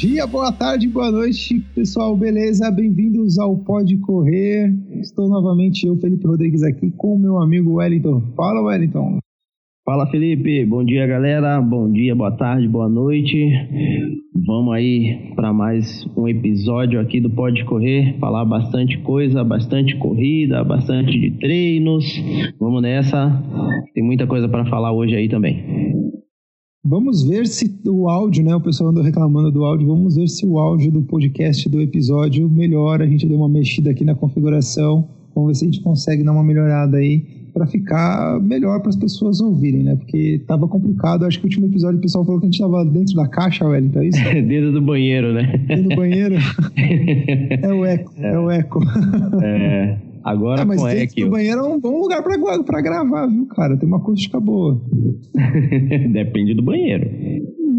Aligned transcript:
dia, 0.00 0.26
boa 0.26 0.50
tarde, 0.50 0.88
boa 0.88 1.10
noite, 1.10 1.60
pessoal, 1.74 2.16
beleza? 2.16 2.70
Bem-vindos 2.70 3.38
ao 3.38 3.54
Pode 3.54 3.98
Correr. 3.98 4.74
Estou 4.98 5.28
novamente 5.28 5.86
eu, 5.86 5.94
Felipe 5.98 6.26
Rodrigues, 6.26 6.62
aqui 6.62 6.90
com 6.92 7.18
meu 7.18 7.36
amigo 7.36 7.74
Wellington. 7.74 8.22
Fala, 8.34 8.62
Wellington. 8.62 9.18
Fala, 9.84 10.06
Felipe. 10.06 10.64
Bom 10.64 10.82
dia, 10.82 11.06
galera. 11.06 11.60
Bom 11.60 11.92
dia, 11.92 12.16
boa 12.16 12.32
tarde, 12.32 12.66
boa 12.66 12.88
noite. 12.88 13.52
Vamos 14.46 14.72
aí 14.72 15.34
para 15.36 15.52
mais 15.52 16.08
um 16.16 16.26
episódio 16.26 16.98
aqui 16.98 17.20
do 17.20 17.28
Pode 17.28 17.62
Correr, 17.66 18.16
falar 18.18 18.46
bastante 18.46 18.96
coisa, 19.00 19.44
bastante 19.44 19.94
corrida, 19.98 20.64
bastante 20.64 21.12
de 21.20 21.30
treinos. 21.32 22.06
Vamos 22.58 22.80
nessa. 22.80 23.38
Tem 23.92 24.02
muita 24.02 24.26
coisa 24.26 24.48
para 24.48 24.64
falar 24.64 24.92
hoje 24.92 25.14
aí 25.14 25.28
também. 25.28 25.89
Vamos 26.82 27.22
ver 27.22 27.46
se 27.46 27.78
o 27.86 28.08
áudio, 28.08 28.42
né? 28.42 28.54
O 28.54 28.60
pessoal 28.60 28.88
andou 28.88 29.02
reclamando 29.02 29.52
do 29.52 29.64
áudio. 29.66 29.86
Vamos 29.86 30.16
ver 30.16 30.26
se 30.28 30.46
o 30.46 30.58
áudio 30.58 30.90
do 30.90 31.02
podcast 31.02 31.68
do 31.68 31.78
episódio 31.78 32.48
melhora. 32.48 33.04
A 33.04 33.06
gente 33.06 33.26
deu 33.26 33.36
uma 33.36 33.50
mexida 33.50 33.90
aqui 33.90 34.02
na 34.02 34.14
configuração. 34.14 35.06
Vamos 35.34 35.48
ver 35.48 35.54
se 35.56 35.64
a 35.64 35.68
gente 35.70 35.82
consegue 35.82 36.24
dar 36.24 36.32
uma 36.32 36.42
melhorada 36.42 36.96
aí 36.96 37.22
para 37.52 37.66
ficar 37.66 38.40
melhor 38.40 38.80
para 38.80 38.88
as 38.88 38.96
pessoas 38.96 39.42
ouvirem, 39.42 39.82
né? 39.82 39.94
Porque 39.94 40.40
tava 40.46 40.66
complicado. 40.66 41.26
Acho 41.26 41.38
que 41.38 41.44
o 41.44 41.48
último 41.48 41.66
episódio 41.66 41.98
o 41.98 42.00
pessoal 42.00 42.24
falou 42.24 42.40
que 42.40 42.46
a 42.46 42.50
gente 42.50 42.60
tava 42.60 42.82
dentro 42.86 43.14
da 43.14 43.28
caixa, 43.28 43.66
Wellington, 43.66 44.00
é 44.00 44.06
isso? 44.06 44.24
dentro 44.48 44.72
do 44.72 44.80
banheiro, 44.80 45.34
né? 45.34 45.58
Dentro 45.66 45.90
do 45.90 45.96
banheiro. 45.96 46.36
é 47.60 47.74
o 47.74 47.84
eco, 47.84 48.12
é, 48.16 48.32
é 48.32 48.38
o 48.38 48.50
eco. 48.50 48.80
é. 49.42 49.98
Agora 50.22 50.62
é, 50.62 50.64
mas 50.64 50.80
com 50.80 50.88
dentro 50.88 51.24
do 51.24 51.30
banheiro 51.30 51.60
é 51.60 51.62
um 51.62 51.80
bom 51.80 52.00
lugar 52.00 52.22
pra, 52.22 52.62
pra 52.62 52.80
gravar, 52.80 53.26
viu, 53.26 53.46
cara? 53.46 53.76
Tem 53.76 53.86
uma 53.86 53.98
acústica 53.98 54.38
boa. 54.38 54.80
Depende 56.12 56.54
do 56.54 56.62
banheiro. 56.62 57.08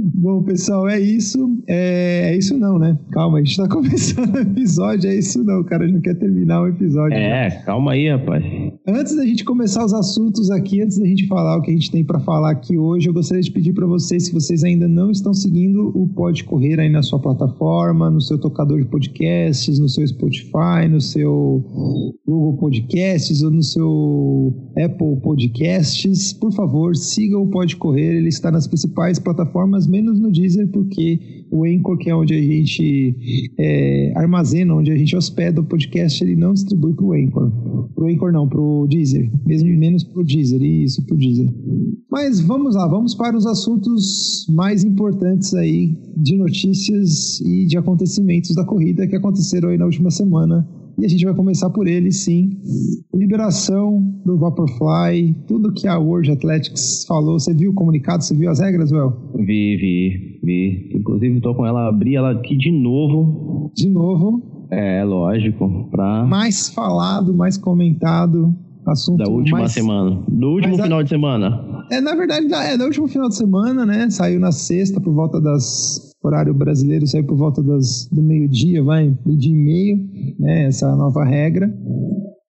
Bom, 0.03 0.41
pessoal, 0.41 0.89
é 0.89 0.99
isso. 0.99 1.37
É, 1.67 2.31
é, 2.31 2.37
isso 2.37 2.57
não, 2.57 2.79
né? 2.79 2.97
Calma, 3.11 3.37
a 3.37 3.43
gente 3.43 3.55
tá 3.55 3.67
começando 3.69 4.35
o 4.35 4.39
episódio. 4.39 5.09
É 5.09 5.15
isso 5.15 5.43
não, 5.43 5.63
cara. 5.63 5.83
A 5.83 5.85
gente 5.85 5.95
não 5.95 6.01
quer 6.01 6.15
terminar 6.15 6.63
o 6.63 6.67
episódio. 6.67 7.15
É, 7.15 7.49
né? 7.49 7.49
calma 7.65 7.91
aí, 7.91 8.09
rapaz. 8.09 8.43
Antes 8.87 9.15
da 9.15 9.25
gente 9.25 9.43
começar 9.43 9.85
os 9.85 9.93
assuntos 9.93 10.49
aqui, 10.49 10.81
antes 10.81 10.97
da 10.97 11.05
gente 11.05 11.27
falar 11.27 11.57
o 11.57 11.61
que 11.61 11.69
a 11.69 11.73
gente 11.73 11.91
tem 11.91 12.03
para 12.03 12.19
falar 12.19 12.51
aqui 12.51 12.77
hoje, 12.77 13.07
eu 13.07 13.13
gostaria 13.13 13.43
de 13.43 13.51
pedir 13.51 13.73
para 13.73 13.85
vocês, 13.85 14.25
se 14.25 14.33
vocês 14.33 14.63
ainda 14.63 14.87
não 14.87 15.11
estão 15.11 15.33
seguindo 15.33 15.91
o 15.95 16.07
Pode 16.07 16.43
Correr 16.45 16.79
aí 16.79 16.89
na 16.89 17.03
sua 17.03 17.19
plataforma, 17.19 18.09
no 18.09 18.21
seu 18.21 18.39
tocador 18.39 18.79
de 18.79 18.87
podcasts, 18.87 19.77
no 19.77 19.87
seu 19.87 20.07
Spotify, 20.07 20.87
no 20.89 20.99
seu 20.99 21.63
Google 22.25 22.57
Podcasts 22.57 23.43
ou 23.43 23.51
no 23.51 23.61
seu 23.61 24.53
Apple 24.77 25.17
Podcasts, 25.21 26.33
por 26.33 26.51
favor, 26.53 26.95
siga 26.95 27.37
o 27.37 27.47
Pode 27.47 27.75
Correr. 27.75 28.15
Ele 28.15 28.29
está 28.29 28.49
nas 28.49 28.67
principais 28.67 29.19
plataformas, 29.19 29.87
menos 29.91 30.19
no 30.19 30.31
Deezer, 30.31 30.67
porque 30.69 31.45
o 31.51 31.65
Anchor, 31.65 31.97
que 31.97 32.09
é 32.09 32.15
onde 32.15 32.33
a 32.33 32.41
gente 32.41 33.53
é, 33.59 34.13
armazena, 34.15 34.73
onde 34.73 34.91
a 34.91 34.97
gente 34.97 35.15
hospeda 35.15 35.59
o 35.59 35.65
podcast, 35.65 36.23
ele 36.23 36.35
não 36.35 36.53
distribui 36.53 36.93
para 36.93 37.05
o 37.05 37.13
Anchor. 37.13 37.51
Para 37.93 38.03
o 38.05 38.07
Anchor 38.07 38.31
não, 38.31 38.47
para 38.47 38.61
o 38.61 38.87
Deezer. 38.87 39.29
Mesmo 39.45 39.69
menos 39.77 40.03
para 40.03 40.21
o 40.21 40.23
Deezer, 40.23 40.61
isso, 40.61 41.05
para 41.05 41.15
o 41.15 41.17
Deezer. 41.17 41.53
Mas 42.09 42.39
vamos 42.39 42.75
lá, 42.75 42.87
vamos 42.87 43.13
para 43.13 43.35
os 43.35 43.45
assuntos 43.45 44.47
mais 44.49 44.83
importantes 44.83 45.53
aí 45.53 45.95
de 46.17 46.37
notícias 46.37 47.41
e 47.41 47.65
de 47.65 47.77
acontecimentos 47.77 48.55
da 48.55 48.63
corrida 48.63 49.05
que 49.07 49.15
aconteceram 49.15 49.69
aí 49.69 49.77
na 49.77 49.85
última 49.85 50.09
semana 50.09 50.67
e 50.99 51.05
a 51.05 51.09
gente 51.09 51.25
vai 51.25 51.33
começar 51.33 51.69
por 51.69 51.87
ele, 51.87 52.11
sim. 52.11 52.57
Liberação 53.13 54.01
do 54.25 54.37
Vaporfly, 54.37 55.35
tudo 55.47 55.73
que 55.73 55.87
a 55.87 55.97
World 55.97 56.31
Athletics 56.31 57.05
falou. 57.07 57.39
Você 57.39 57.53
viu 57.53 57.71
o 57.71 57.73
comunicado? 57.73 58.23
Você 58.23 58.35
viu 58.35 58.49
as 58.49 58.59
regras, 58.59 58.91
Well? 58.91 59.13
Vi, 59.35 59.77
vi, 59.77 60.39
vi. 60.43 60.91
Inclusive, 60.95 61.37
estou 61.37 61.55
com 61.55 61.65
ela, 61.65 61.87
abri 61.87 62.15
ela 62.15 62.31
aqui 62.31 62.55
de 62.55 62.71
novo. 62.71 63.71
De 63.75 63.89
novo? 63.89 64.67
É, 64.69 65.03
lógico. 65.03 65.87
Pra... 65.91 66.25
Mais 66.25 66.69
falado, 66.69 67.33
mais 67.33 67.57
comentado. 67.57 68.55
Assunto 68.85 69.23
da 69.23 69.29
última 69.29 69.59
mais... 69.59 69.71
semana. 69.71 70.23
Do 70.27 70.49
último 70.49 70.81
final 70.81 70.99
a... 70.99 71.03
de 71.03 71.09
semana. 71.09 71.85
É, 71.91 72.01
na 72.01 72.15
verdade, 72.15 72.51
é 72.53 72.77
do 72.77 72.85
último 72.85 73.07
final 73.07 73.29
de 73.29 73.35
semana, 73.35 73.85
né? 73.85 74.09
Saiu 74.09 74.39
na 74.39 74.51
sexta 74.51 74.99
por 74.99 75.13
volta 75.13 75.39
das 75.39 76.10
horário 76.23 76.53
brasileiro 76.53 77.07
saiu 77.07 77.25
por 77.25 77.37
volta 77.37 77.61
das, 77.63 78.07
do 78.11 78.21
meio-dia, 78.21 78.83
vai, 78.83 79.15
meio-dia 79.25 79.51
e 79.51 79.55
meio, 79.55 80.09
né, 80.39 80.65
essa 80.65 80.95
nova 80.95 81.23
regra. 81.23 81.73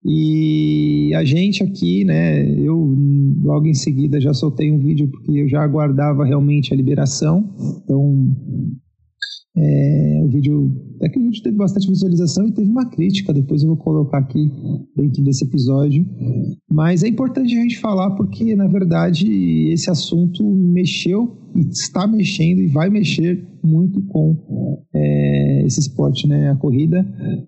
E 0.04 1.12
a 1.14 1.24
gente 1.24 1.62
aqui, 1.62 2.04
né, 2.04 2.48
eu 2.58 2.96
logo 3.42 3.66
em 3.66 3.74
seguida 3.74 4.20
já 4.20 4.32
soltei 4.32 4.72
um 4.72 4.78
vídeo 4.78 5.08
porque 5.08 5.32
eu 5.32 5.48
já 5.48 5.62
aguardava 5.62 6.24
realmente 6.24 6.72
a 6.72 6.76
liberação. 6.76 7.52
Então, 7.84 8.36
é, 9.56 10.20
o 10.24 10.28
vídeo, 10.28 10.72
até 10.98 11.08
que 11.08 11.18
o 11.18 11.22
vídeo 11.22 11.42
teve 11.42 11.56
bastante 11.56 11.88
visualização 11.88 12.48
e 12.48 12.52
teve 12.52 12.68
uma 12.68 12.86
crítica, 12.86 13.32
depois 13.32 13.62
eu 13.62 13.68
vou 13.68 13.76
colocar 13.76 14.18
aqui 14.18 14.50
dentro 14.96 15.22
desse 15.22 15.44
episódio. 15.44 16.04
Mas 16.70 17.04
é 17.04 17.08
importante 17.08 17.56
a 17.56 17.62
gente 17.62 17.78
falar 17.78 18.10
porque, 18.10 18.56
na 18.56 18.66
verdade, 18.66 19.70
esse 19.70 19.88
assunto 19.88 20.44
mexeu 20.44 21.38
e 21.54 21.60
está 21.60 22.06
mexendo 22.06 22.60
e 22.60 22.66
vai 22.66 22.90
mexer 22.90 23.46
muito 23.62 24.02
com 24.02 24.84
é, 24.94 25.62
esse 25.64 25.80
esporte, 25.80 26.26
né, 26.26 26.50
a 26.50 26.56
corrida. 26.56 27.06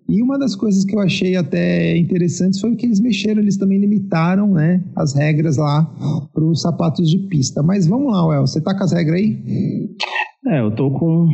E 0.08 0.22
uma 0.22 0.38
das 0.38 0.54
coisas 0.54 0.84
que 0.84 0.94
eu 0.94 1.00
achei 1.00 1.36
até 1.36 1.96
interessantes 1.96 2.60
foi 2.60 2.76
que 2.76 2.86
eles 2.86 3.00
mexeram, 3.00 3.42
eles 3.42 3.56
também 3.56 3.78
limitaram, 3.78 4.52
né, 4.52 4.84
as 4.94 5.14
regras 5.14 5.56
lá 5.56 5.84
para 6.32 6.44
os 6.44 6.62
sapatos 6.62 7.10
de 7.10 7.18
pista. 7.26 7.62
Mas 7.62 7.86
vamos 7.86 8.12
lá, 8.12 8.26
Well, 8.26 8.46
você 8.46 8.60
tá 8.60 8.76
com 8.76 8.84
as 8.84 8.92
regras 8.92 9.20
aí? 9.20 9.38
É, 10.46 10.60
eu 10.60 10.74
tô 10.74 10.90
com. 10.90 11.28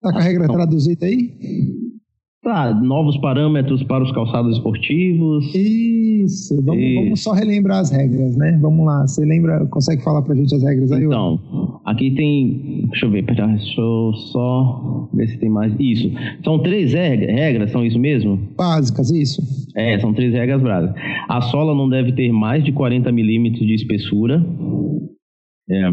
Tá 0.00 0.12
com 0.12 0.18
a 0.18 0.22
regra 0.22 0.46
traduzida 0.46 1.06
aí? 1.06 1.32
Tá, 2.40 2.72
novos 2.72 3.16
parâmetros 3.18 3.82
para 3.82 4.02
os 4.02 4.12
calçados 4.12 4.56
esportivos. 4.56 5.52
Isso, 5.54 6.62
vamos, 6.62 6.94
vamos, 6.94 7.20
só 7.20 7.32
relembrar 7.32 7.80
as 7.80 7.90
regras, 7.90 8.36
né? 8.36 8.56
Vamos 8.62 8.86
lá, 8.86 9.06
você 9.06 9.24
lembra, 9.24 9.66
consegue 9.66 10.02
falar 10.04 10.22
pra 10.22 10.36
gente 10.36 10.54
as 10.54 10.62
regras 10.62 10.92
aí? 10.92 11.04
Então, 11.04 11.80
aqui 11.84 12.12
tem, 12.12 12.86
deixa 12.90 13.06
eu 13.06 13.10
ver, 13.10 13.22
deixa 13.22 13.80
eu 13.80 14.12
só 14.32 15.08
ver 15.12 15.26
se 15.26 15.36
tem 15.38 15.50
mais. 15.50 15.74
Isso, 15.80 16.10
são 16.44 16.60
três 16.60 16.92
regras, 16.92 17.72
são 17.72 17.84
isso 17.84 17.98
mesmo? 17.98 18.38
Básicas, 18.56 19.10
isso. 19.10 19.42
É, 19.76 19.98
são 19.98 20.14
três 20.14 20.32
regras 20.32 20.62
básicas. 20.62 20.94
A 21.28 21.40
sola 21.40 21.74
não 21.74 21.88
deve 21.88 22.12
ter 22.12 22.32
mais 22.32 22.64
de 22.64 22.70
40 22.70 23.10
milímetros 23.10 23.66
de 23.66 23.74
espessura. 23.74 24.42
É, 25.70 25.92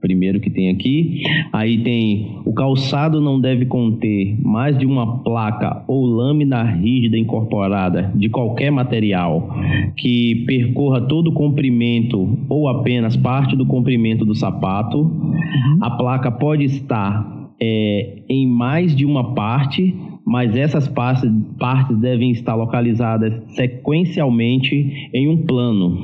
primeiro 0.00 0.38
que 0.38 0.48
tem 0.48 0.70
aqui. 0.70 1.22
Aí 1.52 1.82
tem 1.82 2.40
o 2.44 2.52
calçado 2.52 3.20
não 3.20 3.40
deve 3.40 3.66
conter 3.66 4.36
mais 4.40 4.78
de 4.78 4.86
uma 4.86 5.18
placa 5.24 5.82
ou 5.88 6.06
lâmina 6.06 6.62
rígida 6.62 7.18
incorporada 7.18 8.12
de 8.14 8.28
qualquer 8.28 8.70
material 8.70 9.52
que 9.96 10.44
percorra 10.46 11.00
todo 11.00 11.30
o 11.30 11.32
comprimento 11.32 12.38
ou 12.48 12.68
apenas 12.68 13.16
parte 13.16 13.56
do 13.56 13.66
comprimento 13.66 14.24
do 14.24 14.34
sapato. 14.34 14.98
Uhum. 14.98 15.78
A 15.80 15.90
placa 15.90 16.30
pode 16.30 16.64
estar 16.64 17.50
é, 17.60 18.22
em 18.28 18.46
mais 18.46 18.94
de 18.94 19.04
uma 19.04 19.34
parte 19.34 19.92
mas 20.26 20.56
essas 20.56 20.88
partes, 20.88 21.30
partes 21.56 21.96
devem 21.98 22.32
estar 22.32 22.56
localizadas 22.56 23.32
sequencialmente 23.54 25.08
em 25.14 25.28
um 25.28 25.46
plano, 25.46 25.96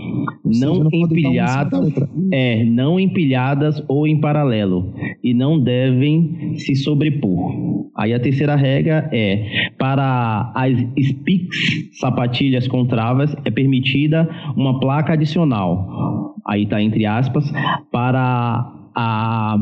não, 0.45 0.85
não 0.85 0.91
empilhadas, 0.93 1.93
é, 2.31 2.65
não 2.65 3.01
empilhadas 3.01 3.85
ou 3.89 4.07
em 4.07 4.21
paralelo, 4.21 4.95
e 5.25 5.35
não 5.35 5.59
devem 5.59 6.55
se 6.57 6.77
sobrepor. 6.77 7.91
Aí 7.97 8.15
a 8.15 8.21
terceira 8.21 8.55
regra 8.55 9.11
é 9.13 9.73
para 9.77 10.53
as 10.55 10.79
Spix 10.99 11.57
sapatilhas 11.99 12.69
com 12.69 12.87
travas 12.87 13.35
é 13.45 13.51
permitida 13.51 14.29
uma 14.57 14.79
placa 14.79 15.15
adicional. 15.15 16.37
Aí 16.47 16.63
está 16.63 16.81
entre 16.81 17.07
aspas 17.07 17.53
para 17.91 18.82
a 18.95 19.57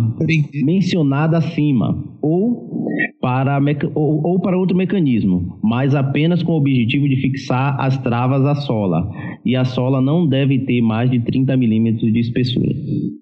mencionada 0.64 1.38
acima 1.38 1.96
ou 2.20 2.88
para, 3.20 3.58
ou, 3.94 4.26
ou, 4.26 4.40
para 4.40 4.58
outro 4.58 4.76
mecanismo, 4.76 5.58
mas 5.62 5.94
apenas 5.94 6.42
com 6.42 6.52
o 6.52 6.56
objetivo 6.56 7.08
de 7.08 7.16
fixar 7.16 7.78
as 7.78 7.98
travas 7.98 8.44
à 8.44 8.54
sola. 8.54 9.10
E 9.44 9.54
a 9.54 9.64
sola 9.64 10.00
não 10.00 10.26
deve 10.26 10.58
ter 10.60 10.80
mais 10.80 11.10
de 11.10 11.20
30 11.20 11.56
milímetros 11.56 12.12
de 12.12 12.18
espessura. 12.18 12.70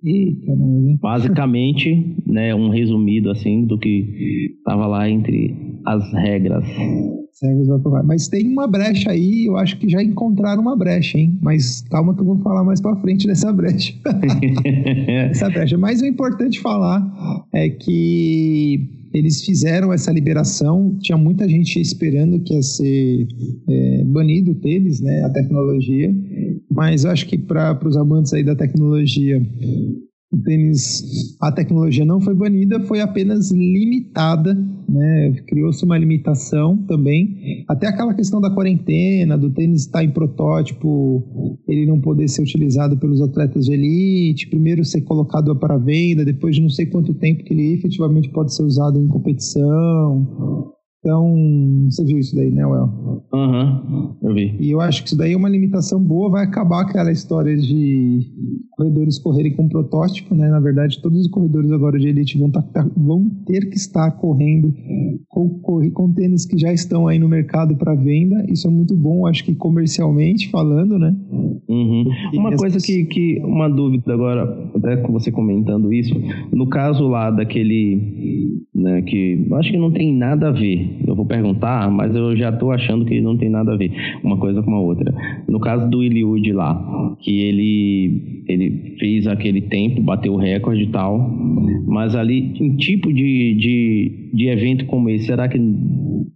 Eita, 0.04 0.52
Basicamente, 1.00 2.16
né, 2.26 2.54
um 2.54 2.70
resumido 2.70 3.30
assim 3.30 3.64
do 3.64 3.78
que 3.78 4.54
estava 4.58 4.86
lá 4.86 5.08
entre 5.08 5.54
as 5.84 6.12
regras. 6.12 6.64
Mas 8.04 8.28
tem 8.28 8.48
uma 8.48 8.66
brecha 8.66 9.10
aí, 9.10 9.46
eu 9.46 9.56
acho 9.56 9.78
que 9.78 9.88
já 9.88 10.02
encontraram 10.02 10.62
uma 10.62 10.76
brecha, 10.76 11.18
hein? 11.18 11.38
Mas 11.40 11.82
calma 11.90 12.14
que 12.14 12.20
eu 12.20 12.24
vou 12.24 12.38
falar 12.38 12.64
mais 12.64 12.80
para 12.80 12.96
frente 12.96 13.26
dessa 13.26 13.52
brecha. 13.52 13.94
essa 15.30 15.48
brecha. 15.48 15.78
Mas 15.78 16.00
o 16.00 16.06
importante 16.06 16.60
falar 16.60 17.46
é 17.52 17.68
que 17.68 19.08
eles 19.12 19.44
fizeram 19.44 19.92
essa 19.92 20.12
liberação, 20.12 20.96
tinha 21.00 21.16
muita 21.16 21.48
gente 21.48 21.80
esperando 21.80 22.40
que 22.40 22.54
ia 22.54 22.62
ser 22.62 23.26
é, 23.68 24.04
banido 24.04 24.54
deles, 24.54 25.00
né, 25.00 25.22
a 25.24 25.30
tecnologia, 25.30 26.14
mas 26.70 27.04
eu 27.04 27.10
acho 27.10 27.26
que 27.26 27.38
para 27.38 27.78
os 27.86 27.96
amantes 27.96 28.32
aí 28.32 28.44
da 28.44 28.54
tecnologia 28.54 29.40
o 30.30 30.36
tênis, 30.42 31.36
a 31.40 31.50
tecnologia 31.50 32.04
não 32.04 32.20
foi 32.20 32.34
banida, 32.34 32.80
foi 32.80 33.00
apenas 33.00 33.50
limitada, 33.50 34.56
né? 34.88 35.32
Criou-se 35.46 35.84
uma 35.84 35.98
limitação 35.98 36.76
também. 36.86 37.64
Até 37.68 37.86
aquela 37.86 38.14
questão 38.14 38.40
da 38.40 38.50
quarentena, 38.50 39.36
do 39.36 39.50
tênis 39.50 39.82
estar 39.82 40.02
em 40.02 40.10
protótipo, 40.10 41.60
ele 41.68 41.86
não 41.86 42.00
poder 42.00 42.28
ser 42.28 42.42
utilizado 42.42 42.96
pelos 42.96 43.20
atletas 43.20 43.66
de 43.66 43.72
elite, 43.72 44.48
primeiro 44.48 44.84
ser 44.84 45.02
colocado 45.02 45.54
para 45.56 45.76
venda, 45.76 46.24
depois 46.24 46.56
de 46.56 46.62
não 46.62 46.70
sei 46.70 46.86
quanto 46.86 47.12
tempo 47.14 47.44
que 47.44 47.52
ele 47.52 47.74
efetivamente 47.74 48.30
pode 48.30 48.54
ser 48.54 48.62
usado 48.62 48.98
em 48.98 49.08
competição. 49.08 50.77
Então, 51.08 51.86
você 51.86 52.04
viu 52.04 52.18
isso 52.18 52.36
daí, 52.36 52.50
né, 52.50 52.66
Well? 52.66 53.22
Aham, 53.32 53.82
uhum, 53.88 54.16
eu 54.28 54.34
vi. 54.34 54.54
E 54.60 54.70
eu 54.70 54.78
acho 54.78 55.00
que 55.00 55.08
isso 55.08 55.16
daí 55.16 55.32
é 55.32 55.36
uma 55.38 55.48
limitação 55.48 55.98
boa, 55.98 56.28
vai 56.28 56.44
acabar 56.44 56.82
aquela 56.82 57.10
história 57.10 57.56
de 57.56 58.30
corredores 58.72 59.18
correrem 59.18 59.56
com 59.56 59.70
protótipo, 59.70 60.34
né? 60.34 60.50
Na 60.50 60.60
verdade, 60.60 61.00
todos 61.00 61.18
os 61.18 61.28
corredores 61.28 61.72
agora 61.72 61.98
de 61.98 62.08
elite 62.08 62.36
vão, 62.36 62.50
tá, 62.50 62.60
tá 62.60 62.86
vão 62.94 63.26
ter 63.46 63.70
que 63.70 63.76
estar 63.76 64.10
correndo 64.12 64.74
com, 65.28 65.48
com 65.94 66.12
tênis 66.12 66.44
que 66.44 66.58
já 66.58 66.74
estão 66.74 67.08
aí 67.08 67.18
no 67.18 67.26
mercado 67.26 67.74
para 67.74 67.94
venda. 67.94 68.44
Isso 68.46 68.68
é 68.68 68.70
muito 68.70 68.94
bom, 68.94 69.26
acho 69.26 69.42
que 69.44 69.54
comercialmente 69.54 70.50
falando, 70.50 70.98
né? 70.98 71.16
Uhum. 71.68 72.04
Uma 72.34 72.56
coisa 72.56 72.78
que, 72.78 73.04
que, 73.04 73.40
uma 73.44 73.68
dúvida 73.68 74.14
agora, 74.14 74.70
até 74.74 74.96
com 74.98 75.12
você 75.12 75.30
comentando 75.30 75.92
isso, 75.92 76.14
no 76.52 76.66
caso 76.66 77.06
lá 77.08 77.30
daquele, 77.30 78.64
né, 78.74 79.02
que 79.02 79.46
acho 79.52 79.70
que 79.70 79.78
não 79.78 79.90
tem 79.90 80.14
nada 80.14 80.48
a 80.48 80.52
ver, 80.52 80.97
eu 81.06 81.14
vou 81.14 81.24
perguntar, 81.26 81.90
mas 81.90 82.14
eu 82.14 82.36
já 82.36 82.50
estou 82.50 82.72
achando 82.72 83.04
que 83.04 83.20
não 83.20 83.36
tem 83.36 83.48
nada 83.48 83.72
a 83.72 83.76
ver 83.76 83.92
uma 84.22 84.36
coisa 84.36 84.62
com 84.62 84.74
a 84.74 84.80
outra. 84.80 85.14
No 85.48 85.60
caso 85.60 85.88
do 85.88 86.02
Iliud 86.02 86.52
lá, 86.52 87.16
que 87.20 87.40
ele, 87.40 88.44
ele 88.48 88.96
fez 88.98 89.26
aquele 89.26 89.62
tempo, 89.62 90.00
bateu 90.02 90.34
o 90.34 90.36
recorde 90.36 90.84
e 90.84 90.88
tal, 90.88 91.18
mas 91.86 92.14
ali, 92.14 92.54
um 92.60 92.76
tipo 92.76 93.12
de, 93.12 93.54
de, 93.54 94.30
de 94.32 94.48
evento 94.48 94.86
como 94.86 95.08
esse, 95.10 95.26
será 95.26 95.48
que 95.48 95.58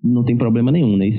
não 0.03 0.25
tem 0.25 0.37
problema 0.37 0.73
nenhum, 0.73 0.97
né? 0.97 1.12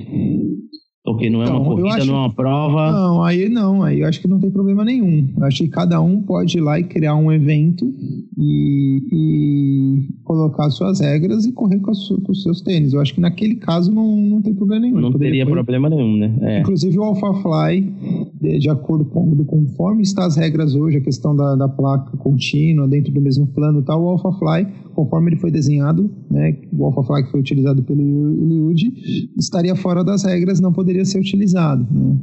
Porque 1.04 1.30
não 1.30 1.44
é 1.44 1.50
uma 1.50 1.66
corrida, 1.66 1.98
acho, 1.98 2.08
não 2.08 2.16
é 2.16 2.20
uma 2.20 2.34
prova. 2.34 2.92
Não, 2.94 3.24
aí 3.24 3.50
não, 3.50 3.84
aí 3.84 4.00
eu 4.00 4.08
acho 4.08 4.22
que 4.22 4.28
não 4.28 4.40
tem 4.40 4.50
problema 4.50 4.86
nenhum. 4.86 5.28
Eu 5.36 5.44
acho 5.44 5.64
que 5.64 5.70
cada 5.70 6.00
um 6.00 6.22
pode 6.22 6.58
ir 6.58 6.62
lá 6.62 6.80
e 6.80 6.86
criar 6.86 7.16
um 7.16 7.30
evento 7.30 7.94
e, 8.38 9.02
e 9.12 10.10
colocar 10.24 10.70
suas 10.70 11.02
regras 11.02 11.46
e 11.46 11.52
correr 11.52 11.82
com, 11.82 11.92
com, 11.92 12.32
os 12.32 12.42
seus 12.42 12.62
tênis. 12.62 12.94
Eu 12.94 13.02
acho 13.02 13.14
que 13.14 13.20
naquele 13.20 13.56
caso 13.56 13.92
não, 13.92 14.16
não 14.16 14.42
tem 14.42 14.54
problema 14.54 14.82
nenhum. 14.82 15.02
Não 15.02 15.12
teria 15.12 15.46
problema 15.46 15.90
nenhum, 15.90 16.16
né? 16.18 16.38
É. 16.42 16.60
Inclusive 16.62 16.98
o 16.98 17.04
AlphaFly, 17.04 17.94
de, 18.40 18.60
de 18.60 18.70
acordo 18.70 19.04
com 19.04 19.24
conforme 19.46 20.04
está 20.04 20.26
as 20.26 20.36
regras 20.36 20.74
hoje, 20.74 20.98
a 20.98 21.02
questão 21.02 21.36
da, 21.36 21.56
da 21.56 21.68
placa 21.68 22.16
contínua 22.18 22.88
dentro 22.88 23.12
do 23.12 23.22
mesmo 23.22 23.48
plano 23.48 23.80
e 23.80 23.84
tal, 23.84 24.02
o 24.04 24.10
AlphaFly, 24.10 24.68
conforme 24.96 25.32
ele 25.32 25.38
foi 25.38 25.52
desenhado, 25.52 26.10
né, 26.30 26.58
o 26.72 26.86
AlphaFly 26.86 27.26
que 27.26 27.32
foi 27.32 27.40
utilizado 27.40 27.84
pelo 27.84 28.02
Liud, 28.02 28.94
estaria 29.38 29.76
fora 29.76 30.04
das 30.04 30.24
regras, 30.24 30.60
não 30.60 30.72
poderia 30.72 30.93
poderia 30.94 31.06
ser 31.06 31.20
utilizado. 31.20 31.88
Né? 31.92 32.18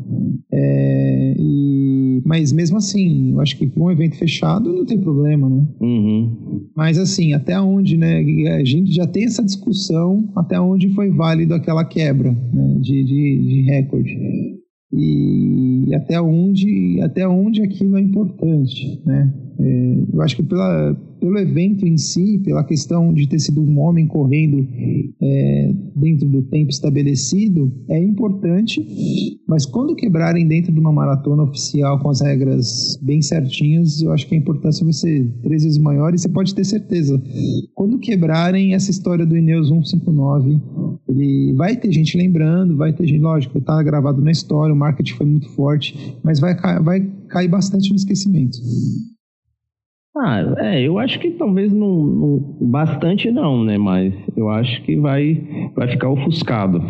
É, 0.53 1.35
e, 1.39 2.23
mas 2.25 2.53
mesmo 2.53 2.77
assim, 2.77 3.33
eu 3.33 3.41
acho 3.41 3.57
que 3.59 3.67
com 3.67 3.85
um 3.85 3.91
evento 3.91 4.17
fechado 4.17 4.73
não 4.73 4.85
tem 4.85 4.99
problema, 4.99 5.49
né? 5.49 5.67
Uhum. 5.81 6.69
Mas 6.77 6.99
assim, 6.99 7.33
até 7.33 7.61
onde, 7.61 7.97
né? 7.97 8.21
A 8.55 8.65
gente 8.65 8.93
já 8.93 9.07
tem 9.07 9.25
essa 9.25 9.43
discussão 9.43 10.29
até 10.37 10.61
onde 10.61 10.89
foi 10.91 11.11
válido 11.11 11.55
aquela 11.55 11.85
quebra 11.85 12.31
né, 12.31 12.77
de, 12.81 13.05
de, 13.05 13.39
de 13.39 13.61
recorde 13.63 14.61
e 14.93 15.95
até 15.95 16.21
onde 16.21 17.01
até 17.01 17.27
onde 17.27 17.63
aquilo 17.63 17.97
é 17.97 18.01
importante, 18.01 19.01
né? 19.05 19.33
É, 19.61 20.05
eu 20.15 20.23
acho 20.23 20.37
que 20.37 20.43
pela, 20.43 20.95
pelo 21.21 21.39
evento 21.39 21.87
em 21.87 21.99
si, 21.99 22.39
pela 22.39 22.65
questão 22.65 23.13
de 23.13 23.29
ter 23.29 23.39
sido 23.39 23.61
um 23.61 23.79
homem 23.79 24.07
correndo 24.07 24.67
é, 25.21 25.75
dentro 25.95 26.27
do 26.27 26.43
tempo 26.43 26.71
estabelecido, 26.71 27.71
é 27.89 28.03
importante, 28.03 28.83
mas 29.47 29.67
quando 29.67 29.95
quebrarem 29.95 30.49
dentro 30.49 30.73
de 30.73 30.81
uma 30.81 30.93
maratona 30.93 31.43
oficial 31.43 31.99
com 31.99 32.09
as 32.09 32.23
regras 32.23 32.99
bem 33.03 33.21
certinhas, 33.21 34.01
eu 34.01 34.13
acho 34.13 34.27
que 34.27 34.35
a 34.35 34.39
importância 34.39 34.83
vai 34.83 34.95
ser 34.95 35.31
três 35.43 35.63
vezes 35.63 35.79
maior 35.79 36.15
e 36.15 36.19
você 36.19 36.29
pode 36.29 36.55
ter 36.55 36.65
certeza. 36.65 37.23
Quando 37.75 37.99
quebrarem 37.99 38.73
essa 38.75 38.91
história 38.91 39.27
do 39.27 39.37
Ineos 39.37 39.69
159, 39.69 40.59
ele 41.07 41.53
vai 41.55 41.77
ter 41.77 41.93
gente 41.93 42.17
lembrando, 42.17 42.77
vai 42.77 42.95
ter 42.95 43.07
gente, 43.07 43.21
lógico, 43.21 43.59
está 43.59 43.83
gravado 43.83 44.23
na 44.23 44.31
história, 44.31 44.75
o 44.75 44.79
marketing 44.79 45.15
foi 45.15 45.27
muito 45.27 45.51
forte, 45.51 46.17
mas 46.23 46.41
vai, 46.41 46.55
vai 46.81 47.01
cair 47.29 47.49
bastante 47.49 47.91
no 47.91 47.97
esquecimento. 47.97 48.59
Ah, 50.17 50.41
é, 50.59 50.83
eu 50.83 50.99
acho 50.99 51.21
que 51.21 51.31
talvez 51.31 51.73
não, 51.73 52.03
não, 52.05 52.39
bastante 52.61 53.31
não, 53.31 53.63
né? 53.65 53.79
Mas 53.79 54.13
eu 54.37 54.49
acho 54.51 54.83
que 54.83 54.97
vai, 54.97 55.71
vai 55.75 55.89
ficar 55.89 56.09
ofuscado. 56.09 56.81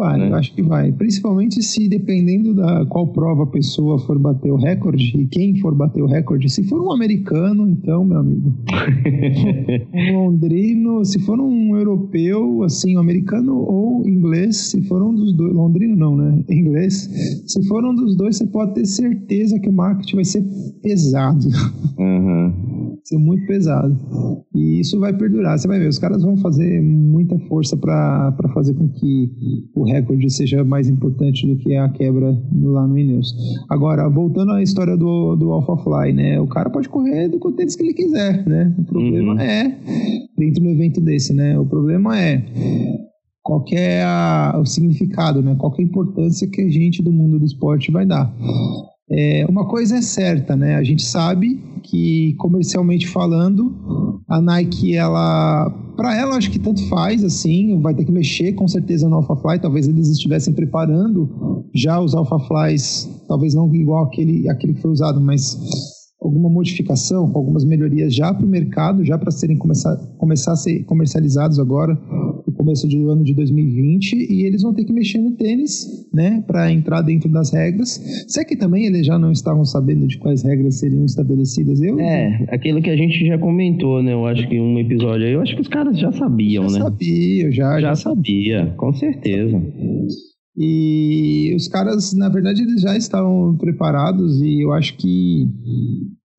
Vai, 0.00 0.18
né? 0.18 0.30
eu 0.30 0.34
acho 0.34 0.54
que 0.54 0.62
vai. 0.62 0.90
Principalmente 0.92 1.62
se, 1.62 1.86
dependendo 1.86 2.54
da 2.54 2.86
qual 2.86 3.08
prova 3.08 3.42
a 3.42 3.46
pessoa 3.46 3.98
for 3.98 4.18
bater 4.18 4.50
o 4.50 4.56
recorde 4.56 5.14
e 5.14 5.26
quem 5.26 5.56
for 5.56 5.74
bater 5.74 6.02
o 6.02 6.06
recorde, 6.06 6.48
se 6.48 6.64
for 6.64 6.80
um 6.80 6.90
americano, 6.90 7.68
então, 7.68 8.02
meu 8.02 8.18
amigo. 8.18 8.50
um 9.92 10.16
londrino, 10.16 11.04
se 11.04 11.18
for 11.20 11.38
um 11.38 11.76
europeu, 11.76 12.62
assim, 12.62 12.96
um 12.96 13.00
americano 13.00 13.58
ou 13.58 14.08
inglês, 14.08 14.56
se 14.56 14.80
for 14.84 15.02
um 15.02 15.14
dos 15.14 15.34
dois, 15.34 15.52
londrino 15.52 15.94
não, 15.94 16.16
né? 16.16 16.42
Inglês, 16.48 16.94
se 17.46 17.62
for 17.68 17.84
um 17.84 17.94
dos 17.94 18.16
dois, 18.16 18.36
você 18.36 18.46
pode 18.46 18.72
ter 18.72 18.86
certeza 18.86 19.58
que 19.58 19.68
o 19.68 19.72
marketing 19.72 20.16
vai 20.16 20.24
ser 20.24 20.42
pesado. 20.82 21.46
Uhum 21.98 22.70
ser 23.10 23.18
muito 23.18 23.46
pesado. 23.46 23.96
E 24.54 24.80
isso 24.80 24.98
vai 24.98 25.12
perdurar. 25.12 25.58
Você 25.58 25.66
vai 25.66 25.78
ver, 25.78 25.88
os 25.88 25.98
caras 25.98 26.22
vão 26.22 26.36
fazer 26.36 26.80
muita 26.80 27.38
força 27.40 27.76
para 27.76 28.32
fazer 28.54 28.74
com 28.74 28.88
que 28.88 29.30
o 29.74 29.84
recorde 29.90 30.30
seja 30.30 30.64
mais 30.64 30.88
importante 30.88 31.46
do 31.46 31.56
que 31.56 31.74
a 31.74 31.88
quebra 31.88 32.36
lá 32.62 32.86
no 32.86 32.98
Ineos. 32.98 33.34
Agora, 33.68 34.08
voltando 34.08 34.52
à 34.52 34.62
história 34.62 34.96
do, 34.96 35.36
do 35.36 35.52
AlphaFly, 35.52 36.12
né? 36.12 36.40
O 36.40 36.46
cara 36.46 36.70
pode 36.70 36.88
correr 36.88 37.28
do 37.28 37.38
contexto 37.38 37.78
que 37.78 37.84
ele 37.84 37.94
quiser, 37.94 38.46
né? 38.46 38.74
O 38.78 38.84
problema 38.84 39.32
uhum. 39.32 39.40
é, 39.40 39.78
dentro 40.38 40.62
do 40.62 40.70
evento 40.70 41.00
desse, 41.00 41.32
né? 41.32 41.58
O 41.58 41.66
problema 41.66 42.18
é 42.18 42.44
qual 43.42 43.64
é 43.72 44.02
a, 44.02 44.58
o 44.60 44.64
significado, 44.64 45.42
né? 45.42 45.56
Qual 45.58 45.74
é 45.76 45.82
a 45.82 45.84
importância 45.84 46.48
que 46.48 46.60
a 46.60 46.70
gente 46.70 47.02
do 47.02 47.12
mundo 47.12 47.38
do 47.38 47.44
esporte 47.44 47.90
vai 47.90 48.06
dar. 48.06 48.32
É, 49.12 49.44
uma 49.48 49.66
coisa 49.66 49.96
é 49.96 50.02
certa, 50.02 50.54
né? 50.54 50.76
A 50.76 50.84
gente 50.84 51.02
sabe 51.02 51.60
que 51.82 52.34
comercialmente 52.38 53.08
falando, 53.08 54.20
a 54.28 54.40
Nike, 54.40 54.94
ela, 54.94 55.68
para 55.96 56.16
ela 56.16 56.36
acho 56.36 56.50
que 56.50 56.58
tanto 56.60 56.86
faz, 56.88 57.24
assim, 57.24 57.80
vai 57.80 57.92
ter 57.92 58.04
que 58.04 58.12
mexer 58.12 58.52
com 58.52 58.68
certeza 58.68 59.08
no 59.08 59.16
AlphaFly. 59.16 59.58
Talvez 59.58 59.88
eles 59.88 60.08
estivessem 60.08 60.54
preparando 60.54 61.64
já 61.74 62.00
os 62.00 62.14
AlphaFlys, 62.14 63.10
talvez 63.26 63.54
não 63.54 63.74
igual 63.74 64.04
aquele, 64.04 64.48
aquele 64.48 64.74
que 64.74 64.82
foi 64.82 64.92
usado, 64.92 65.20
mas 65.20 65.58
alguma 66.20 66.48
modificação, 66.48 67.32
algumas 67.34 67.64
melhorias 67.64 68.14
já 68.14 68.32
para 68.32 68.46
o 68.46 68.48
mercado, 68.48 69.04
já 69.04 69.18
para 69.18 69.30
serem 69.32 69.56
começar, 69.56 69.96
começar 70.18 70.52
a 70.52 70.56
ser 70.56 70.84
comercializados 70.84 71.58
agora 71.58 71.98
no 72.50 72.52
começo 72.52 72.86
do 72.88 73.08
ano 73.08 73.22
de 73.22 73.34
2020 73.34 74.14
e 74.14 74.44
eles 74.44 74.62
vão 74.62 74.74
ter 74.74 74.84
que 74.84 74.92
mexer 74.92 75.18
no 75.18 75.32
tênis, 75.32 75.86
né, 76.12 76.42
para 76.46 76.70
entrar 76.72 77.00
dentro 77.02 77.30
das 77.30 77.52
regras. 77.52 78.00
Será 78.28 78.44
que 78.44 78.56
também 78.56 78.86
eles 78.86 79.06
já 79.06 79.18
não 79.18 79.32
estavam 79.32 79.64
sabendo 79.64 80.06
de 80.06 80.18
quais 80.18 80.42
regras 80.42 80.78
seriam 80.78 81.04
estabelecidas? 81.04 81.80
Eu 81.80 81.98
é 82.00 82.46
aquilo 82.50 82.82
que 82.82 82.90
a 82.90 82.96
gente 82.96 83.24
já 83.26 83.38
comentou, 83.38 84.02
né? 84.02 84.12
Eu 84.12 84.26
acho 84.26 84.48
que 84.48 84.60
um 84.60 84.78
episódio 84.78 85.26
aí, 85.26 85.32
eu 85.32 85.40
acho 85.40 85.54
que 85.54 85.62
os 85.62 85.68
caras 85.68 85.98
já 85.98 86.12
sabiam, 86.12 86.68
já 86.68 86.78
né? 86.78 86.84
Sabia, 86.84 87.52
já, 87.52 87.72
já, 87.74 87.80
já 87.80 87.94
sabia, 87.94 88.74
com 88.76 88.92
certeza. 88.92 89.60
E 90.56 91.54
os 91.54 91.68
caras, 91.68 92.12
na 92.12 92.28
verdade, 92.28 92.62
eles 92.62 92.82
já 92.82 92.96
estavam 92.96 93.56
preparados 93.56 94.42
e 94.42 94.60
eu 94.60 94.72
acho 94.72 94.96
que 94.96 95.48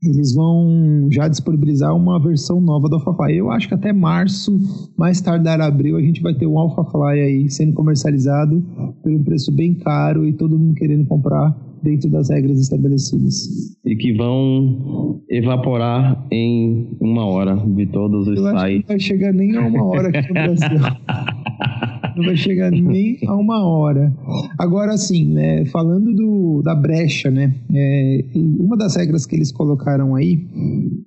eles 0.03 0.33
vão 0.33 1.07
já 1.11 1.27
disponibilizar 1.27 1.95
uma 1.95 2.19
versão 2.19 2.59
nova 2.59 2.89
do 2.89 2.95
AlphaFly. 2.95 3.37
Eu 3.37 3.51
acho 3.51 3.67
que 3.67 3.73
até 3.75 3.93
março, 3.93 4.59
mais 4.97 5.21
tardar 5.21 5.61
abril, 5.61 5.95
a 5.95 6.01
gente 6.01 6.21
vai 6.21 6.33
ter 6.33 6.47
um 6.47 6.57
AlphaFly 6.57 7.19
aí 7.19 7.49
sendo 7.49 7.73
comercializado 7.73 8.63
por 9.03 9.11
um 9.11 9.23
preço 9.23 9.51
bem 9.51 9.75
caro 9.75 10.27
e 10.27 10.33
todo 10.33 10.57
mundo 10.57 10.73
querendo 10.73 11.05
comprar 11.05 11.55
dentro 11.83 12.09
das 12.09 12.29
regras 12.29 12.59
estabelecidas. 12.59 13.75
E 13.85 13.95
que 13.95 14.13
vão 14.13 15.21
evaporar 15.29 16.25
em 16.31 16.97
uma 16.99 17.25
hora 17.25 17.55
de 17.55 17.85
todos 17.87 18.27
os 18.27 18.37
Eu 18.37 18.43
sites. 18.43 18.55
Acho 18.55 18.67
que 18.67 18.77
não 18.79 18.87
vai 18.87 18.99
chegar 18.99 19.33
nem 19.33 19.55
a 19.55 19.67
uma 19.67 19.83
hora 19.85 20.09
aqui 20.09 20.27
no 20.27 20.33
Brasil. 20.33 20.79
não 22.15 22.25
vai 22.25 22.35
chegar 22.35 22.71
nem 22.71 23.17
a 23.27 23.35
uma 23.35 23.65
hora. 23.65 24.13
Agora, 24.57 24.93
assim, 24.93 25.25
né, 25.25 25.65
falando 25.65 26.13
do, 26.13 26.61
da 26.63 26.75
brecha, 26.75 27.29
né, 27.29 27.55
é, 27.73 28.25
uma 28.35 28.77
das 28.77 28.95
regras 28.95 29.25
que 29.25 29.35
eles 29.35 29.51
colocaram 29.51 30.15
aí 30.15 30.47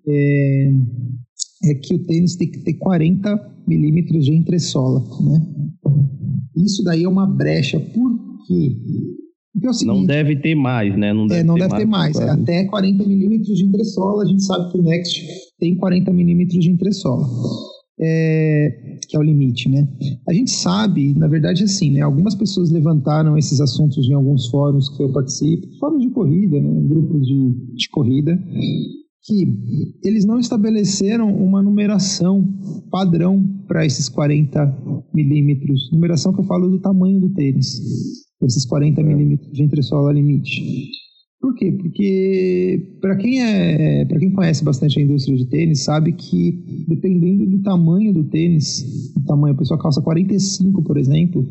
é, 0.06 0.72
é 1.64 1.74
que 1.74 1.94
o 1.94 1.98
tênis 2.04 2.36
tem 2.36 2.50
que 2.50 2.60
ter 2.60 2.74
40 2.74 3.52
milímetros 3.66 4.24
de 4.24 4.34
entressola, 4.34 5.00
né? 5.00 5.46
Isso 6.56 6.84
daí 6.84 7.04
é 7.04 7.08
uma 7.08 7.26
brecha, 7.26 7.80
por 7.80 8.18
quê? 8.46 8.76
Porque 9.52 9.66
é 9.66 9.70
o 9.70 9.72
seguinte, 9.72 9.96
não 9.96 10.04
deve 10.04 10.36
ter 10.36 10.54
mais, 10.54 10.96
né? 10.96 11.12
Não 11.12 11.26
deve, 11.26 11.40
é, 11.40 11.44
não 11.44 11.54
ter, 11.54 11.60
deve 11.62 11.76
ter 11.76 11.86
mais. 11.86 12.16
É 12.18 12.28
até 12.28 12.64
40 12.64 13.06
milímetros 13.06 13.56
de 13.56 13.64
entressola. 13.64 14.24
A 14.24 14.26
gente 14.26 14.42
sabe 14.42 14.70
que 14.72 14.78
o 14.78 14.82
Next 14.82 15.24
tem 15.60 15.76
40 15.76 16.12
milímetros 16.12 16.62
de 16.62 16.70
entressola. 16.70 17.24
É, 18.00 18.98
que 19.08 19.16
é 19.16 19.20
o 19.20 19.22
limite, 19.22 19.68
né? 19.68 19.86
A 20.28 20.32
gente 20.32 20.50
sabe, 20.50 21.14
na 21.14 21.28
verdade, 21.28 21.62
assim, 21.62 21.92
né? 21.92 22.00
Algumas 22.00 22.34
pessoas 22.34 22.70
levantaram 22.70 23.38
esses 23.38 23.60
assuntos 23.60 24.08
em 24.08 24.12
alguns 24.12 24.48
fóruns 24.48 24.88
que 24.88 25.02
eu 25.02 25.12
participo, 25.12 25.68
fóruns 25.78 26.02
de 26.02 26.10
corrida, 26.10 26.60
né? 26.60 26.80
Grupos 26.88 27.26
de, 27.26 27.50
de 27.76 27.88
corrida, 27.90 28.36
que 29.24 29.46
eles 30.02 30.24
não 30.24 30.38
estabeleceram 30.38 31.34
uma 31.34 31.62
numeração 31.62 32.46
padrão 32.90 33.42
para 33.66 33.86
esses 33.86 34.08
40 34.08 35.06
milímetros. 35.14 35.90
Numeração 35.92 36.32
que 36.32 36.40
eu 36.40 36.44
falo 36.44 36.68
do 36.68 36.80
tamanho 36.80 37.20
do 37.20 37.30
tênis, 37.30 37.80
esses 38.42 38.66
40 38.66 39.02
milímetros 39.02 39.52
de 39.52 39.62
entressola 39.62 40.12
limite. 40.12 40.90
Por 41.44 41.54
quê? 41.56 41.70
Porque 41.72 42.96
para 43.02 43.16
quem 43.16 43.42
é, 43.42 44.06
para 44.06 44.18
quem 44.18 44.30
conhece 44.30 44.64
bastante 44.64 44.98
a 44.98 45.02
indústria 45.02 45.36
de 45.36 45.44
tênis, 45.44 45.84
sabe 45.84 46.14
que 46.14 46.52
dependendo 46.88 47.44
do 47.44 47.58
tamanho 47.62 48.14
do 48.14 48.24
tênis, 48.24 49.12
o 49.14 49.26
tamanho, 49.26 49.54
a 49.54 49.58
pessoa 49.58 49.78
calça 49.78 50.00
45, 50.00 50.82
por 50.82 50.96
exemplo, 50.96 51.46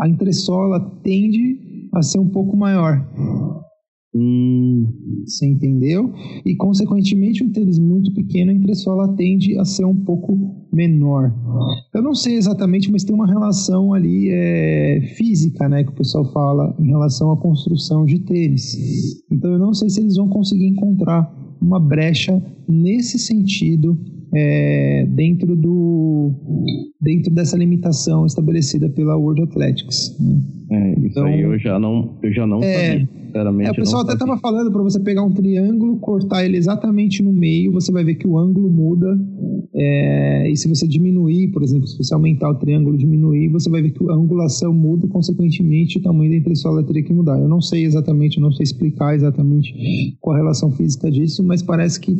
a 0.00 0.08
entressola 0.08 0.80
tende 1.02 1.58
a 1.92 2.00
ser 2.00 2.20
um 2.20 2.28
pouco 2.30 2.56
maior. 2.56 3.06
Hum, 4.16 4.86
você 5.26 5.46
entendeu? 5.46 6.12
E, 6.46 6.54
consequentemente, 6.54 7.42
um 7.42 7.50
tênis 7.50 7.80
muito 7.80 8.14
pequeno, 8.14 8.52
a 8.52 8.54
entressola 8.54 9.14
tende 9.16 9.58
a 9.58 9.64
ser 9.64 9.84
um 9.84 9.96
pouco 9.96 10.38
menor. 10.72 11.34
Eu 11.92 12.02
não 12.02 12.14
sei 12.14 12.36
exatamente, 12.36 12.92
mas 12.92 13.02
tem 13.02 13.14
uma 13.14 13.26
relação 13.26 13.92
ali 13.92 14.28
é, 14.30 15.00
física, 15.16 15.68
né, 15.68 15.82
que 15.82 15.90
o 15.90 15.94
pessoal 15.94 16.24
fala 16.32 16.76
em 16.78 16.86
relação 16.86 17.32
à 17.32 17.36
construção 17.36 18.04
de 18.04 18.20
tênis. 18.20 18.76
Então, 19.30 19.52
eu 19.52 19.58
não 19.58 19.74
sei 19.74 19.90
se 19.90 20.00
eles 20.00 20.16
vão 20.16 20.28
conseguir 20.28 20.66
encontrar 20.66 21.32
uma 21.60 21.80
brecha 21.80 22.40
nesse 22.68 23.18
sentido 23.18 23.98
é, 24.34 25.06
dentro, 25.10 25.54
do, 25.56 26.32
dentro 27.00 27.32
dessa 27.32 27.56
limitação 27.56 28.26
estabelecida 28.26 28.88
pela 28.90 29.16
World 29.16 29.42
Athletics. 29.42 30.16
Né? 30.20 30.40
É, 30.70 30.92
isso 30.92 31.06
então, 31.06 31.24
aí 31.26 31.40
eu 31.40 31.58
já 31.58 31.78
não, 31.78 32.16
eu 32.22 32.32
já 32.32 32.46
não 32.46 32.62
é, 32.62 32.90
sabia, 32.90 33.08
sinceramente. 33.26 33.68
É, 33.68 33.72
o 33.72 33.74
pessoal 33.74 34.02
até 34.02 34.14
estava 34.14 34.38
falando 34.38 34.72
para 34.72 34.82
você 34.82 34.98
pegar 35.00 35.22
um 35.22 35.32
triângulo, 35.32 35.98
cortar 35.98 36.44
ele 36.44 36.56
exatamente 36.56 37.22
no 37.22 37.32
meio, 37.32 37.72
você 37.72 37.92
vai 37.92 38.04
ver 38.04 38.14
que 38.14 38.26
o 38.26 38.38
ângulo 38.38 38.70
muda. 38.70 39.18
É, 39.76 40.48
e 40.50 40.56
se 40.56 40.68
você 40.68 40.86
diminuir, 40.86 41.50
por 41.50 41.62
exemplo, 41.62 41.86
se 41.86 41.98
você 41.98 42.14
aumentar 42.14 42.48
o 42.48 42.54
triângulo 42.54 42.96
diminuir, 42.96 43.48
você 43.48 43.68
vai 43.68 43.82
ver 43.82 43.90
que 43.90 44.08
a 44.08 44.14
angulação 44.14 44.72
muda 44.72 45.04
e, 45.04 45.08
consequentemente, 45.08 45.98
o 45.98 46.02
tamanho 46.02 46.30
da 46.30 46.36
entressola 46.36 46.82
teria 46.84 47.02
que 47.02 47.12
mudar. 47.12 47.38
Eu 47.38 47.48
não 47.48 47.60
sei 47.60 47.84
exatamente, 47.84 48.40
não 48.40 48.52
sei 48.52 48.62
explicar 48.62 49.14
exatamente 49.14 50.16
qual 50.20 50.36
a 50.36 50.38
relação 50.38 50.70
física 50.70 51.10
disso, 51.10 51.42
mas 51.42 51.60
parece 51.60 52.00
que 52.00 52.16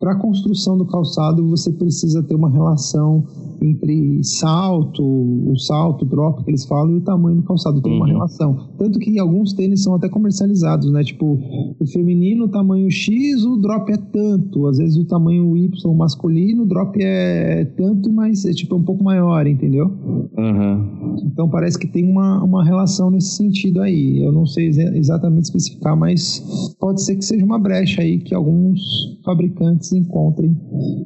para 0.00 0.12
a 0.12 0.18
construção 0.18 0.78
do 0.78 0.86
calçado 0.86 1.46
você 1.46 1.70
precisa 1.70 2.22
ter 2.22 2.34
uma 2.34 2.50
relação 2.50 3.24
entre 3.62 4.22
salto, 4.24 5.02
o 5.02 5.56
salto, 5.58 6.04
o 6.04 6.08
drop 6.08 6.44
que 6.44 6.50
eles 6.50 6.64
falam, 6.64 6.92
e 6.92 6.98
o 6.98 7.00
tamanho 7.00 7.36
do 7.36 7.42
calçado 7.42 7.80
tem 7.86 7.92
uhum. 7.92 7.98
uma 7.98 8.06
relação. 8.06 8.68
Tanto 8.76 8.98
que 8.98 9.18
alguns 9.18 9.52
tênis 9.52 9.82
são 9.82 9.94
até 9.94 10.08
comercializados, 10.08 10.90
né? 10.90 11.02
Tipo, 11.04 11.38
o 11.78 11.86
feminino, 11.86 12.48
tamanho 12.48 12.90
X, 12.90 13.44
o 13.44 13.56
drop 13.56 13.90
é 13.92 13.96
tanto. 13.96 14.66
Às 14.66 14.78
vezes 14.78 14.96
o 14.96 15.04
tamanho 15.06 15.56
Y 15.56 15.94
masculino, 15.94 16.64
o 16.64 16.66
drop 16.66 16.96
é 17.00 17.64
tanto, 17.76 18.12
mas 18.12 18.44
é 18.44 18.52
tipo 18.52 18.76
um 18.76 18.82
pouco 18.82 19.02
maior, 19.02 19.46
entendeu? 19.46 19.86
Uhum. 19.86 21.16
Então 21.26 21.48
parece 21.48 21.78
que 21.78 21.86
tem 21.86 22.04
uma, 22.10 22.42
uma 22.42 22.64
relação 22.64 23.10
nesse 23.10 23.36
sentido 23.36 23.80
aí. 23.80 24.22
Eu 24.22 24.32
não 24.32 24.46
sei 24.46 24.68
exatamente 24.68 25.44
especificar, 25.44 25.96
mas 25.96 26.40
pode 26.80 27.02
ser 27.02 27.16
que 27.16 27.24
seja 27.24 27.44
uma 27.44 27.58
brecha 27.58 28.02
aí 28.02 28.18
que 28.18 28.34
alguns 28.34 28.80
fabricantes 29.24 29.92
encontrem 29.92 30.56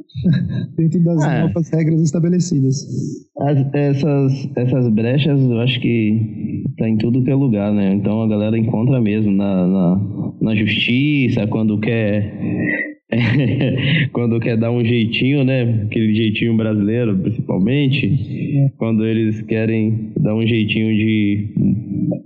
dentro 0.77 1.03
das 1.05 1.23
é. 1.25 1.43
novas 1.43 1.69
regras 1.71 2.01
estabelecidas. 2.01 2.87
As, 3.39 3.75
essas, 3.75 4.49
essas 4.57 4.89
brechas 4.93 5.41
eu 5.41 5.59
acho 5.61 5.81
que 5.81 6.65
tá 6.77 6.89
em 6.89 6.97
tudo 6.97 7.23
que 7.23 7.31
é 7.31 7.35
lugar, 7.35 7.73
né? 7.73 7.93
Então 7.95 8.23
a 8.23 8.29
galera 8.29 8.59
encontra 8.59 9.00
mesmo 9.00 9.31
na, 9.33 9.67
na, 9.67 10.00
na 10.41 10.55
justiça, 10.55 11.47
quando 11.47 11.79
quer 11.79 12.33
quando 14.12 14.39
quer 14.39 14.57
dar 14.57 14.71
um 14.71 14.85
jeitinho, 14.85 15.45
né? 15.45 15.83
Aquele 15.85 16.15
jeitinho 16.15 16.57
brasileiro, 16.57 17.17
principalmente, 17.19 18.71
quando 18.79 19.05
eles 19.05 19.43
querem 19.43 20.12
dar 20.17 20.35
um 20.35 20.47
jeitinho 20.47 20.95
de, 20.95 21.49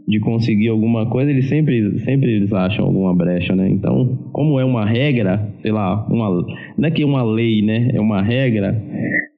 de 0.07 0.21
conseguir 0.21 0.69
alguma 0.69 1.07
coisa, 1.07 1.31
eles 1.31 1.49
sempre, 1.49 1.99
sempre 2.01 2.35
eles 2.35 2.53
acham 2.53 2.85
alguma 2.85 3.15
brecha, 3.15 3.55
né? 3.57 3.69
Então, 3.69 4.29
como 4.33 4.61
é 4.61 4.65
uma 4.65 4.85
regra, 4.85 5.55
sei 5.63 5.73
lá, 5.73 6.07
uma, 6.09 6.47
não 6.77 6.89
é 6.89 6.91
que 6.91 7.03
é 7.03 7.07
uma 7.07 7.23
lei, 7.23 7.63
né? 7.63 7.91
É 7.95 8.01
uma 8.01 8.21
regra, 8.21 8.81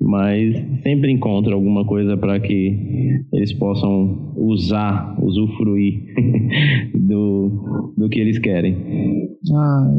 mas 0.06 0.54
sempre 0.82 1.10
encontra 1.10 1.54
alguma 1.54 1.84
coisa 1.84 2.16
para 2.16 2.38
que 2.40 3.24
eles 3.32 3.52
possam 3.52 4.32
usar, 4.36 5.16
usufruir 5.22 6.02
do, 6.94 7.92
do 7.96 8.08
que 8.08 8.20
eles 8.20 8.38
querem. 8.38 8.76
Ah, 9.52 9.90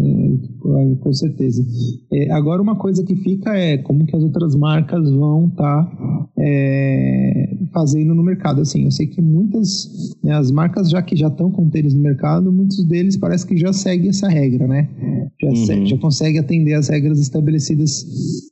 é, 0.66 0.96
com 0.96 1.14
certeza. 1.14 1.66
É, 2.12 2.32
agora 2.32 2.62
uma 2.62 2.76
coisa 2.76 3.04
que 3.04 3.16
fica 3.16 3.56
é 3.56 3.78
como 3.78 4.06
que 4.06 4.16
as 4.16 4.24
outras 4.24 4.56
marcas 4.56 5.10
vão 5.10 5.48
estar 5.48 5.86
tá, 5.86 6.28
é, 6.40 7.56
fazendo 7.74 8.14
no 8.14 8.24
mercado. 8.24 8.62
Assim, 8.62 8.86
eu 8.86 8.92
sei 8.92 9.08
que 9.08 9.22
muitas, 9.22 10.16
né, 10.24 10.34
as 10.34 10.52
marcas 10.52 10.90
já 10.90 11.02
que 11.02 11.16
já 11.16 11.28
estão 11.28 11.52
com 11.52 11.70
tênis 11.70 11.94
no 11.94 12.02
mercado, 12.02 12.52
muitos 12.52 12.84
deles 12.86 13.18
parece 13.18 13.46
que 13.46 13.58
já 13.58 13.72
seguem 13.72 14.10
essa 14.10 14.28
regra, 14.28 14.68
né? 14.68 14.90
Já, 15.42 15.50
uhum. 15.50 15.86
já 15.86 15.98
consegue 15.98 16.40
atender 16.40 16.74
as 16.74 16.90
regras 16.90 17.20
estabelecidas 17.20 18.06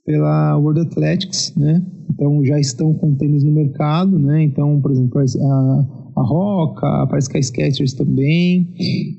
pela 0.06 0.58
World 0.58 0.82
Athletics, 0.82 1.45
né? 1.56 1.84
Então 2.10 2.44
já 2.46 2.60
estão 2.60 2.94
com 2.94 3.14
tênis 3.16 3.44
no 3.44 3.52
mercado, 3.52 4.18
né? 4.18 4.44
Então, 4.44 4.80
por 4.80 4.92
exemplo, 4.92 5.20
a, 5.20 5.88
a 6.16 6.22
Roca, 6.22 7.08
parece 7.08 7.30
que 7.30 7.38
a 7.38 7.42
Skechers 7.42 7.94
também. 7.94 8.74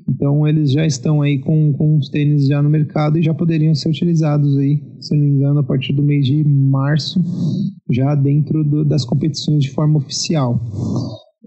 Então 0.09 0.47
eles 0.47 0.71
já 0.71 0.85
estão 0.85 1.21
aí 1.21 1.37
com, 1.39 1.73
com 1.73 1.97
os 1.97 2.09
tênis 2.09 2.47
já 2.47 2.61
no 2.61 2.69
mercado 2.69 3.19
e 3.19 3.21
já 3.21 3.33
poderiam 3.33 3.75
ser 3.75 3.89
utilizados 3.89 4.57
aí, 4.57 4.81
se 4.99 5.15
não 5.15 5.23
me 5.23 5.29
engano, 5.29 5.59
a 5.59 5.63
partir 5.63 5.93
do 5.93 6.01
mês 6.01 6.25
de 6.25 6.43
março, 6.43 7.21
já 7.89 8.15
dentro 8.15 8.63
do, 8.63 8.83
das 8.83 9.05
competições 9.05 9.63
de 9.63 9.69
forma 9.69 9.97
oficial. 9.97 10.59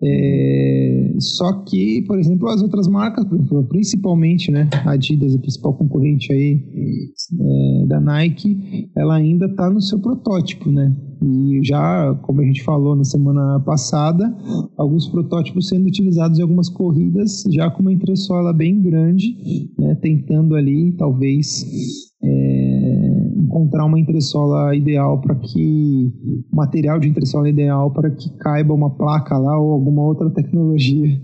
É, 0.03 1.15
só 1.19 1.53
que, 1.65 2.03
por 2.03 2.19
exemplo, 2.19 2.49
as 2.49 2.63
outras 2.63 2.89
marcas, 2.89 3.25
principalmente 3.69 4.51
né, 4.51 4.69
a 4.85 4.93
Adidas, 4.93 5.35
a 5.35 5.39
principal 5.39 5.75
concorrente 5.75 6.33
aí 6.33 6.59
é, 7.39 7.87
da 7.87 8.01
Nike, 8.01 8.89
ela 8.97 9.17
ainda 9.17 9.47
está 9.47 9.69
no 9.69 9.81
seu 9.81 9.99
protótipo, 9.99 10.71
né? 10.71 10.95
E 11.23 11.61
já, 11.63 12.15
como 12.23 12.41
a 12.41 12.45
gente 12.45 12.63
falou 12.63 12.97
na 12.97 13.05
semana 13.05 13.61
passada, 13.61 14.35
alguns 14.77 15.07
protótipos 15.07 15.69
sendo 15.69 15.87
utilizados 15.87 16.39
em 16.39 16.43
algumas 16.43 16.71
corridas, 16.71 17.45
já 17.51 17.71
com 17.71 17.83
uma 17.83 17.93
entressola 17.93 18.55
bem 18.55 18.81
grande, 18.81 19.37
né, 19.79 19.95
tentando 19.97 20.57
ali, 20.57 20.93
talvez, 20.93 22.10
encontrar 23.51 23.85
uma 23.85 23.99
entressola 23.99 24.75
ideal 24.77 25.21
para 25.21 25.35
que 25.35 26.13
material 26.53 27.01
de 27.01 27.09
entressola 27.09 27.49
ideal 27.51 27.91
para 27.91 28.09
que 28.11 28.31
caiba 28.39 28.73
uma 28.73 28.91
placa 28.91 29.37
lá 29.37 29.59
ou 29.61 29.73
alguma 29.73 30.03
outra 30.03 30.31
tecnologia 30.31 31.21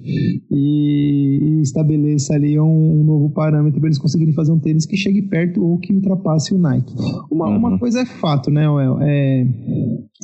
e, 0.50 1.38
e 1.40 1.60
estabeleça 1.60 2.34
ali 2.34 2.58
um, 2.58 3.00
um 3.00 3.04
novo 3.04 3.30
parâmetro 3.30 3.78
para 3.78 3.88
eles 3.88 3.98
conseguirem 3.98 4.34
fazer 4.34 4.50
um 4.50 4.58
tênis 4.58 4.84
que 4.84 4.96
chegue 4.96 5.22
perto 5.22 5.64
ou 5.64 5.78
que 5.78 5.94
ultrapasse 5.94 6.52
o 6.52 6.58
Nike. 6.58 6.92
Uma, 7.30 7.48
uhum. 7.48 7.56
uma 7.56 7.78
coisa 7.78 8.00
é 8.00 8.04
fato, 8.06 8.50
né, 8.50 8.68
Well? 8.68 8.98
É, 9.00 9.46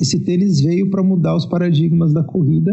esse 0.01 0.19
tênis 0.19 0.59
veio 0.59 0.89
para 0.89 1.01
mudar 1.01 1.35
os 1.35 1.45
paradigmas 1.45 2.13
da 2.13 2.23
corrida 2.23 2.71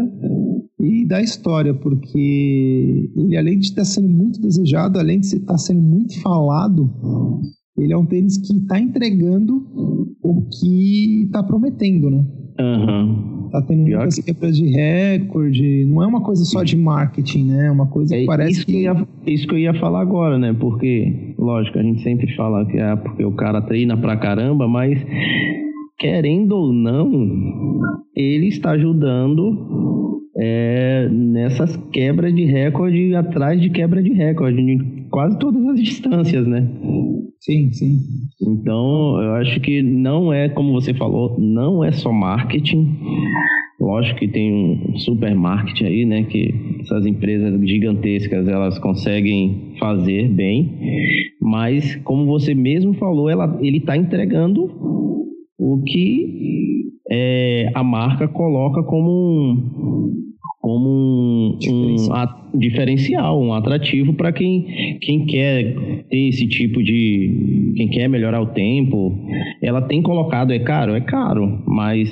e 0.79 1.05
da 1.07 1.21
história, 1.21 1.73
porque 1.73 3.11
ele 3.15 3.37
além 3.37 3.59
de 3.59 3.67
estar 3.67 3.85
sendo 3.85 4.09
muito 4.09 4.41
desejado, 4.41 4.99
além 4.99 5.19
de 5.19 5.27
estar 5.27 5.57
sendo 5.57 5.81
muito 5.81 6.19
falado, 6.21 6.89
ele 7.77 7.93
é 7.93 7.97
um 7.97 8.05
tênis 8.05 8.37
que 8.37 8.53
está 8.57 8.79
entregando 8.79 9.65
o 10.21 10.41
que 10.49 11.23
está 11.23 11.41
prometendo, 11.41 12.09
né? 12.09 12.25
Uhum. 12.59 13.49
Tá 13.51 13.61
tendo 13.61 13.85
Pior 13.85 13.99
muitas 13.99 14.15
que... 14.15 14.23
quebras 14.23 14.55
de 14.55 14.65
recorde, 14.65 15.85
não 15.85 16.03
é 16.03 16.07
uma 16.07 16.21
coisa 16.21 16.43
só 16.43 16.63
de 16.63 16.77
marketing, 16.77 17.45
né? 17.45 17.67
É 17.67 17.71
uma 17.71 17.87
coisa 17.87 18.15
que 18.15 18.23
é 18.23 18.25
parece 18.25 18.51
isso 18.51 18.65
que... 18.65 18.71
que 18.73 18.81
ia, 18.83 19.07
isso 19.25 19.47
que 19.47 19.53
eu 19.53 19.59
ia 19.59 19.73
falar 19.73 20.01
agora, 20.01 20.37
né? 20.37 20.55
Porque, 20.59 21.33
lógico, 21.37 21.79
a 21.79 21.83
gente 21.83 22.01
sempre 22.03 22.33
fala 22.35 22.65
que 22.65 22.77
é 22.77 22.95
porque 22.95 23.23
o 23.23 23.31
cara 23.33 23.61
treina 23.61 23.97
pra 23.97 24.17
caramba, 24.17 24.67
mas 24.67 25.01
querendo 25.97 26.53
ou 26.53 26.73
não, 26.73 27.09
ele 28.15 28.47
está 28.47 28.71
ajudando 28.71 30.21
é, 30.37 31.09
nessas 31.09 31.75
quebras 31.91 32.33
de 32.33 32.45
recorde 32.45 33.15
atrás 33.15 33.61
de 33.61 33.69
quebra 33.69 34.01
de 34.01 34.13
recorde 34.13 34.59
em 34.59 35.07
quase 35.09 35.37
todas 35.39 35.63
as 35.67 35.79
distâncias, 35.79 36.47
né? 36.47 36.67
Sim, 37.41 37.73
sim. 37.73 37.99
Então, 38.39 39.19
eu 39.19 39.33
acho 39.33 39.59
que 39.61 39.81
não 39.81 40.31
é, 40.31 40.47
como 40.47 40.71
você 40.73 40.93
falou, 40.93 41.39
não 41.39 41.83
é 41.83 41.91
só 41.91 42.11
marketing. 42.11 42.99
Lógico 43.79 44.19
que 44.19 44.27
tem 44.27 44.53
um 44.53 44.95
supermarket 44.99 45.81
aí, 45.81 46.05
né? 46.05 46.21
Que 46.23 46.53
essas 46.81 47.03
empresas 47.03 47.59
gigantescas 47.67 48.47
elas 48.47 48.77
conseguem 48.77 49.73
fazer 49.79 50.29
bem, 50.29 50.77
mas 51.41 51.95
como 52.03 52.27
você 52.27 52.53
mesmo 52.53 52.93
falou, 52.93 53.27
ela, 53.27 53.57
ele 53.59 53.77
está 53.77 53.97
entregando 53.97 54.69
o 55.57 55.81
que 55.83 56.91
é, 57.09 57.71
a 57.73 57.83
marca 57.83 58.27
coloca 58.27 58.83
como 58.83 59.09
um, 59.09 60.30
como 60.61 60.87
um, 60.87 61.57
um 61.67 62.57
diferencial, 62.59 63.41
um 63.41 63.51
atrativo 63.51 64.13
para 64.13 64.31
quem, 64.31 64.99
quem 65.01 65.25
quer 65.25 65.75
ter 66.09 66.27
esse 66.29 66.47
tipo 66.47 66.83
de. 66.83 67.73
quem 67.75 67.87
quer 67.87 68.07
melhorar 68.07 68.41
o 68.41 68.47
tempo. 68.47 69.17
Ela 69.61 69.81
tem 69.81 70.01
colocado, 70.01 70.53
é 70.53 70.59
caro? 70.59 70.93
É 70.93 71.01
caro, 71.01 71.63
mas 71.65 72.09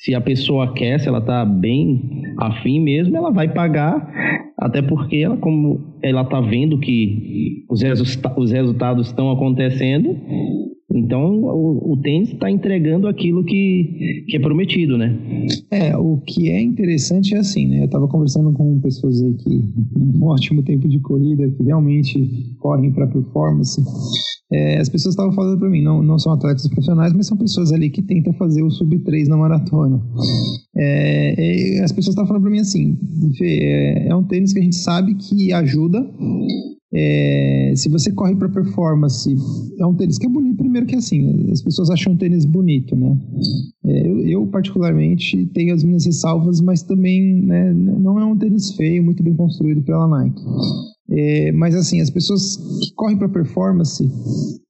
se 0.00 0.14
a 0.14 0.20
pessoa 0.20 0.72
quer, 0.72 0.98
se 0.98 1.08
ela 1.08 1.18
está 1.18 1.44
bem 1.44 2.22
afim 2.38 2.80
mesmo, 2.80 3.16
ela 3.16 3.30
vai 3.30 3.48
pagar, 3.48 4.10
até 4.58 4.80
porque 4.80 5.16
ela, 5.16 5.36
como 5.36 5.94
ela 6.02 6.22
está 6.22 6.40
vendo 6.40 6.78
que 6.78 7.64
os, 7.68 7.82
os 8.36 8.50
resultados 8.50 9.08
estão 9.08 9.30
acontecendo, 9.30 10.16
então, 10.94 11.42
o, 11.42 11.92
o 11.92 11.96
tênis 11.96 12.30
está 12.30 12.48
entregando 12.48 13.08
aquilo 13.08 13.44
que, 13.44 14.24
que 14.28 14.36
é 14.36 14.40
prometido, 14.40 14.96
né? 14.96 15.18
É, 15.68 15.96
o 15.96 16.18
que 16.18 16.48
é 16.48 16.62
interessante 16.62 17.34
é 17.34 17.38
assim, 17.38 17.66
né? 17.66 17.80
Eu 17.80 17.86
estava 17.86 18.06
conversando 18.06 18.52
com 18.52 18.78
pessoas 18.80 19.20
aí 19.20 19.34
que 19.34 19.64
um 19.96 20.24
ótimo 20.24 20.62
tempo 20.62 20.88
de 20.88 21.00
corrida, 21.00 21.50
que 21.50 21.64
realmente 21.64 22.54
correm 22.60 22.92
para 22.92 23.08
performance. 23.08 23.82
É, 24.52 24.78
as 24.78 24.88
pessoas 24.88 25.14
estavam 25.14 25.32
falando 25.32 25.58
para 25.58 25.68
mim, 25.68 25.82
não, 25.82 26.00
não 26.00 26.16
são 26.16 26.32
atletas 26.32 26.68
profissionais, 26.68 27.12
mas 27.12 27.26
são 27.26 27.36
pessoas 27.36 27.72
ali 27.72 27.90
que 27.90 28.00
tentam 28.00 28.32
fazer 28.34 28.62
o 28.62 28.70
sub 28.70 28.96
3 29.00 29.26
na 29.26 29.36
maratona. 29.36 30.00
É, 30.76 31.80
as 31.82 31.90
pessoas 31.90 32.12
estavam 32.12 32.28
falando 32.28 32.42
para 32.42 32.52
mim 32.52 32.60
assim, 32.60 32.96
é, 33.42 34.08
é 34.08 34.14
um 34.14 34.22
tênis 34.22 34.52
que 34.52 34.60
a 34.60 34.62
gente 34.62 34.76
sabe 34.76 35.16
que 35.16 35.52
ajuda, 35.52 36.08
é, 36.96 37.72
se 37.74 37.88
você 37.88 38.12
corre 38.12 38.36
para 38.36 38.48
performance, 38.48 39.34
é 39.78 39.84
um 39.84 39.94
tênis 39.94 40.16
que 40.16 40.26
é 40.26 40.28
bonito. 40.28 40.58
Primeiro 40.58 40.86
que 40.86 40.94
assim, 40.94 41.50
as 41.50 41.60
pessoas 41.60 41.90
acham 41.90 42.12
um 42.12 42.16
tênis 42.16 42.44
bonito, 42.44 42.94
né? 42.94 43.18
É, 43.84 44.06
eu, 44.06 44.20
eu, 44.20 44.46
particularmente 44.46 45.44
tenho 45.46 45.74
as 45.74 45.82
minhas 45.82 46.06
ressalvas, 46.06 46.60
mas 46.60 46.82
também 46.82 47.42
né, 47.42 47.72
não 47.74 48.20
é 48.20 48.24
um 48.24 48.36
tênis 48.36 48.70
feio, 48.72 49.02
muito 49.02 49.24
bem 49.24 49.34
construído 49.34 49.82
pela 49.82 50.06
Nike. 50.06 50.40
É, 51.16 51.52
mas 51.52 51.76
assim, 51.76 52.00
as 52.00 52.10
pessoas 52.10 52.56
que 52.56 52.92
correm 52.96 53.16
para 53.16 53.28
performance, 53.28 54.10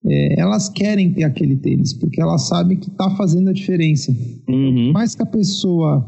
é, 0.05 0.39
elas 0.39 0.69
querem 0.69 1.11
ter 1.15 1.25
aquele 1.25 1.57
tênis, 1.57 1.95
porque 1.95 2.21
elas 2.21 2.43
sabem 2.43 2.77
que 2.77 2.91
está 2.91 3.09
fazendo 3.17 3.49
a 3.49 3.53
diferença. 3.53 4.15
Uhum. 4.47 4.93
Mais 4.93 5.15
que 5.15 5.23
a 5.23 5.27
pessoa, 5.27 6.07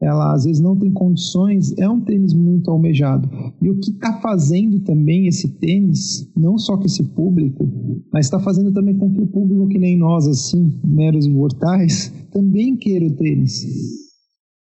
ela 0.00 0.32
às 0.32 0.44
vezes 0.44 0.60
não 0.62 0.76
tem 0.78 0.92
condições, 0.92 1.76
é 1.76 1.88
um 1.88 2.00
tênis 2.00 2.32
muito 2.32 2.70
almejado. 2.70 3.28
E 3.60 3.68
o 3.68 3.80
que 3.80 3.90
está 3.90 4.20
fazendo 4.20 4.78
também 4.80 5.26
esse 5.26 5.48
tênis, 5.48 6.30
não 6.36 6.56
só 6.56 6.76
com 6.76 6.84
esse 6.84 7.02
público, 7.02 7.68
mas 8.12 8.26
está 8.26 8.38
fazendo 8.38 8.70
também 8.70 8.96
com 8.96 9.10
que 9.10 9.20
o 9.20 9.26
público 9.26 9.66
que 9.66 9.78
nem 9.78 9.98
nós, 9.98 10.28
assim, 10.28 10.72
meros 10.84 11.26
mortais, 11.26 12.12
também 12.30 12.76
queira 12.76 13.06
o 13.06 13.10
tênis. 13.10 14.03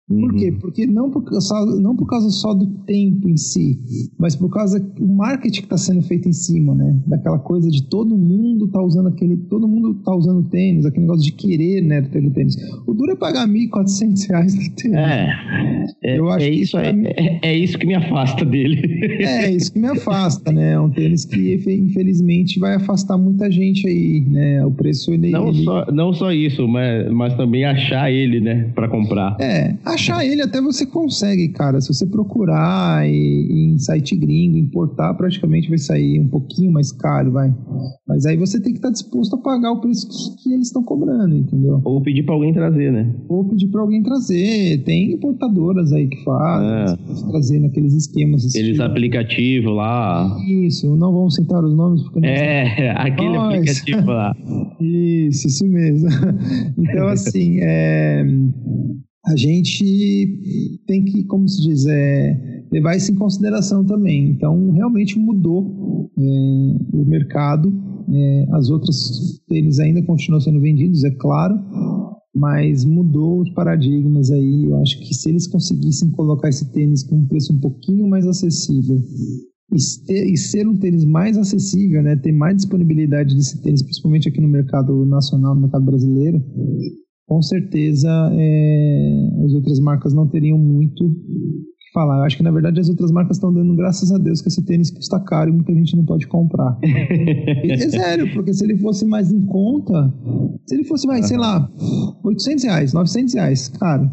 Por 0.07 0.35
quê? 0.35 0.51
Uhum. 0.51 0.59
Porque 0.59 0.85
não 0.85 1.09
por, 1.09 1.23
causa, 1.23 1.81
não 1.81 1.95
por 1.95 2.05
causa 2.05 2.29
só 2.29 2.53
do 2.53 2.67
tempo 2.85 3.27
em 3.27 3.37
si, 3.37 3.79
mas 4.19 4.35
por 4.35 4.49
causa 4.49 4.79
do 4.79 5.07
marketing 5.07 5.61
que 5.61 5.65
está 5.65 5.77
sendo 5.77 6.03
feito 6.03 6.29
em 6.29 6.33
cima, 6.33 6.75
né? 6.75 6.95
Daquela 7.07 7.39
coisa 7.39 7.69
de 7.71 7.83
todo 7.89 8.15
mundo 8.15 8.67
tá 8.67 8.81
usando 8.81 9.07
aquele, 9.07 9.35
todo 9.35 9.67
mundo 9.67 9.95
tá 10.05 10.15
usando 10.15 10.43
tênis, 10.43 10.85
aquele 10.85 11.05
negócio 11.05 11.23
de 11.23 11.31
querer, 11.31 11.81
né, 11.81 12.03
ter 12.03 12.23
o 12.23 12.29
tênis. 12.29 12.55
O 12.85 12.93
duro 12.93 13.13
é 13.13 13.15
pagar 13.15 13.47
1.400 13.47 14.29
reais 14.29 14.53
no 14.53 14.75
tênis. 14.75 14.95
É, 14.95 15.29
é, 16.03 16.19
eu 16.19 16.29
acho 16.29 16.45
é 16.45 16.49
isso, 16.49 16.77
é, 16.77 16.89
é, 16.89 17.39
é, 17.41 17.57
isso 17.57 17.77
que 17.79 17.87
me 17.87 17.95
afasta 17.95 18.45
dele. 18.45 19.15
É, 19.25 19.49
isso 19.49 19.73
que 19.73 19.79
me 19.79 19.87
afasta, 19.87 20.51
né? 20.51 20.73
É 20.73 20.79
um 20.79 20.89
tênis 20.89 21.25
que 21.25 21.55
infelizmente 21.55 22.59
vai 22.59 22.75
afastar 22.75 23.17
muita 23.17 23.49
gente 23.49 23.87
aí, 23.87 24.21
né? 24.21 24.63
O 24.65 24.71
preço 24.71 25.11
ele... 25.11 25.31
Não, 25.31 25.49
ele... 25.49 25.63
Só, 25.63 25.85
não 25.91 26.13
só 26.13 26.31
isso, 26.31 26.67
mas, 26.67 27.11
mas 27.11 27.33
também 27.35 27.65
achar 27.65 28.11
ele, 28.11 28.39
né, 28.39 28.69
para 28.75 28.87
comprar. 28.87 29.37
É, 29.39 29.73
Achar 29.95 30.25
ele 30.25 30.41
até 30.41 30.59
você 30.59 30.85
consegue, 30.85 31.47
cara. 31.49 31.79
Se 31.79 31.87
você 31.87 32.05
procurar 32.05 33.07
e, 33.09 33.73
em 33.73 33.79
site 33.79 34.13
gringo, 34.13 34.57
importar, 34.57 35.13
praticamente 35.13 35.69
vai 35.69 35.77
sair 35.77 36.19
um 36.19 36.27
pouquinho 36.27 36.69
mais 36.69 36.91
caro, 36.91 37.31
vai. 37.31 37.55
Mas 38.05 38.25
aí 38.25 38.35
você 38.35 38.59
tem 38.59 38.73
que 38.73 38.79
estar 38.79 38.89
disposto 38.89 39.35
a 39.35 39.37
pagar 39.37 39.71
o 39.71 39.79
preço 39.79 40.05
que, 40.43 40.53
eles 40.53 40.67
estão 40.67 40.83
cobrando, 40.83 41.33
entendeu? 41.33 41.79
Ou 41.85 42.01
pedir 42.01 42.23
para 42.23 42.35
alguém 42.35 42.53
trazer, 42.53 42.91
né? 42.91 43.15
Ou 43.29 43.45
pedir 43.45 43.67
para 43.67 43.79
alguém 43.79 44.03
trazer. 44.03 44.83
Tem 44.83 45.13
importadoras 45.13 45.93
aí 45.93 46.07
que 46.07 46.21
fazem, 46.25 46.93
é. 46.93 47.29
trazer 47.31 47.59
naqueles 47.61 47.93
esquemas. 47.93 48.45
Aqueles 48.45 48.71
tipo. 48.71 48.83
aplicativos 48.83 49.73
lá. 49.73 50.37
Isso, 50.45 50.93
não 50.97 51.13
vamos 51.13 51.35
citar 51.35 51.63
os 51.63 51.73
nomes. 51.73 52.03
Porque 52.03 52.19
não 52.19 52.27
é, 52.27 52.91
aquele 52.99 53.37
Nós. 53.37 53.53
aplicativo 53.53 54.07
lá. 54.11 54.35
isso, 54.81 55.47
isso 55.47 55.65
mesmo. 55.65 56.09
Então, 56.77 57.07
assim, 57.07 57.59
é 57.61 58.25
a 59.27 59.35
gente 59.35 60.81
tem 60.85 61.03
que, 61.03 61.23
como 61.23 61.47
se 61.47 61.61
diz, 61.61 61.85
é, 61.87 62.63
levar 62.71 62.95
isso 62.95 63.11
em 63.11 63.15
consideração 63.15 63.83
também. 63.83 64.29
Então, 64.29 64.71
realmente 64.71 65.17
mudou 65.17 66.11
é, 66.17 66.77
o 66.93 67.05
mercado. 67.05 67.73
É, 68.07 68.47
as 68.51 68.69
outras 68.69 69.41
tênis 69.47 69.79
ainda 69.79 70.01
continuam 70.03 70.39
sendo 70.39 70.61
vendidos, 70.61 71.03
é 71.03 71.09
claro, 71.11 71.59
mas 72.35 72.85
mudou 72.85 73.41
os 73.41 73.49
paradigmas 73.49 74.29
aí. 74.29 74.65
Eu 74.65 74.77
acho 74.81 74.99
que 74.99 75.13
se 75.13 75.29
eles 75.29 75.47
conseguissem 75.47 76.11
colocar 76.11 76.49
esse 76.49 76.71
tênis 76.71 77.01
com 77.01 77.15
um 77.15 77.27
preço 77.27 77.51
um 77.51 77.59
pouquinho 77.59 78.07
mais 78.07 78.27
acessível 78.27 79.01
e, 79.73 80.37
ser 80.37 80.67
um 80.67 80.77
tênis 80.77 81.03
mais 81.03 81.37
acessível, 81.37 82.03
né, 82.03 82.15
ter 82.15 82.31
mais 82.31 82.57
disponibilidade 82.57 83.35
desse 83.35 83.61
tênis, 83.61 83.81
principalmente 83.81 84.29
aqui 84.29 84.39
no 84.39 84.47
mercado 84.47 85.05
nacional, 85.05 85.55
no 85.55 85.61
mercado 85.61 85.85
brasileiro, 85.85 86.43
com 87.27 87.41
certeza 87.41 88.09
é, 88.33 89.29
as 89.45 89.53
outras 89.53 89.79
marcas 89.79 90.13
não 90.13 90.27
teriam 90.27 90.57
muito 90.57 91.09
que 91.09 91.91
falar. 91.93 92.19
Eu 92.19 92.23
acho 92.23 92.37
que 92.37 92.43
na 92.43 92.51
verdade 92.51 92.79
as 92.79 92.89
outras 92.89 93.11
marcas 93.11 93.37
estão 93.37 93.53
dando 93.53 93.75
graças 93.75 94.11
a 94.11 94.17
Deus 94.17 94.41
que 94.41 94.47
esse 94.47 94.63
tênis 94.63 94.91
custa 94.91 95.19
caro 95.19 95.49
e 95.49 95.53
muita 95.53 95.73
gente 95.73 95.95
não 95.95 96.05
pode 96.05 96.27
comprar. 96.27 96.77
é 96.83 97.77
sério, 97.77 98.31
porque 98.33 98.53
se 98.53 98.63
ele 98.63 98.77
fosse 98.77 99.05
mais 99.05 99.31
em 99.31 99.45
conta, 99.45 100.13
se 100.65 100.75
ele 100.75 100.83
fosse, 100.83 101.07
vai, 101.07 101.23
sei 101.23 101.37
lá, 101.37 101.67
800 102.23 102.63
reais, 102.63 102.93
900 102.93 103.33
reais, 103.33 103.67
cara, 103.69 104.11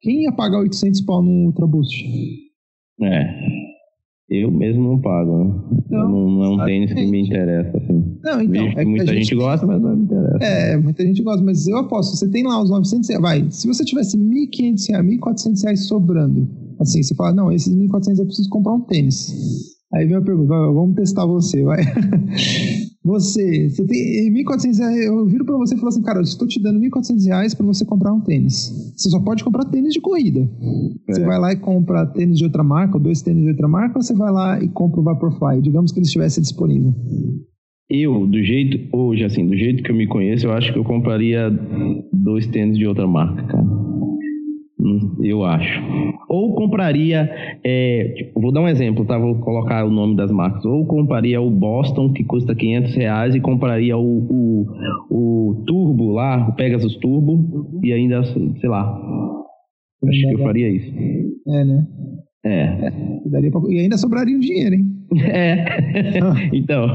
quem 0.00 0.24
ia 0.24 0.32
pagar 0.32 0.60
800 0.60 1.00
pau 1.02 1.22
no 1.22 1.46
Ultra 1.46 1.66
Boost? 1.66 2.04
É. 3.02 3.59
Eu 4.30 4.48
mesmo 4.48 4.84
não 4.84 5.00
pago, 5.00 5.44
né? 5.44 5.54
Não, 5.90 6.08
não, 6.08 6.30
não, 6.30 6.44
é 6.44 6.48
um 6.48 6.64
tênis 6.64 6.92
que 6.92 7.04
me 7.04 7.26
interessa, 7.26 7.76
assim. 7.76 8.16
Não, 8.22 8.40
então. 8.40 8.64
É 8.76 8.84
muita 8.84 9.06
gente, 9.06 9.24
gente, 9.24 9.34
gosta, 9.34 9.66
mas 9.66 9.82
não 9.82 9.96
me 9.96 10.04
interessa. 10.04 10.44
É, 10.44 10.76
muita 10.76 11.04
gente 11.04 11.20
gosta, 11.20 11.42
mas 11.42 11.66
eu 11.66 11.76
aposto, 11.78 12.16
você 12.16 12.28
tem 12.28 12.44
lá 12.44 12.62
os 12.62 12.70
900 12.70 13.08
reais, 13.08 13.22
vai, 13.22 13.50
se 13.50 13.66
você 13.66 13.84
tivesse 13.84 14.16
1.500 14.16 14.88
reais, 14.88 15.06
1.400 15.06 15.62
reais 15.64 15.86
sobrando, 15.88 16.48
assim, 16.78 17.02
você 17.02 17.12
fala, 17.16 17.32
não, 17.32 17.50
esses 17.50 17.74
1.400 17.74 18.18
eu 18.20 18.26
preciso 18.26 18.48
comprar 18.50 18.74
um 18.74 18.80
tênis. 18.82 19.34
Aí 19.92 20.06
vem 20.06 20.16
a 20.16 20.22
pergunta, 20.22 20.54
vamos 20.54 20.94
testar 20.94 21.26
você, 21.26 21.64
vai. 21.64 21.82
Você, 23.02 23.70
você 23.70 23.86
tem 23.86 24.30
1.400 24.30 24.78
reais, 24.78 25.06
eu 25.06 25.24
viro 25.24 25.44
para 25.44 25.56
você 25.56 25.74
e 25.74 25.78
falo 25.78 25.88
assim, 25.88 26.02
cara, 26.02 26.18
eu 26.18 26.22
estou 26.22 26.46
te 26.46 26.60
dando 26.60 26.78
1.400 26.80 27.26
reais 27.26 27.54
para 27.54 27.64
você 27.64 27.82
comprar 27.82 28.12
um 28.12 28.20
tênis. 28.20 28.92
Você 28.94 29.08
só 29.08 29.18
pode 29.20 29.42
comprar 29.42 29.64
tênis 29.64 29.94
de 29.94 30.00
corrida. 30.00 30.40
É. 31.08 31.12
Você 31.12 31.24
vai 31.24 31.38
lá 31.38 31.52
e 31.52 31.56
compra 31.56 32.04
tênis 32.06 32.36
de 32.36 32.44
outra 32.44 32.62
marca, 32.62 32.98
ou 32.98 33.02
dois 33.02 33.22
tênis 33.22 33.42
de 33.42 33.50
outra 33.50 33.66
marca, 33.66 33.98
ou 33.98 34.02
você 34.02 34.14
vai 34.14 34.30
lá 34.30 34.62
e 34.62 34.68
compra 34.68 35.00
o 35.00 35.02
Vaporfly, 35.02 35.62
digamos 35.62 35.92
que 35.92 35.98
ele 35.98 36.06
estivesse 36.06 36.42
disponível. 36.42 36.94
Eu, 37.88 38.26
do 38.26 38.42
jeito, 38.42 38.94
hoje, 38.94 39.24
assim, 39.24 39.46
do 39.46 39.56
jeito 39.56 39.82
que 39.82 39.90
eu 39.90 39.96
me 39.96 40.06
conheço, 40.06 40.46
eu 40.46 40.52
acho 40.52 40.70
que 40.72 40.78
eu 40.78 40.84
compraria 40.84 41.50
dois 42.12 42.46
tênis 42.46 42.76
de 42.76 42.86
outra 42.86 43.06
marca, 43.06 43.42
cara. 43.44 43.79
Eu 45.22 45.44
acho. 45.44 45.80
Ou 46.28 46.54
compraria, 46.54 47.30
é, 47.64 48.14
tipo, 48.16 48.40
vou 48.40 48.52
dar 48.52 48.60
um 48.60 48.68
exemplo, 48.68 49.04
tá? 49.04 49.18
Vou 49.18 49.36
colocar 49.36 49.84
o 49.84 49.90
nome 49.90 50.16
das 50.16 50.30
marcas. 50.30 50.64
Ou 50.64 50.86
compraria 50.86 51.40
o 51.40 51.50
Boston, 51.50 52.12
que 52.12 52.24
custa 52.24 52.54
500 52.54 52.94
reais, 52.94 53.34
e 53.34 53.40
compraria 53.40 53.96
o, 53.96 54.18
o, 54.30 54.66
o 55.10 55.64
Turbo 55.66 56.12
lá, 56.12 56.48
o 56.48 56.52
Pegasus 56.54 56.96
Turbo, 56.96 57.80
e 57.82 57.92
ainda, 57.92 58.22
sei 58.24 58.68
lá. 58.68 58.98
Acho 60.08 60.20
que 60.20 60.34
eu 60.34 60.38
faria 60.38 60.68
isso. 60.68 60.92
É, 61.48 61.64
né? 61.64 61.86
É. 62.44 62.86
é 62.86 63.50
pra... 63.50 63.60
E 63.68 63.80
ainda 63.80 63.98
sobraria 63.98 64.36
um 64.36 64.40
dinheiro, 64.40 64.74
hein? 64.74 64.86
É. 65.20 65.64
então. 66.54 66.86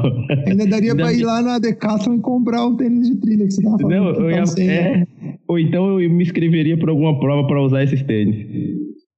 Ainda 0.47 0.65
daria 0.65 0.95
para 0.95 1.11
ir 1.11 1.23
lá 1.23 1.41
na 1.41 1.59
Decathlon 1.59 2.15
e 2.15 2.19
comprar 2.19 2.65
o 2.65 2.77
tênis 2.77 3.09
de 3.09 3.17
trilha 3.17 3.45
que 3.45 3.51
você 3.51 3.61
tava 3.61 3.77
falando. 3.77 3.93
Não, 3.93 4.09
eu 4.13 4.31
ia, 4.31 4.71
é, 4.71 5.07
ou 5.47 5.60
então 5.60 5.99
eu 5.99 6.10
me 6.10 6.23
inscreveria 6.23 6.77
para 6.77 6.91
alguma 6.91 7.19
prova 7.19 7.47
para 7.47 7.62
usar 7.62 7.84
esses 7.84 8.01
tênis. 8.03 8.45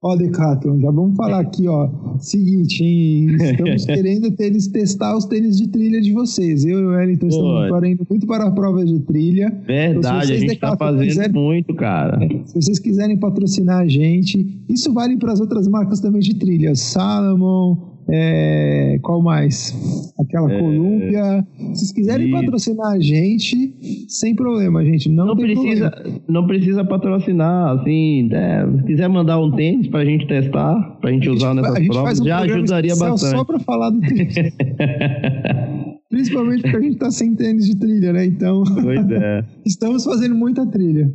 Ó, 0.03 0.15
Decathlon, 0.15 0.79
já 0.79 0.91
vamos 0.91 1.15
falar 1.15 1.39
aqui, 1.39 1.67
ó. 1.67 1.89
Seguinte, 2.19 2.83
hein? 2.83 3.35
estamos 3.41 3.83
querendo 3.87 4.31
tênis, 4.35 4.67
testar 4.67 5.17
os 5.17 5.25
tênis 5.25 5.57
de 5.57 5.69
trilha 5.69 5.99
de 5.99 6.13
vocês. 6.13 6.63
Eu 6.65 6.79
e 6.79 6.85
o 6.85 6.89
Wellington 6.89 7.27
estamos 7.27 7.89
indo 7.89 8.05
muito 8.07 8.27
para 8.27 8.45
a 8.45 8.51
prova 8.51 8.85
de 8.85 8.99
trilha. 8.99 9.49
Verdade, 9.65 9.97
então, 9.97 10.17
a 10.17 10.25
gente 10.25 10.53
está 10.53 10.77
fazendo 10.77 11.07
quiserem, 11.07 11.33
muito, 11.33 11.73
cara. 11.73 12.23
É, 12.23 12.45
se 12.45 12.53
vocês 12.53 12.77
quiserem 12.77 13.17
patrocinar 13.17 13.79
a 13.79 13.87
gente, 13.87 14.63
isso 14.69 14.93
vale 14.93 15.17
para 15.17 15.33
as 15.33 15.39
outras 15.39 15.67
marcas 15.67 15.99
também 15.99 16.21
de 16.21 16.35
trilha. 16.35 16.75
Salomon, 16.75 17.96
é, 18.09 18.99
qual 19.01 19.21
mais? 19.21 20.13
Aquela 20.19 20.51
é, 20.51 20.59
Colômbia. 20.59 21.47
Se 21.57 21.79
vocês 21.79 21.91
quiserem 21.91 22.29
e... 22.29 22.31
patrocinar 22.31 22.93
a 22.93 22.99
gente, 22.99 23.75
sem 24.07 24.35
problema, 24.35 24.83
gente. 24.83 25.09
Não, 25.09 25.27
não 25.27 25.35
precisa, 25.35 25.91
problema. 25.91 26.21
não 26.27 26.47
precisa 26.47 26.85
patrocinar. 26.85 27.79
Assim, 27.79 28.29
é, 28.31 28.65
se 28.77 28.83
quiser 28.83 29.09
mandar 29.09 29.39
um 29.39 29.51
tênis 29.51 29.87
pra 29.87 30.05
gente 30.05 30.25
testar, 30.27 30.97
pra 31.01 31.11
gente, 31.11 31.25
gente 31.25 31.37
usar 31.37 31.53
nessas 31.53 31.87
provas, 31.87 32.19
um 32.19 32.25
já 32.25 32.39
ajudaria 32.39 32.95
bastante. 32.95 33.37
Só 33.37 33.43
pra 33.43 33.59
falar 33.59 33.89
do 33.89 33.99
tênis. 33.99 34.35
Principalmente 36.09 36.61
porque 36.61 36.77
a 36.77 36.81
gente 36.81 36.97
tá 36.97 37.11
sem 37.11 37.35
tênis 37.35 37.65
de 37.65 37.75
trilha, 37.75 38.13
né? 38.13 38.25
Então. 38.25 38.63
Pois 38.63 39.09
é. 39.11 39.43
estamos 39.65 40.05
fazendo 40.05 40.35
muita 40.35 40.65
trilha. 40.65 41.11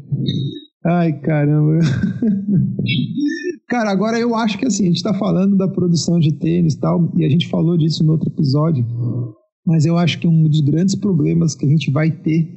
Ai, 0.85 1.13
caramba. 1.21 1.79
Cara, 3.69 3.91
agora 3.91 4.19
eu 4.19 4.35
acho 4.35 4.59
que 4.59 4.67
assim, 4.67 4.85
a 4.85 4.87
gente 4.89 4.97
está 4.97 5.15
falando 5.15 5.57
da 5.57 5.67
produção 5.67 6.19
de 6.19 6.33
tênis 6.33 6.75
e 6.75 6.79
tal, 6.79 7.11
e 7.17 7.25
a 7.25 7.29
gente 7.29 7.49
falou 7.49 7.79
disso 7.79 8.05
no 8.05 8.13
outro 8.13 8.29
episódio, 8.29 8.85
mas 9.65 9.87
eu 9.87 9.97
acho 9.97 10.19
que 10.19 10.29
um 10.29 10.43
dos 10.47 10.61
grandes 10.61 10.95
problemas 10.95 11.55
que 11.55 11.65
a 11.65 11.69
gente 11.69 11.91
vai 11.91 12.11
ter 12.11 12.53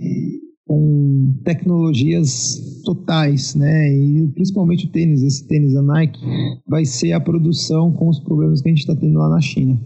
com 0.68 1.40
tecnologias 1.46 2.82
totais, 2.84 3.56
né? 3.56 3.96
E 3.96 4.28
principalmente 4.34 4.88
o 4.88 4.90
tênis, 4.90 5.22
esse 5.22 5.48
tênis 5.48 5.74
da 5.74 5.82
Nike, 5.82 6.20
vai 6.68 6.84
ser 6.84 7.14
a 7.14 7.20
produção 7.20 7.94
com 7.94 8.10
os 8.10 8.20
problemas 8.20 8.62
que 8.62 8.68
a 8.68 8.72
gente 8.72 8.82
está 8.82 8.96
tendo 8.96 9.18
lá 9.18 9.30
na 9.30 9.40
China. 9.40 9.80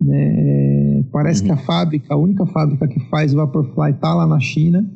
Né? 0.00 1.04
Parece 1.12 1.40
uhum. 1.40 1.46
que 1.46 1.52
a 1.52 1.56
fábrica, 1.56 2.14
a 2.14 2.16
única 2.16 2.46
fábrica 2.46 2.86
que 2.86 3.00
faz 3.08 3.34
o 3.34 3.36
Vaporfly 3.36 3.90
está 3.90 4.14
lá 4.14 4.26
na 4.26 4.38
China 4.40 4.88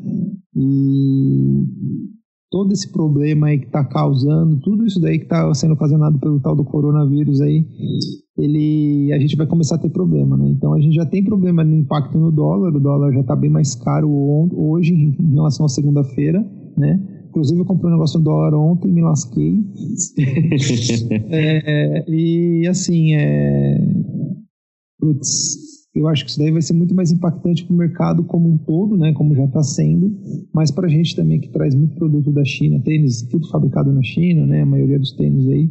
e 0.55 1.65
todo 2.51 2.73
esse 2.73 2.91
problema 2.91 3.49
aí 3.49 3.59
que 3.59 3.67
está 3.67 3.85
causando, 3.85 4.59
tudo 4.61 4.87
isso 4.87 5.01
daí 5.01 5.19
que 5.19 5.25
está 5.25 5.53
sendo 5.55 5.75
ocasionado 5.75 6.19
pelo 6.19 6.41
tal 6.41 6.57
do 6.57 6.65
coronavírus 6.65 7.41
aí, 7.41 7.67
ele, 8.37 9.13
a 9.13 9.19
gente 9.19 9.37
vai 9.37 9.47
começar 9.47 9.75
a 9.75 9.79
ter 9.79 9.91
problema, 9.91 10.37
né? 10.37 10.49
Então 10.49 10.73
a 10.73 10.81
gente 10.81 10.95
já 10.95 11.05
tem 11.05 11.23
problema 11.23 11.63
no 11.63 11.77
impacto 11.77 12.19
no 12.19 12.31
dólar, 12.31 12.75
o 12.75 12.81
dólar 12.81 13.13
já 13.13 13.21
está 13.21 13.37
bem 13.37 13.51
mais 13.51 13.75
caro 13.75 14.09
hoje 14.55 14.95
em 14.95 15.35
relação 15.35 15.67
à 15.67 15.69
segunda-feira, 15.69 16.45
né? 16.77 17.01
Inclusive 17.29 17.61
eu 17.61 17.67
comprei 17.67 17.91
um 17.91 17.95
negócio 17.95 18.19
no 18.19 18.25
dólar 18.25 18.55
ontem, 18.55 18.91
me 18.91 19.03
lasquei. 19.03 19.63
é, 21.31 22.05
e 22.09 22.67
assim, 22.67 23.15
é... 23.15 23.79
Putz, 24.99 25.78
eu 25.99 26.09
acho 26.09 26.25
que 26.25 26.31
isso 26.31 26.39
daí 26.39 26.51
vai 26.51 26.63
ser 26.63 26.75
muito 26.75 26.95
mais 26.95 27.11
impactante 27.11 27.65
para 27.65 27.75
o 27.75 27.77
mercado 27.77 28.23
como 28.25 28.49
um 28.49 28.57
todo, 28.57 28.97
né, 28.97 29.13
como 29.13 29.35
já 29.35 29.45
está 29.45 29.63
sendo, 29.63 30.17
mas 30.53 30.71
para 30.71 30.87
a 30.87 30.91
gente 30.91 31.17
também 31.17 31.41
que 31.41 31.49
traz 31.49 31.75
muito 31.75 31.95
produto 31.97 32.31
da 32.31 32.45
China, 32.45 32.81
tênis 32.85 33.23
tudo 33.23 33.49
fabricado 33.49 33.93
na 33.93 34.03
China, 34.03 34.47
né, 34.47 34.63
a 34.63 34.67
maioria 34.67 34.99
dos 34.99 35.13
tênis 35.13 35.47
aí. 35.49 35.71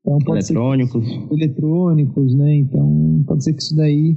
Então, 0.00 0.18
eletrônicos. 0.28 1.06
Que, 1.06 1.34
eletrônicos, 1.34 2.34
né, 2.34 2.56
então 2.56 3.24
pode 3.26 3.44
ser 3.44 3.52
que 3.52 3.62
isso 3.62 3.76
daí 3.76 4.16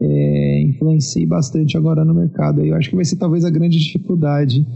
é, 0.00 0.62
influencie 0.62 1.26
bastante 1.26 1.76
agora 1.76 2.04
no 2.04 2.14
mercado. 2.14 2.64
Eu 2.64 2.74
acho 2.76 2.90
que 2.90 2.96
vai 2.96 3.04
ser 3.04 3.16
talvez 3.16 3.44
a 3.44 3.50
grande 3.50 3.78
dificuldade, 3.78 4.66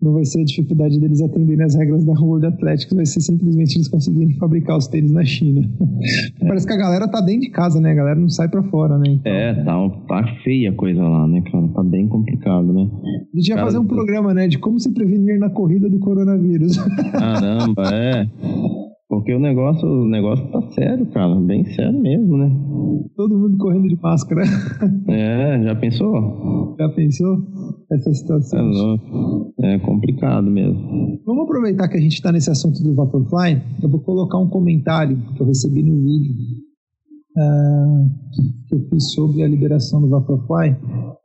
não 0.00 0.14
vai 0.14 0.24
ser 0.24 0.40
a 0.40 0.44
dificuldade 0.44 0.98
deles 0.98 1.20
atenderem 1.20 1.64
as 1.64 1.74
regras 1.74 2.04
da 2.04 2.12
World 2.12 2.46
Athletics, 2.46 2.94
vai 2.94 3.06
ser 3.06 3.20
simplesmente 3.20 3.76
eles 3.76 3.88
conseguirem 3.88 4.34
fabricar 4.38 4.78
os 4.78 4.86
tênis 4.86 5.10
na 5.10 5.24
China. 5.24 5.68
Parece 6.40 6.66
que 6.66 6.72
a 6.72 6.76
galera 6.76 7.08
tá 7.08 7.20
dentro 7.20 7.42
de 7.42 7.50
casa, 7.50 7.80
né, 7.80 7.92
a 7.92 7.94
galera 7.94 8.18
não 8.18 8.28
sai 8.28 8.48
para 8.48 8.62
fora, 8.62 8.96
né. 8.98 9.08
Então, 9.08 9.32
é, 9.32 9.57
tá, 9.64 9.88
tá 10.08 10.26
feia 10.42 10.70
a 10.70 10.74
coisa 10.74 11.02
lá, 11.02 11.26
né, 11.26 11.42
cara? 11.50 11.68
Tá 11.68 11.82
bem 11.82 12.08
complicado, 12.08 12.72
né? 12.72 12.88
A 13.34 13.36
gente 13.36 13.48
ia 13.48 13.54
cara, 13.54 13.66
fazer 13.66 13.78
um 13.78 13.86
programa, 13.86 14.34
né, 14.34 14.48
de 14.48 14.58
como 14.58 14.78
se 14.78 14.92
prevenir 14.92 15.38
na 15.38 15.50
corrida 15.50 15.88
do 15.88 15.98
coronavírus. 15.98 16.76
Caramba, 17.12 17.82
é. 17.94 18.26
Porque 19.08 19.34
o 19.34 19.38
negócio, 19.38 19.88
o 19.88 20.06
negócio 20.06 20.46
tá 20.48 20.60
sério, 20.72 21.06
cara, 21.06 21.34
bem 21.36 21.64
sério 21.64 21.98
mesmo, 21.98 22.36
né? 22.36 22.50
Todo 23.16 23.38
mundo 23.38 23.56
correndo 23.56 23.88
de 23.88 23.98
máscara. 24.00 24.42
É, 25.08 25.62
já 25.62 25.74
pensou? 25.74 26.76
Já 26.78 26.88
pensou 26.90 27.38
essa 27.90 28.12
situação? 28.12 29.00
É, 29.62 29.74
é 29.74 29.78
complicado 29.78 30.50
mesmo. 30.50 31.18
Vamos 31.24 31.44
aproveitar 31.44 31.88
que 31.88 31.96
a 31.96 32.00
gente 32.00 32.12
está 32.12 32.30
nesse 32.30 32.50
assunto 32.50 32.82
do 32.82 32.94
Vaporfly. 32.94 33.62
Eu 33.82 33.88
vou 33.88 34.00
colocar 34.00 34.38
um 34.38 34.48
comentário 34.48 35.16
que 35.34 35.42
eu 35.42 35.46
recebi 35.46 35.82
no 35.82 35.96
vídeo 36.04 36.34
uh, 37.38 38.10
que 38.68 38.74
eu 38.74 38.80
fiz 38.90 39.12
sobre 39.12 39.42
a 39.42 39.48
liberação 39.48 40.00
do 40.00 40.08
Vaporfly, 40.08 40.76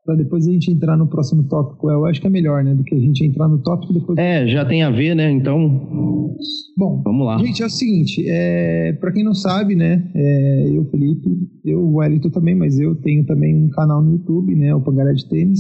para 0.06 0.16
depois 0.16 0.46
a 0.48 0.52
gente 0.52 0.70
entrar 0.70 0.98
no 0.98 1.08
próximo 1.08 1.44
tópico. 1.44 1.90
Eu 1.90 2.06
acho 2.06 2.20
que 2.20 2.28
é 2.28 2.30
melhor, 2.30 2.64
né? 2.64 2.76
Do 2.76 2.84
que 2.84 2.94
a 2.94 3.00
gente 3.00 3.26
entrar 3.26 3.48
no 3.48 3.60
tópico 3.60 3.94
depois. 3.94 4.18
É, 4.18 4.46
já 4.48 4.66
tem 4.66 4.84
a 4.84 4.92
ver, 4.92 5.16
né? 5.16 5.32
Então. 5.32 6.36
Bom, 6.76 7.02
vamos 7.04 7.26
lá. 7.26 7.38
Gente, 7.38 7.64
é 7.64 7.66
o 7.66 7.70
seguinte: 7.70 8.24
é, 8.28 8.94
para 8.94 9.12
quem 9.12 9.24
não 9.24 9.34
sabe, 9.34 9.76
né? 9.76 10.10
É, 10.14 10.70
eu, 10.74 10.86
Felipe, 10.86 11.30
eu, 11.64 11.80
o 11.80 11.96
Wellington 11.98 12.30
também, 12.30 12.56
mas 12.56 12.80
eu 12.80 12.96
tenho 12.96 13.26
também 13.26 13.56
um 13.56 13.70
canal 13.70 14.02
no 14.02 14.14
YouTube, 14.14 14.56
né? 14.56 14.74
O 14.76 14.82
Pangaré 14.82 15.14
de 15.14 15.28
Tênis. 15.30 15.60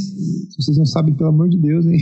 Se 0.50 0.62
vocês 0.62 0.78
não 0.78 0.86
sabem, 0.86 1.14
pelo 1.14 1.30
amor 1.30 1.48
de 1.48 1.58
Deus, 1.58 1.86
hein? 1.86 2.00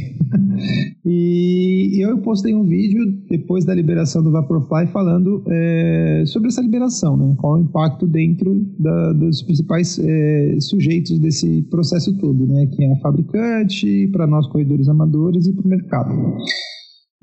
e 1.05 2.03
eu 2.03 2.17
postei 2.19 2.55
um 2.55 2.63
vídeo 2.63 3.01
depois 3.29 3.65
da 3.65 3.73
liberação 3.73 4.23
do 4.23 4.31
Vaporfly 4.31 4.87
falando 4.87 5.43
é, 5.47 6.23
sobre 6.25 6.47
essa 6.47 6.61
liberação, 6.61 7.15
né? 7.15 7.35
Qual 7.37 7.53
o 7.53 7.59
impacto 7.59 8.07
dentro 8.07 8.65
da, 8.79 9.13
dos 9.31 9.41
principais 9.41 9.97
é, 9.97 10.57
sujeitos 10.59 11.17
desse 11.17 11.63
processo 11.63 12.15
todo 12.17 12.45
né? 12.45 12.67
Quem 12.67 12.91
é 12.91 12.99
fabricante, 12.99 14.07
para 14.11 14.27
nós 14.27 14.45
corredores 14.47 14.87
amadores 14.87 15.47
e 15.47 15.53
para 15.53 15.65
o 15.65 15.69
mercado. 15.69 16.13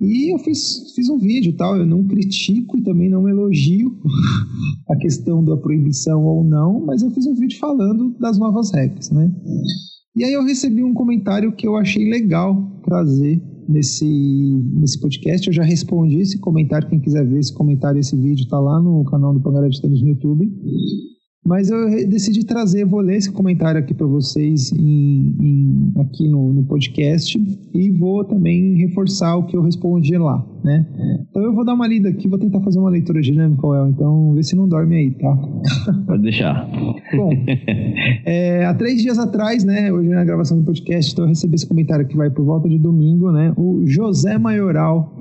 E 0.01 0.33
eu 0.33 0.39
fiz, 0.39 0.93
fiz 0.95 1.09
um 1.09 1.19
vídeo 1.19 1.53
tal, 1.55 1.77
eu 1.77 1.85
não 1.85 2.05
critico 2.05 2.79
e 2.79 2.83
também 2.83 3.11
não 3.11 3.29
elogio 3.29 3.99
a 4.89 4.97
questão 4.97 5.45
da 5.45 5.57
proibição 5.57 6.25
ou 6.25 6.45
não, 6.45 6.85
mas 6.85 7.03
eu 7.03 7.11
fiz 7.11 7.27
um 7.27 7.35
vídeo 7.35 7.59
falando 7.59 8.17
das 8.19 8.39
novas 8.39 8.73
regras, 8.73 9.11
né? 9.11 9.31
E 10.17 10.25
aí 10.25 10.33
eu 10.33 10.45
recebi 10.45 10.83
um 10.83 10.95
comentário 10.95 11.53
que 11.53 11.67
eu 11.67 11.77
achei 11.77 12.09
legal 12.09 12.81
trazer 12.85 13.43
nesse, 13.69 14.07
nesse 14.73 15.01
podcast. 15.01 15.47
Eu 15.47 15.53
já 15.53 15.63
respondi 15.63 16.21
esse 16.21 16.39
comentário, 16.39 16.89
quem 16.89 17.01
quiser 17.01 17.27
ver 17.27 17.39
esse 17.39 17.53
comentário, 17.53 17.99
esse 17.99 18.17
vídeo 18.17 18.45
está 18.45 18.59
lá 18.59 18.81
no 18.81 19.05
canal 19.05 19.35
do 19.35 19.41
Pangaré 19.41 19.69
de 19.69 19.81
Tênis 19.81 20.01
no 20.01 20.09
YouTube. 20.09 20.51
Mas 21.45 21.71
eu 21.71 21.89
decidi 22.09 22.45
trazer, 22.45 22.85
vou 22.85 23.01
ler 23.01 23.17
esse 23.17 23.33
comentário 23.33 23.81
aqui 23.81 23.95
para 23.95 24.07
vocês 24.07 24.71
em, 24.73 25.35
em, 25.41 25.93
aqui 25.99 26.29
no, 26.29 26.53
no, 26.53 26.65
podcast 26.65 27.41
e 27.73 27.91
vou 27.91 28.23
também 28.23 28.75
reforçar 28.77 29.37
o 29.37 29.47
que 29.47 29.57
eu 29.57 29.63
respondi 29.63 30.19
lá, 30.19 30.45
né? 30.63 30.87
Então 31.31 31.43
eu 31.43 31.55
vou 31.55 31.65
dar 31.65 31.73
uma 31.73 31.87
lida 31.87 32.11
aqui, 32.11 32.29
vou 32.29 32.39
tentar 32.39 32.61
fazer 32.61 32.79
uma 32.79 32.91
leitura 32.91 33.23
dinâmica, 33.23 33.67
El, 33.67 33.89
então 33.89 34.35
vê 34.35 34.43
se 34.43 34.55
não 34.55 34.69
dorme 34.69 34.97
aí, 34.97 35.11
tá? 35.13 35.35
Pode 36.07 36.23
deixar. 36.23 36.69
Bom, 37.17 37.31
é, 38.27 38.67
há 38.67 38.75
três 38.75 39.01
dias 39.01 39.19
atrás, 39.19 39.65
né, 39.65 39.91
hoje 39.91 40.11
na 40.11 40.25
gravação 40.25 40.59
do 40.59 40.65
podcast, 40.65 41.13
então 41.13 41.25
eu 41.25 41.31
recebi 41.31 41.55
esse 41.55 41.67
comentário 41.67 42.07
que 42.07 42.17
vai 42.17 42.29
por 42.29 42.45
volta 42.45 42.69
de 42.69 42.79
domingo, 42.79 43.33
né? 43.33 43.55
O 43.57 43.87
José 43.87 44.37
Maioral 44.37 45.17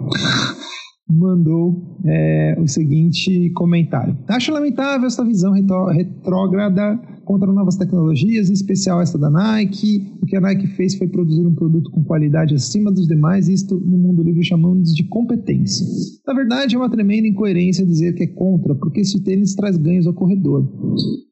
mandou 1.09 1.97
é, 2.05 2.57
o 2.59 2.67
seguinte 2.67 3.49
comentário. 3.51 4.17
Acho 4.27 4.51
lamentável 4.51 5.07
essa 5.07 5.23
visão 5.23 5.53
retrógrada 5.53 6.99
contra 7.27 7.51
novas 7.51 7.75
tecnologias, 7.75 8.49
em 8.49 8.53
especial 8.53 9.01
essa 9.01 9.17
da 9.17 9.29
Nike. 9.29 10.13
O 10.21 10.25
que 10.25 10.37
a 10.37 10.41
Nike 10.41 10.65
fez 10.67 10.95
foi 10.95 11.07
produzir 11.07 11.45
um 11.45 11.53
produto 11.53 11.91
com 11.91 12.01
qualidade 12.01 12.55
acima 12.55 12.89
dos 12.89 13.05
demais, 13.05 13.49
isto 13.49 13.75
no 13.75 13.97
mundo 13.97 14.23
livre 14.23 14.43
chamamos 14.45 14.95
de 14.95 15.03
competência. 15.03 15.85
Na 16.25 16.33
verdade, 16.33 16.75
é 16.75 16.77
uma 16.77 16.89
tremenda 16.89 17.27
incoerência 17.27 17.85
dizer 17.85 18.15
que 18.15 18.23
é 18.23 18.27
contra, 18.27 18.73
porque 18.75 19.01
esse 19.01 19.21
tênis 19.21 19.55
traz 19.55 19.75
ganhos 19.75 20.07
ao 20.07 20.13
corredor. 20.13 20.65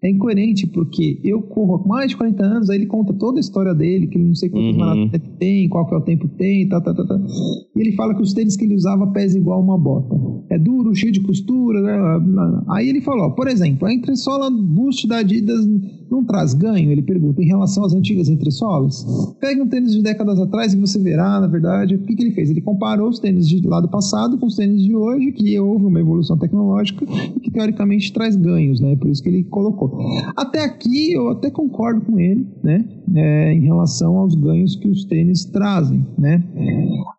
É 0.03 0.09
incoerente 0.09 0.67
porque 0.67 1.19
eu 1.23 1.41
corro 1.41 1.75
há 1.75 1.87
mais 1.87 2.09
de 2.09 2.17
40 2.17 2.43
anos, 2.43 2.69
aí 2.69 2.77
ele 2.77 2.87
conta 2.87 3.13
toda 3.13 3.39
a 3.39 3.41
história 3.41 3.73
dele, 3.73 4.07
que 4.07 4.17
ele 4.17 4.25
não 4.25 4.35
sei 4.35 4.49
quantos 4.49 4.75
uhum. 4.75 5.09
tem, 5.39 5.69
qual 5.69 5.87
que 5.87 5.93
é 5.93 5.97
o 5.97 6.01
tempo 6.01 6.27
tem, 6.27 6.67
tá, 6.67 6.81
tá, 6.81 6.93
tá, 6.93 7.05
tá. 7.05 7.21
E 7.73 7.79
ele 7.79 7.93
fala 7.93 8.13
que 8.13 8.21
os 8.21 8.33
tênis 8.33 8.57
que 8.57 8.65
ele 8.65 8.75
usava 8.75 9.07
pesam 9.07 9.39
igual 9.39 9.63
uma 9.65 9.77
bota. 9.77 10.15
É 10.49 10.57
duro, 10.57 10.95
cheio 10.95 11.11
de 11.11 11.21
costura, 11.21 11.81
né? 11.81 12.63
Aí 12.69 12.87
ele 12.87 13.01
falou, 13.01 13.31
por 13.31 13.47
exemplo, 13.47 13.87
a 13.87 13.93
entressola 13.93 14.49
Boost 14.49 15.07
da 15.07 15.17
Adidas 15.17 15.65
não 16.09 16.23
traz 16.23 16.53
ganho? 16.53 16.91
Ele 16.91 17.01
pergunta, 17.01 17.41
em 17.41 17.47
relação 17.47 17.83
às 17.83 17.93
antigas 17.93 18.29
entressolas? 18.29 19.05
Pegue 19.39 19.61
um 19.61 19.67
tênis 19.67 19.93
de 19.93 20.01
décadas 20.01 20.39
atrás 20.39 20.73
e 20.73 20.79
você 20.79 20.99
verá, 20.99 21.39
na 21.39 21.47
verdade, 21.47 21.95
o 21.95 21.99
que, 21.99 22.15
que 22.15 22.23
ele 22.23 22.31
fez? 22.31 22.49
Ele 22.49 22.61
comparou 22.61 23.09
os 23.09 23.19
tênis 23.19 23.47
de 23.47 23.65
lado 23.67 23.87
passado 23.89 24.37
com 24.37 24.45
os 24.45 24.55
tênis 24.55 24.83
de 24.83 24.95
hoje, 24.95 25.31
que 25.31 25.59
houve 25.59 25.85
uma 25.85 25.99
evolução 25.99 26.37
tecnológica 26.37 27.05
e 27.35 27.39
que 27.39 27.51
teoricamente 27.51 28.13
traz 28.13 28.35
ganhos, 28.35 28.79
né? 28.79 28.95
Por 28.95 29.09
isso 29.09 29.21
que 29.21 29.29
ele 29.29 29.43
colocou. 29.43 29.97
Até 30.35 30.63
aqui 30.63 31.13
eu 31.13 31.29
até 31.29 31.49
concordo 31.49 32.01
com 32.01 32.19
ele, 32.19 32.47
né? 32.63 32.85
É, 33.13 33.53
em 33.53 33.61
relação 33.61 34.17
aos 34.17 34.35
ganhos 34.35 34.75
que 34.75 34.87
os 34.87 35.05
tênis 35.05 35.45
trazem, 35.45 36.05
né? 36.17 36.43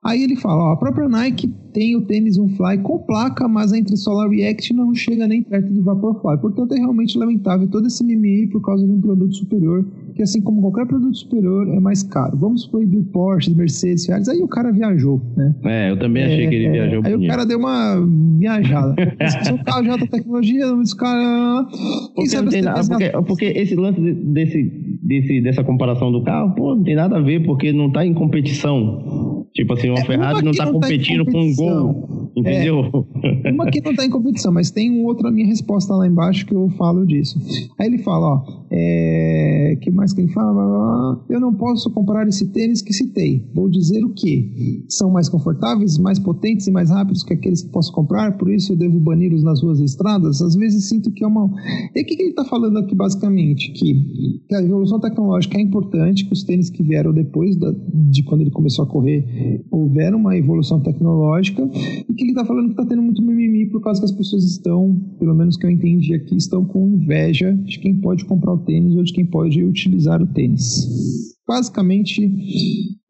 Aí 0.04 0.22
ele 0.22 0.36
fala, 0.36 0.70
ó, 0.70 0.72
a 0.72 0.76
própria 0.76 1.08
Nike 1.08 1.52
tem 1.76 1.94
o 1.94 2.00
tênis 2.00 2.38
Fly 2.56 2.78
com 2.82 2.96
placa, 3.00 3.46
mas 3.46 3.70
a 3.70 3.76
entressola 3.76 4.26
React 4.30 4.72
não 4.72 4.94
chega 4.94 5.28
nem 5.28 5.42
perto 5.42 5.70
do 5.70 5.82
Vaporfly. 5.82 6.38
Portanto, 6.38 6.72
é 6.72 6.78
realmente 6.78 7.18
lamentável 7.18 7.68
todo 7.68 7.86
esse 7.86 8.02
mimimi 8.02 8.46
por 8.46 8.62
causa 8.62 8.86
de 8.86 8.90
um 8.90 8.98
produto 8.98 9.36
superior, 9.36 9.84
que 10.14 10.22
assim 10.22 10.40
como 10.40 10.62
qualquer 10.62 10.86
produto 10.86 11.14
superior 11.14 11.68
é 11.68 11.78
mais 11.78 12.02
caro. 12.02 12.34
Vamos 12.38 12.66
proibir 12.66 13.02
Porsche, 13.12 13.54
Mercedes, 13.54 14.06
Ferrari, 14.06 14.24
aí 14.30 14.40
o 14.40 14.48
cara 14.48 14.72
viajou, 14.72 15.20
né? 15.36 15.54
É, 15.64 15.90
eu 15.90 15.98
também 15.98 16.24
achei 16.24 16.46
é, 16.46 16.48
que 16.48 16.54
ele 16.54 16.64
é, 16.64 16.72
viajou. 16.72 17.02
Aí 17.04 17.14
o 17.14 17.26
cara 17.26 17.44
deu 17.44 17.58
uma 17.58 17.96
viajada. 18.38 18.94
o 19.52 19.64
carro 19.64 19.82
de 19.82 19.90
alta 19.90 20.06
tecnologia, 20.06 20.74
os 20.74 20.94
caras... 20.94 21.66
Porque, 22.14 23.10
porque, 23.10 23.10
porque 23.26 23.44
esse 23.44 23.74
lance 23.74 24.00
desse, 24.00 24.62
desse, 25.02 25.40
dessa 25.42 25.62
comparação 25.62 26.10
do 26.10 26.22
carro, 26.22 26.54
pô, 26.54 26.74
não 26.74 26.82
tem 26.82 26.94
nada 26.94 27.18
a 27.18 27.20
ver, 27.20 27.44
porque 27.44 27.70
não 27.70 27.88
está 27.88 28.06
em 28.06 28.14
competição. 28.14 29.35
Tipo 29.54 29.74
assim, 29.74 29.88
uma 29.88 30.00
é, 30.00 30.04
Ferrari 30.04 30.44
não 30.44 30.50
está 30.50 30.70
competindo 30.70 31.24
tá 31.24 31.32
com 31.32 31.40
um 31.40 31.54
gol. 31.54 32.30
Entendeu? 32.36 33.06
É, 33.44 33.50
uma 33.50 33.70
que 33.70 33.80
não 33.80 33.92
está 33.92 34.04
em 34.04 34.10
competição, 34.10 34.52
mas 34.52 34.70
tem 34.70 34.90
um 34.90 35.04
outro 35.04 35.26
a 35.26 35.30
minha 35.30 35.46
resposta 35.46 35.94
lá 35.94 36.06
embaixo 36.06 36.44
que 36.44 36.54
eu 36.54 36.68
falo 36.70 37.06
disso. 37.06 37.40
Aí 37.78 37.86
ele 37.86 37.98
fala, 37.98 38.26
ó, 38.26 38.66
é, 38.70 39.78
que 39.80 39.90
mais 39.90 40.12
que 40.12 40.20
ele 40.20 40.32
fala? 40.32 41.24
Eu 41.30 41.40
não 41.40 41.54
posso 41.54 41.90
comprar 41.90 42.28
esse 42.28 42.46
tênis 42.52 42.82
que 42.82 42.92
citei. 42.92 43.48
Vou 43.54 43.68
dizer 43.68 44.04
o 44.04 44.10
que? 44.10 44.84
São 44.88 45.10
mais 45.10 45.28
confortáveis, 45.28 45.98
mais 45.98 46.18
potentes 46.18 46.66
e 46.66 46.70
mais 46.70 46.90
rápidos 46.90 47.22
que 47.22 47.32
aqueles 47.32 47.62
que 47.62 47.70
posso 47.70 47.92
comprar, 47.92 48.36
por 48.36 48.52
isso 48.52 48.72
eu 48.72 48.76
devo 48.76 48.98
bani-los 49.00 49.42
nas 49.42 49.62
ruas 49.62 49.80
e 49.80 49.84
estradas? 49.84 50.42
Às 50.42 50.54
vezes 50.54 50.88
sinto 50.88 51.10
que 51.10 51.24
é 51.24 51.26
uma. 51.26 51.50
E 51.94 52.02
o 52.02 52.04
que, 52.04 52.16
que 52.16 52.22
ele 52.22 52.30
está 52.30 52.44
falando 52.44 52.78
aqui 52.78 52.94
basicamente? 52.94 53.72
Que, 53.72 54.42
que, 54.46 54.54
a 54.54 54.62
evolução 54.62 55.00
tecnológica 55.00 55.56
é 55.56 55.60
importante, 55.60 56.26
que 56.26 56.32
os 56.32 56.44
tênis 56.44 56.68
que 56.68 56.82
vieram 56.82 57.12
depois 57.12 57.56
da, 57.56 57.72
de 57.72 58.22
quando 58.24 58.42
ele 58.42 58.50
começou 58.50 58.84
a 58.84 58.88
correr 58.88 59.24
houveram 59.70 60.18
uma 60.18 60.36
evolução 60.36 60.80
tecnológica 60.80 61.62
e 62.08 62.14
que 62.14 62.24
ele 62.24 62.30
está 62.30 62.44
falando 62.44 62.66
que 62.66 62.72
está 62.72 62.86
tendo 62.86 63.02
muito 63.02 63.22
mimimi 63.22 63.66
por 63.66 63.80
causa 63.80 64.00
que 64.00 64.06
as 64.06 64.12
pessoas 64.12 64.44
estão, 64.44 64.94
pelo 65.18 65.34
menos 65.34 65.56
que 65.56 65.66
eu 65.66 65.70
entendi 65.70 66.14
aqui, 66.14 66.36
estão 66.36 66.64
com 66.64 66.88
inveja 66.88 67.52
de 67.52 67.78
quem 67.78 67.96
pode 67.96 68.24
comprar 68.24 68.54
o 68.54 68.58
tênis 68.58 68.96
ou 68.96 69.02
de 69.02 69.12
quem 69.12 69.26
pode 69.26 69.62
utilizar 69.64 70.22
o 70.22 70.26
tênis. 70.26 71.36
Basicamente, 71.46 72.28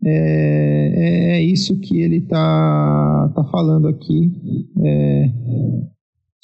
é, 0.04 1.36
é 1.36 1.42
isso 1.42 1.80
que 1.80 2.00
ele 2.00 2.18
está 2.18 3.32
tá 3.34 3.44
falando 3.44 3.88
aqui. 3.88 4.30
É, 4.84 5.30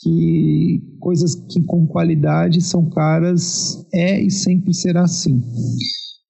que 0.03 0.83
coisas 0.99 1.35
que 1.35 1.63
com 1.63 1.87
qualidade 1.87 2.61
são 2.61 2.91
caras 2.91 3.87
é 3.93 4.21
e 4.21 4.31
sempre 4.31 4.75
será 4.75 5.03
assim. 5.03 5.41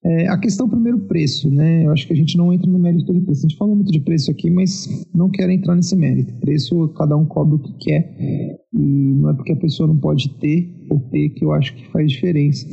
É, 0.05 0.27
a 0.27 0.37
questão 0.37 0.67
primeiro 0.67 0.99
preço, 0.99 1.49
né? 1.49 1.85
Eu 1.85 1.91
acho 1.91 2.05
que 2.05 2.13
a 2.13 2.15
gente 2.15 2.37
não 2.37 2.51
entra 2.51 2.69
no 2.69 2.77
mérito 2.77 3.13
do 3.13 3.21
preço. 3.21 3.45
A 3.45 3.49
gente 3.49 3.57
fala 3.57 3.73
muito 3.73 3.91
de 3.91 4.01
preço 4.01 4.29
aqui, 4.29 4.49
mas 4.49 4.87
não 5.13 5.29
quero 5.29 5.51
entrar 5.51 5.75
nesse 5.75 5.95
mérito. 5.95 6.33
Preço, 6.35 6.89
cada 6.89 7.15
um 7.15 7.25
cobra 7.25 7.55
o 7.55 7.59
que 7.59 7.73
quer 7.77 8.15
e 8.73 9.13
não 9.15 9.29
é 9.29 9.33
porque 9.33 9.53
a 9.53 9.57
pessoa 9.57 9.87
não 9.87 9.97
pode 9.97 10.29
ter 10.39 10.75
ou 10.89 10.99
ter 10.99 11.29
que 11.29 11.45
eu 11.45 11.53
acho 11.53 11.73
que 11.75 11.89
faz 11.91 12.11
diferença. 12.11 12.67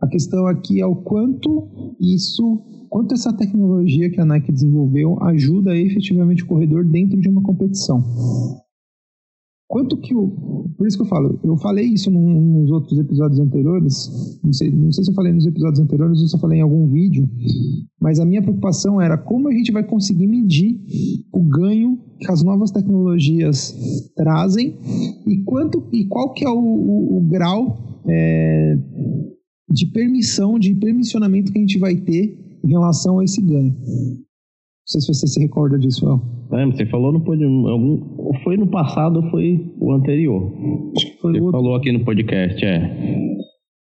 A 0.00 0.06
questão 0.06 0.46
aqui 0.46 0.80
é 0.80 0.86
o 0.86 0.96
quanto 0.96 1.94
isso, 1.98 2.62
quanto 2.90 3.14
essa 3.14 3.32
tecnologia 3.32 4.10
que 4.10 4.20
a 4.20 4.26
Nike 4.26 4.52
desenvolveu 4.52 5.18
ajuda 5.22 5.74
efetivamente 5.74 6.42
o 6.42 6.46
corredor 6.46 6.84
dentro 6.84 7.18
de 7.18 7.28
uma 7.28 7.42
competição. 7.42 8.04
Quanto 9.68 9.96
que 9.96 10.14
o. 10.14 10.28
Por 10.78 10.86
isso 10.86 10.96
que 10.96 11.02
eu 11.02 11.08
falo, 11.08 11.40
eu 11.42 11.56
falei 11.56 11.86
isso 11.86 12.08
num, 12.10 12.60
nos 12.60 12.70
outros 12.70 12.98
episódios 12.98 13.40
anteriores, 13.40 14.38
não 14.44 14.52
sei, 14.52 14.70
não 14.70 14.92
sei 14.92 15.04
se 15.04 15.10
eu 15.10 15.14
falei 15.14 15.32
nos 15.32 15.44
episódios 15.44 15.80
anteriores 15.80 16.20
ou 16.20 16.28
se 16.28 16.36
eu 16.36 16.40
falei 16.40 16.58
em 16.58 16.62
algum 16.62 16.88
vídeo, 16.88 17.28
mas 18.00 18.20
a 18.20 18.24
minha 18.24 18.42
preocupação 18.42 19.00
era 19.00 19.18
como 19.18 19.48
a 19.48 19.52
gente 19.52 19.72
vai 19.72 19.82
conseguir 19.82 20.28
medir 20.28 20.80
o 21.32 21.40
ganho 21.42 21.98
que 22.20 22.30
as 22.30 22.44
novas 22.44 22.70
tecnologias 22.70 23.74
trazem 24.14 24.78
e 25.26 25.42
quanto 25.44 25.82
e 25.92 26.04
qual 26.04 26.32
que 26.32 26.44
é 26.44 26.48
o, 26.48 26.58
o, 26.58 27.16
o 27.16 27.20
grau 27.22 28.00
é, 28.06 28.78
de 29.68 29.86
permissão, 29.86 30.58
de 30.60 30.74
permissionamento 30.74 31.50
que 31.50 31.58
a 31.58 31.60
gente 31.60 31.78
vai 31.78 31.96
ter 31.96 32.38
em 32.64 32.68
relação 32.68 33.18
a 33.18 33.24
esse 33.24 33.42
ganho. 33.42 33.74
Não 34.86 34.90
sei 34.92 35.00
se 35.00 35.08
você 35.08 35.26
se 35.26 35.40
recorda 35.40 35.76
disso, 35.76 36.06
El. 36.06 36.20
É, 36.60 36.64
você 36.66 36.86
falou 36.86 37.10
no 37.10 37.18
algum, 37.68 38.32
foi 38.44 38.56
no 38.56 38.68
passado 38.68 39.16
ou 39.16 39.30
foi 39.32 39.74
o 39.80 39.92
anterior? 39.92 40.52
Acho 40.96 41.06
que 41.06 41.20
foi 41.20 41.32
você 41.32 41.40
o 41.40 41.44
outro. 41.46 41.60
falou 41.60 41.74
aqui 41.74 41.90
no 41.90 42.04
podcast, 42.04 42.64
é. 42.64 43.26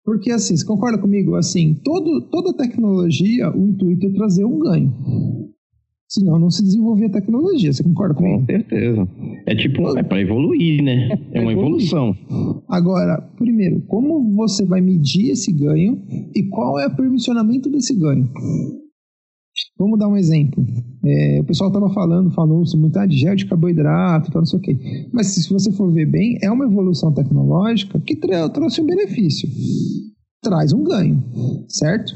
Porque 0.05 0.29
assim, 0.29 0.55
você 0.55 0.63
concorda 0.63 0.99
comigo? 0.99 1.33
Assim, 1.35 1.73
todo, 1.83 2.29
toda 2.29 2.55
tecnologia, 2.55 3.49
o 3.49 3.69
intuito 3.69 4.05
é 4.05 4.13
trazer 4.13 4.45
um 4.45 4.59
ganho. 4.59 4.93
Senão 6.07 6.37
não 6.37 6.51
se 6.51 6.61
desenvolvia 6.61 7.09
tecnologia. 7.09 7.73
Você 7.73 7.81
concorda 7.81 8.13
comigo? 8.13 8.41
Com 8.41 8.45
certeza. 8.45 9.07
É 9.47 9.55
tipo, 9.55 9.97
é 9.97 10.03
para 10.03 10.21
evoluir, 10.21 10.83
né? 10.83 11.09
É, 11.31 11.39
é 11.39 11.41
uma 11.41 11.53
evoluir. 11.53 11.87
evolução. 11.87 12.15
Agora, 12.69 13.19
primeiro, 13.35 13.81
como 13.87 14.31
você 14.35 14.63
vai 14.63 14.79
medir 14.79 15.31
esse 15.31 15.51
ganho 15.51 16.03
e 16.35 16.43
qual 16.49 16.79
é 16.79 16.85
o 16.85 16.95
permissionamento 16.95 17.67
desse 17.67 17.95
ganho? 17.95 18.29
Vamos 19.77 19.99
dar 19.99 20.07
um 20.07 20.17
exemplo. 20.17 20.65
É, 21.05 21.39
o 21.41 21.43
pessoal 21.43 21.69
estava 21.69 21.89
falando, 21.93 22.31
falou-se 22.31 22.75
muito 22.77 22.97
ah, 22.97 23.05
de 23.05 23.17
gel 23.17 23.35
de 23.35 23.45
carboidrato, 23.45 24.31
tal, 24.31 24.41
não 24.41 24.45
sei 24.45 24.59
o 24.59 24.61
quê. 24.61 24.77
Mas 25.11 25.27
se 25.27 25.49
você 25.51 25.71
for 25.71 25.91
ver 25.91 26.05
bem, 26.05 26.37
é 26.41 26.51
uma 26.51 26.65
evolução 26.65 27.13
tecnológica 27.13 27.99
que 27.99 28.15
trouxe 28.15 28.81
um 28.81 28.85
benefício. 28.85 29.49
Traz 30.41 30.73
um 30.73 30.83
ganho, 30.83 31.23
certo? 31.67 32.13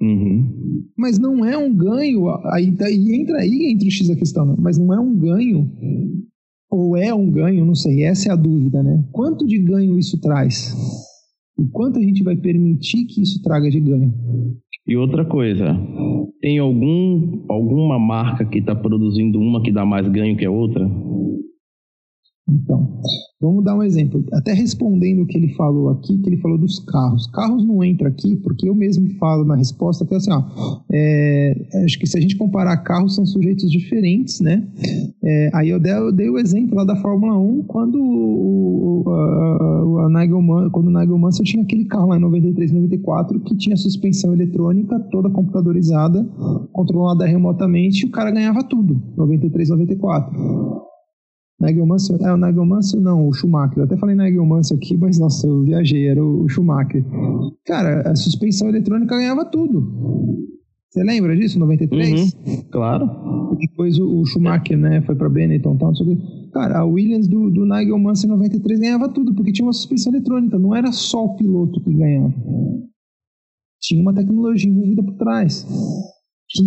Uhum. 0.00 0.84
Mas 0.96 1.18
não 1.18 1.44
é 1.44 1.56
um 1.56 1.72
ganho, 1.72 2.28
aí, 2.46 2.74
aí 2.80 3.14
entra 3.14 3.38
aí 3.38 3.70
entre 3.72 3.88
o 3.88 3.90
X 3.90 4.10
a 4.10 4.16
questão, 4.16 4.44
né? 4.44 4.54
mas 4.58 4.76
não 4.76 4.92
é 4.92 4.98
um 4.98 5.14
ganho, 5.16 5.70
ou 6.70 6.96
é 6.96 7.12
um 7.14 7.30
ganho, 7.30 7.64
não 7.64 7.74
sei, 7.74 8.04
essa 8.04 8.28
é 8.28 8.32
a 8.32 8.36
dúvida, 8.36 8.82
né? 8.82 9.04
Quanto 9.12 9.46
de 9.46 9.58
ganho 9.58 9.98
isso 9.98 10.20
traz? 10.20 10.74
E 11.60 11.68
quanto 11.68 11.98
a 11.98 12.02
gente 12.02 12.22
vai 12.22 12.34
permitir 12.36 13.04
que 13.04 13.20
isso 13.20 13.42
traga 13.42 13.68
de 13.68 13.78
ganho? 13.78 14.14
E 14.86 14.96
outra 14.96 15.26
coisa, 15.26 15.78
tem 16.40 16.58
algum, 16.58 17.44
alguma 17.50 17.98
marca 17.98 18.46
que 18.46 18.60
está 18.60 18.74
produzindo 18.74 19.38
uma 19.38 19.62
que 19.62 19.70
dá 19.70 19.84
mais 19.84 20.08
ganho 20.08 20.38
que 20.38 20.46
a 20.46 20.50
outra? 20.50 20.90
Então, 22.50 22.88
vamos 23.40 23.64
dar 23.64 23.76
um 23.76 23.82
exemplo. 23.82 24.24
Até 24.32 24.52
respondendo 24.52 25.22
o 25.22 25.26
que 25.26 25.36
ele 25.36 25.54
falou 25.54 25.90
aqui, 25.90 26.18
que 26.18 26.28
ele 26.28 26.36
falou 26.38 26.58
dos 26.58 26.80
carros. 26.80 27.26
Carros 27.28 27.64
não 27.64 27.82
entra 27.84 28.08
aqui 28.08 28.36
porque 28.36 28.68
eu 28.68 28.74
mesmo 28.74 29.08
falo 29.18 29.44
na 29.44 29.54
resposta 29.54 30.04
que 30.04 30.14
assim, 30.14 30.32
ó, 30.32 30.42
é, 30.92 31.84
acho 31.84 31.98
que 31.98 32.06
se 32.06 32.18
a 32.18 32.20
gente 32.20 32.36
comparar 32.36 32.76
carros 32.78 33.14
são 33.14 33.24
sujeitos 33.24 33.70
diferentes, 33.70 34.40
né? 34.40 34.66
É, 35.22 35.50
aí 35.54 35.68
eu 35.68 35.78
dei, 35.78 35.92
eu 35.92 36.12
dei, 36.12 36.28
o 36.28 36.38
exemplo 36.38 36.76
lá 36.76 36.84
da 36.84 36.96
Fórmula 36.96 37.38
1 37.38 37.62
quando 37.64 37.98
o, 38.00 39.04
a, 39.08 40.06
a 40.06 40.08
Nigel 40.08 40.42
Man, 40.42 40.70
quando 40.70 40.88
o 40.88 40.98
Nigel 40.98 41.18
Mansell 41.18 41.44
tinha 41.44 41.62
aquele 41.62 41.84
carro 41.84 42.08
lá 42.08 42.16
em 42.16 42.20
93, 42.20 42.72
94 42.72 43.40
que 43.40 43.56
tinha 43.56 43.76
suspensão 43.76 44.32
eletrônica 44.32 44.98
toda 45.10 45.30
computadorizada, 45.30 46.24
controlada 46.72 47.26
remotamente, 47.26 48.04
e 48.04 48.08
o 48.08 48.10
cara 48.10 48.30
ganhava 48.30 48.62
tudo. 48.62 49.00
93, 49.16 49.70
94. 49.70 50.89
Nigel 51.60 51.84
Mansell, 51.84 52.16
é 52.22 52.32
o 52.32 53.00
não, 53.00 53.28
o 53.28 53.32
Schumacher. 53.34 53.78
Eu 53.78 53.84
até 53.84 53.96
falei 53.96 54.16
Nigel 54.16 54.46
Mansell 54.46 54.78
aqui, 54.78 54.96
mas 54.96 55.18
nossa, 55.18 55.46
eu 55.46 55.62
viajei, 55.62 56.08
era 56.08 56.24
o 56.24 56.48
Schumacher. 56.48 57.04
Cara, 57.66 58.10
a 58.10 58.16
suspensão 58.16 58.68
eletrônica 58.68 59.14
ganhava 59.14 59.44
tudo. 59.44 60.48
Você 60.88 61.04
lembra 61.04 61.36
disso, 61.36 61.58
93? 61.58 62.32
Uhum, 62.32 62.62
claro. 62.70 63.56
Depois 63.58 63.98
o, 63.98 64.20
o 64.20 64.26
Schumacher, 64.26 64.78
né, 64.78 65.02
foi 65.02 65.14
para 65.14 65.28
Benetton, 65.28 65.76
tal, 65.76 65.88
não 65.88 65.94
sei 65.94 66.06
o 66.06 66.16
quê. 66.16 66.22
Cara, 66.52 66.78
a 66.78 66.84
Williams 66.84 67.28
do, 67.28 67.50
do 67.50 67.66
Nigel 67.66 67.98
Mansell 67.98 68.30
em 68.30 68.32
93 68.32 68.80
ganhava 68.80 69.08
tudo, 69.08 69.34
porque 69.34 69.52
tinha 69.52 69.66
uma 69.66 69.72
suspensão 69.72 70.12
eletrônica, 70.12 70.58
não 70.58 70.74
era 70.74 70.90
só 70.92 71.26
o 71.26 71.36
piloto 71.36 71.80
que 71.84 71.92
ganhava. 71.92 72.34
Tinha 73.80 74.00
uma 74.00 74.14
tecnologia 74.14 74.68
envolvida 74.70 75.02
por 75.02 75.14
trás 75.14 75.66
que, 76.50 76.62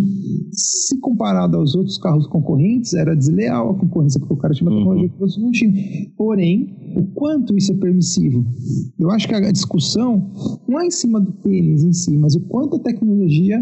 se 0.50 0.98
comparado 0.98 1.58
aos 1.58 1.74
outros 1.74 1.98
carros 1.98 2.26
concorrentes, 2.26 2.94
era 2.94 3.14
desleal 3.14 3.70
a 3.70 3.74
concorrência, 3.78 4.18
porque 4.18 4.32
o 4.32 4.36
cara 4.38 4.54
tinha 4.54 4.68
uma 4.68 4.76
uhum. 4.76 4.84
tecnologia 4.84 5.08
que 5.10 5.18
você 5.18 5.40
não 5.40 5.50
tinha. 5.50 5.72
Porém, 6.16 6.74
o 6.96 7.06
quanto 7.14 7.56
isso 7.56 7.72
é 7.72 7.76
permissivo? 7.76 8.44
Eu 8.98 9.10
acho 9.10 9.28
que 9.28 9.34
a 9.34 9.52
discussão 9.52 10.32
não 10.66 10.80
é 10.80 10.86
em 10.86 10.90
cima 10.90 11.20
do 11.20 11.32
tênis 11.32 11.84
em 11.84 11.92
si, 11.92 12.16
mas 12.16 12.34
o 12.34 12.40
quanto 12.40 12.76
a 12.76 12.78
tecnologia 12.78 13.60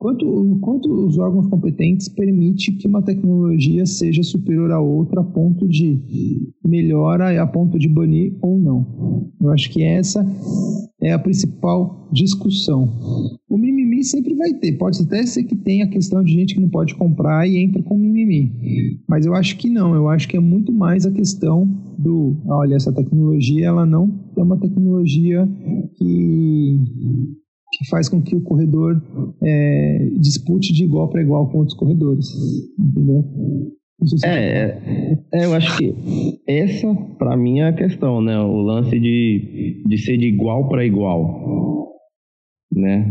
Quanto, 0.00 0.58
quanto 0.62 0.90
os 0.90 1.18
órgãos 1.18 1.46
competentes 1.48 2.08
permite 2.08 2.72
que 2.72 2.88
uma 2.88 3.02
tecnologia 3.02 3.84
seja 3.84 4.22
superior 4.22 4.70
a 4.70 4.80
outra 4.80 5.20
a 5.20 5.24
ponto 5.24 5.68
de 5.68 6.00
melhora 6.64 7.42
a 7.42 7.46
ponto 7.46 7.78
de 7.78 7.86
banir 7.86 8.34
ou 8.40 8.58
não? 8.58 9.30
Eu 9.38 9.50
acho 9.50 9.70
que 9.70 9.82
essa 9.82 10.26
é 11.02 11.12
a 11.12 11.18
principal 11.18 12.08
discussão. 12.10 12.88
O 13.46 13.58
mimimi 13.58 14.02
sempre 14.02 14.34
vai 14.34 14.54
ter, 14.54 14.72
pode 14.78 15.02
até 15.02 15.26
ser 15.26 15.44
que 15.44 15.54
tenha 15.54 15.84
a 15.84 15.90
questão 15.90 16.24
de 16.24 16.32
gente 16.32 16.54
que 16.54 16.60
não 16.62 16.70
pode 16.70 16.94
comprar 16.94 17.46
e 17.46 17.58
entra 17.58 17.82
com 17.82 17.98
mimimi, 17.98 18.98
mas 19.06 19.26
eu 19.26 19.34
acho 19.34 19.58
que 19.58 19.68
não, 19.68 19.94
eu 19.94 20.08
acho 20.08 20.26
que 20.26 20.36
é 20.38 20.40
muito 20.40 20.72
mais 20.72 21.04
a 21.04 21.10
questão 21.10 21.68
do, 21.98 22.38
olha, 22.46 22.74
essa 22.74 22.90
tecnologia 22.90 23.66
ela 23.66 23.84
não 23.84 24.18
é 24.34 24.42
uma 24.42 24.58
tecnologia 24.58 25.46
que 25.98 26.80
que 27.72 27.88
faz 27.88 28.08
com 28.08 28.20
que 28.20 28.34
o 28.34 28.40
corredor 28.40 29.00
é, 29.42 30.08
dispute 30.18 30.72
de 30.72 30.84
igual 30.84 31.08
para 31.08 31.22
igual 31.22 31.48
com 31.48 31.58
outros 31.58 31.76
corredores, 31.76 32.26
entendeu? 32.78 33.24
É, 34.24 34.28
é, 34.28 35.18
é, 35.32 35.44
eu 35.44 35.54
acho 35.54 35.76
que 35.76 35.94
essa, 36.46 36.94
para 37.18 37.36
mim, 37.36 37.60
é 37.60 37.68
a 37.68 37.72
questão, 37.72 38.22
né? 38.22 38.38
O 38.40 38.62
lance 38.62 38.98
de, 38.98 39.82
de 39.86 39.98
ser 39.98 40.16
de 40.16 40.26
igual 40.26 40.68
para 40.68 40.86
igual 40.86 41.70
né? 42.72 43.04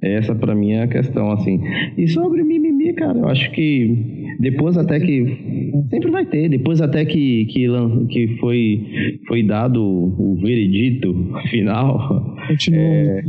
Essa 0.00 0.34
para 0.34 0.54
mim 0.54 0.72
é 0.72 0.82
a 0.82 0.88
questão, 0.88 1.30
assim. 1.32 1.60
E 1.96 2.06
sobre 2.08 2.44
cara, 2.92 3.18
eu 3.18 3.28
acho 3.28 3.50
que 3.52 4.36
depois 4.40 4.76
até 4.76 4.98
que 5.00 5.82
sempre 5.90 6.10
vai 6.10 6.24
ter, 6.24 6.48
depois 6.48 6.80
até 6.80 7.04
que 7.04 7.44
que, 7.46 7.66
que 8.08 8.36
foi 8.38 9.20
foi 9.26 9.42
dado 9.42 9.82
o 9.82 10.38
veredito 10.40 11.14
final. 11.50 12.36
É, 12.72 13.22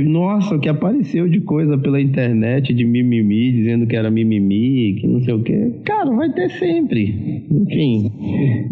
nossa, 0.00 0.56
o 0.56 0.60
que 0.60 0.68
apareceu 0.68 1.26
de 1.26 1.40
coisa 1.40 1.78
pela 1.78 1.98
internet 1.98 2.74
de 2.74 2.84
mimimi, 2.84 3.50
dizendo 3.50 3.86
que 3.86 3.96
era 3.96 4.10
mimimi, 4.10 4.94
que 5.00 5.06
não 5.06 5.22
sei 5.22 5.32
o 5.32 5.42
que. 5.42 5.70
Cara, 5.84 6.10
vai 6.10 6.30
ter 6.32 6.50
sempre. 6.50 7.46
Enfim. 7.50 8.12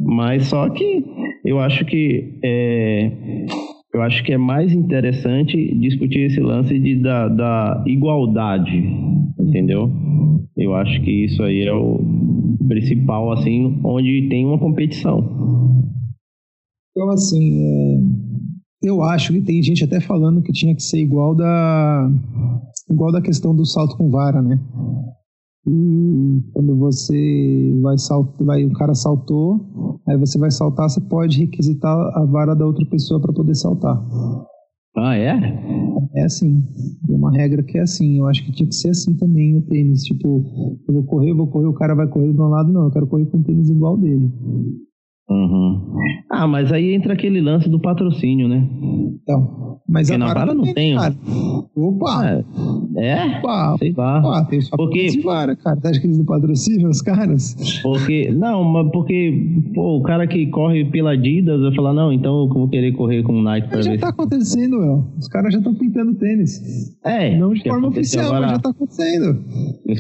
Mas 0.00 0.48
só 0.48 0.68
que 0.68 1.02
eu 1.44 1.58
acho 1.58 1.84
que 1.86 2.34
é, 2.42 3.10
eu 3.92 4.02
acho 4.02 4.22
que 4.24 4.32
é 4.32 4.38
mais 4.38 4.72
interessante 4.72 5.74
discutir 5.78 6.20
esse 6.20 6.40
lance 6.40 6.78
de, 6.78 6.96
da, 6.96 7.28
da 7.28 7.84
igualdade, 7.86 8.76
entendeu? 9.38 9.90
Eu 10.56 10.74
acho 10.74 11.00
que 11.02 11.24
isso 11.24 11.42
aí 11.42 11.62
é 11.62 11.72
o 11.72 12.00
principal, 12.68 13.32
assim, 13.32 13.80
onde 13.82 14.28
tem 14.28 14.46
uma 14.46 14.58
competição. 14.58 15.18
Então, 16.92 17.10
assim, 17.10 17.62
é, 17.62 18.88
eu 18.88 19.02
acho 19.02 19.32
que 19.32 19.40
tem 19.40 19.62
gente 19.62 19.82
até 19.82 20.00
falando 20.00 20.42
que 20.42 20.52
tinha 20.52 20.74
que 20.74 20.82
ser 20.82 21.00
igual 21.00 21.34
da 21.34 22.10
igual 22.88 23.12
da 23.12 23.22
questão 23.22 23.54
do 23.54 23.64
salto 23.64 23.96
com 23.96 24.10
vara, 24.10 24.42
né? 24.42 24.60
E 25.72 26.42
quando 26.52 26.76
você 26.76 27.78
vai 27.80 27.96
saltar, 27.96 28.44
vai, 28.44 28.64
o 28.64 28.72
cara 28.72 28.92
saltou, 28.92 30.00
aí 30.08 30.16
você 30.16 30.36
vai 30.36 30.50
saltar, 30.50 30.90
você 30.90 31.00
pode 31.00 31.38
requisitar 31.38 31.96
a 32.16 32.24
vara 32.24 32.56
da 32.56 32.66
outra 32.66 32.84
pessoa 32.86 33.20
para 33.20 33.32
poder 33.32 33.54
saltar. 33.54 33.96
Ah, 34.96 35.16
é? 35.16 35.38
É 36.16 36.24
assim. 36.24 36.60
Tem 37.06 37.14
uma 37.14 37.30
regra 37.30 37.62
que 37.62 37.78
é 37.78 37.82
assim. 37.82 38.18
Eu 38.18 38.26
acho 38.26 38.44
que 38.44 38.50
tinha 38.50 38.68
que 38.68 38.74
ser 38.74 38.90
assim 38.90 39.14
também 39.16 39.54
no 39.54 39.62
tênis. 39.62 40.02
Tipo, 40.02 40.44
eu 40.88 40.94
vou 40.94 41.04
correr, 41.04 41.30
eu 41.30 41.36
vou 41.36 41.46
correr, 41.46 41.66
o 41.66 41.72
cara 41.72 41.94
vai 41.94 42.08
correr 42.08 42.32
do 42.32 42.34
meu 42.34 42.48
lado, 42.48 42.72
não. 42.72 42.86
Eu 42.86 42.90
quero 42.90 43.06
correr 43.06 43.26
com 43.26 43.38
um 43.38 43.42
tênis 43.42 43.70
igual 43.70 43.96
dele. 43.96 44.28
Uhum. 45.28 45.94
Ah, 46.28 46.48
mas 46.48 46.72
aí 46.72 46.92
entra 46.92 47.12
aquele 47.12 47.40
lance 47.40 47.68
do 47.68 47.80
patrocínio, 47.80 48.48
né? 48.48 48.68
Então, 49.22 49.78
mas 49.88 50.08
Porque 50.08 50.18
na 50.18 50.34
vara 50.34 50.52
não 50.52 50.74
tem. 50.74 50.96
Cara. 50.96 51.14
Opa! 51.76 52.26
É? 52.26 52.44
É? 52.96 53.38
Opa! 53.38 53.76
Sei 53.78 53.92
lá. 53.96 54.44
Tem 54.44 54.58
os 54.58 54.68
porque... 54.70 55.06
de 55.06 55.20
vara, 55.22 55.56
cara. 55.56 55.78
Você 55.80 55.88
acha 55.88 56.00
que 56.00 56.06
eles 56.06 56.18
não 56.18 56.24
patrocinam 56.24 56.90
os 56.90 57.00
caras? 57.02 57.80
Porque, 57.82 58.30
não, 58.30 58.64
mas 58.64 58.90
porque, 58.92 59.62
pô, 59.74 59.98
o 59.98 60.02
cara 60.02 60.26
que 60.26 60.46
corre 60.46 60.84
pela 60.84 61.12
Adidas 61.12 61.60
vai 61.60 61.74
falar, 61.74 61.92
não, 61.92 62.12
então 62.12 62.40
eu 62.40 62.48
vou 62.48 62.68
querer 62.68 62.92
correr 62.92 63.22
com 63.22 63.34
o 63.34 63.42
Nike 63.42 63.68
pra 63.68 63.82
já 63.82 63.90
ver. 63.90 63.98
Já 63.98 64.06
tá 64.06 64.08
acontecendo, 64.10 64.78
meu. 64.78 65.04
Os 65.18 65.28
caras 65.28 65.52
já 65.52 65.58
estão 65.58 65.74
pintando 65.74 66.14
tênis. 66.14 66.96
É. 67.04 67.36
Não 67.38 67.52
de 67.52 67.62
forma 67.62 67.88
oficial, 67.88 68.26
agora... 68.26 68.40
mas 68.40 68.50
já 68.52 68.58
tá 68.58 68.70
acontecendo. 68.70 69.44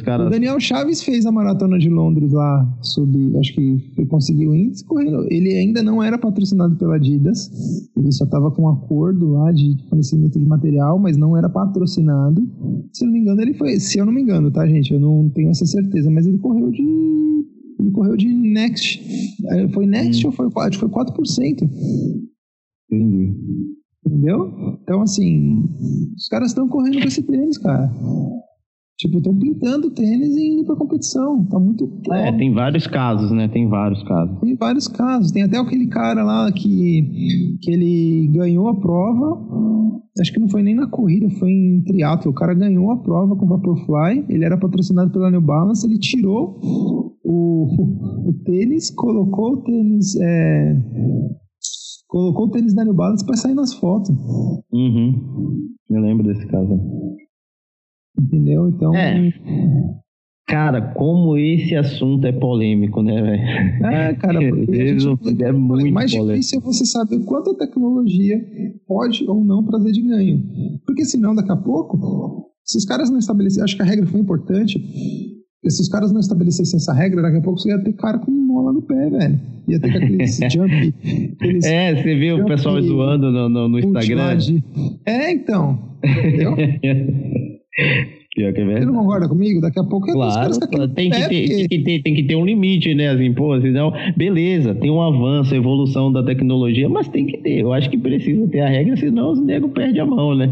Caras... 0.04 0.28
O 0.28 0.30
Daniel 0.30 0.58
Chaves 0.60 1.02
fez 1.02 1.26
a 1.26 1.32
maratona 1.32 1.78
de 1.78 1.90
Londres 1.90 2.32
lá, 2.32 2.66
sobre, 2.80 3.36
acho 3.38 3.54
que 3.54 4.06
conseguiu 4.08 4.54
índice 4.54 4.84
correndo 4.84 5.20
ele 5.30 5.56
ainda 5.56 5.82
não 5.82 6.02
era 6.02 6.18
patrocinado 6.18 6.76
pela 6.76 6.96
Adidas, 6.96 7.50
ele 7.96 8.12
só 8.12 8.24
estava 8.24 8.50
com 8.50 8.62
um 8.62 8.68
acordo 8.68 9.32
lá 9.32 9.52
de 9.52 9.76
fornecimento 9.88 10.38
de 10.38 10.44
material, 10.44 10.98
mas 10.98 11.16
não 11.16 11.36
era 11.36 11.48
patrocinado. 11.48 12.42
Se 12.92 13.04
eu 13.04 13.06
não 13.06 13.12
me 13.12 13.20
engano, 13.20 13.42
ele 13.42 13.54
foi, 13.54 13.78
se 13.78 13.98
eu 13.98 14.06
não 14.06 14.12
me 14.12 14.22
engano, 14.22 14.50
tá, 14.50 14.66
gente? 14.66 14.92
Eu 14.92 15.00
não 15.00 15.28
tenho 15.30 15.50
essa 15.50 15.66
certeza, 15.66 16.10
mas 16.10 16.26
ele 16.26 16.38
correu 16.38 16.70
de 16.70 16.82
ele 17.80 17.90
correu 17.92 18.16
de 18.16 18.28
Next. 18.28 19.02
Foi 19.72 19.86
Next 19.86 20.24
hum. 20.24 20.28
ou 20.28 20.32
foi, 20.32 20.64
acho 20.64 20.78
que 20.78 20.86
foi 20.86 20.88
4%. 20.88 21.70
Entendi. 22.90 23.34
Entendeu? 24.06 24.78
Então, 24.82 25.02
assim, 25.02 25.64
os 26.16 26.28
caras 26.28 26.48
estão 26.48 26.68
correndo 26.68 27.00
com 27.00 27.06
esse 27.06 27.22
tênis, 27.22 27.58
cara. 27.58 27.90
Tipo, 29.00 29.16
estão 29.16 29.34
pintando 29.34 29.90
tênis 29.92 30.36
e 30.36 30.52
indo 30.52 30.66
pra 30.66 30.76
competição. 30.76 31.42
Tá 31.46 31.58
muito 31.58 31.90
É, 32.12 32.30
tem 32.32 32.52
vários 32.52 32.86
casos, 32.86 33.30
né? 33.30 33.48
Tem 33.48 33.66
vários 33.66 34.02
casos. 34.02 34.38
Tem 34.40 34.54
vários 34.54 34.88
casos. 34.88 35.32
Tem 35.32 35.42
até 35.42 35.56
aquele 35.56 35.86
cara 35.86 36.22
lá 36.22 36.52
que, 36.52 37.56
que 37.62 37.70
ele 37.70 38.28
ganhou 38.30 38.68
a 38.68 38.78
prova. 38.78 39.40
Acho 40.20 40.30
que 40.30 40.38
não 40.38 40.50
foi 40.50 40.62
nem 40.62 40.74
na 40.74 40.86
corrida, 40.86 41.30
foi 41.30 41.48
em 41.48 41.82
triatlo. 41.82 42.30
O 42.30 42.34
cara 42.34 42.52
ganhou 42.52 42.90
a 42.90 42.98
prova 42.98 43.34
com 43.34 43.46
Vaporfly. 43.46 44.26
Ele 44.28 44.44
era 44.44 44.58
patrocinado 44.58 45.10
pela 45.10 45.30
New 45.30 45.40
Balance. 45.40 45.86
Ele 45.86 45.98
tirou 45.98 46.60
o, 47.24 48.28
o 48.28 48.34
tênis, 48.44 48.90
colocou 48.90 49.54
o 49.54 49.62
tênis. 49.62 50.14
É, 50.20 50.76
colocou 52.06 52.48
o 52.48 52.50
tênis 52.50 52.74
da 52.74 52.84
New 52.84 52.92
Balance 52.92 53.24
para 53.24 53.36
sair 53.38 53.54
nas 53.54 53.72
fotos. 53.72 54.14
Uhum. 54.70 55.14
Eu 55.88 56.02
lembro 56.02 56.26
desse 56.26 56.46
caso. 56.48 56.78
Entendeu? 58.18 58.68
Então. 58.68 58.94
É. 58.94 59.32
Cara, 60.50 60.80
como 60.94 61.38
esse 61.38 61.76
assunto 61.76 62.26
é 62.26 62.32
polêmico, 62.32 63.02
né, 63.02 63.22
velho? 63.22 63.86
É, 63.86 64.14
cara, 64.14 64.40
gente, 64.42 65.44
é 65.44 65.52
muito 65.52 65.92
mais 65.92 66.10
polêmico. 66.10 66.40
difícil 66.40 66.58
é 66.58 66.62
você 66.62 66.84
saber 66.84 67.20
quanto 67.20 67.52
a 67.52 67.54
tecnologia 67.54 68.44
pode 68.84 69.24
ou 69.28 69.44
não 69.44 69.62
trazer 69.62 69.92
de 69.92 70.02
ganho. 70.02 70.42
Porque 70.84 71.04
senão, 71.04 71.36
daqui 71.36 71.52
a 71.52 71.56
pouco, 71.56 72.50
se 72.64 72.78
os 72.78 72.84
caras 72.84 73.10
não 73.10 73.18
estabelecerem, 73.18 73.62
acho 73.62 73.76
que 73.76 73.82
a 73.82 73.84
regra 73.84 74.06
foi 74.08 74.18
importante, 74.18 74.76
se 75.68 75.82
os 75.82 75.88
caras 75.88 76.10
não 76.10 76.18
estabelecessem 76.18 76.78
essa 76.78 76.92
regra, 76.92 77.22
daqui 77.22 77.36
a 77.36 77.42
pouco 77.42 77.60
você 77.60 77.68
ia 77.68 77.78
ter 77.78 77.92
cara 77.92 78.18
com 78.18 78.32
mola 78.32 78.72
no 78.72 78.82
pé, 78.82 79.08
velho. 79.08 79.40
Ia 79.68 79.78
ter 79.78 79.96
aqueles 79.96 80.36
jump. 80.50 80.94
Aqueles 81.34 81.64
é, 81.64 81.94
você 81.94 82.14
viu 82.16 82.38
o 82.38 82.44
pessoal 82.46 82.80
zoando 82.82 83.30
no, 83.30 83.48
no, 83.48 83.68
no 83.68 83.78
Instagram? 83.78 84.38
É, 85.06 85.30
então. 85.30 85.78
Entendeu? 86.02 86.56
Pior 88.34 88.52
que 88.52 88.60
é 88.60 88.64
Você 88.64 88.84
não 88.84 88.94
concorda 88.94 89.28
comigo? 89.28 89.60
Daqui 89.60 89.80
a 89.80 89.84
pouco 89.84 90.08
é 90.08 90.12
claro, 90.12 90.58
tem, 90.94 91.10
que 91.10 91.28
ter, 91.28 91.28
tem, 91.28 91.68
que 91.68 91.78
ter, 91.78 92.02
tem 92.02 92.14
que 92.14 92.22
ter 92.24 92.36
um 92.36 92.44
limite, 92.44 92.94
né? 92.94 93.08
Assim, 93.08 93.32
pô, 93.32 93.60
senão, 93.60 93.92
beleza, 94.16 94.74
tem 94.74 94.90
um 94.90 95.02
avanço, 95.02 95.54
evolução 95.54 96.12
da 96.12 96.22
tecnologia, 96.22 96.88
mas 96.88 97.08
tem 97.08 97.26
que 97.26 97.38
ter. 97.38 97.58
Eu 97.60 97.72
acho 97.72 97.90
que 97.90 97.98
precisa 97.98 98.46
ter 98.48 98.60
a 98.60 98.68
regra, 98.68 98.96
senão 98.96 99.32
os 99.32 99.40
nego 99.40 99.68
perde 99.68 99.98
a 99.98 100.06
mão, 100.06 100.34
né? 100.34 100.48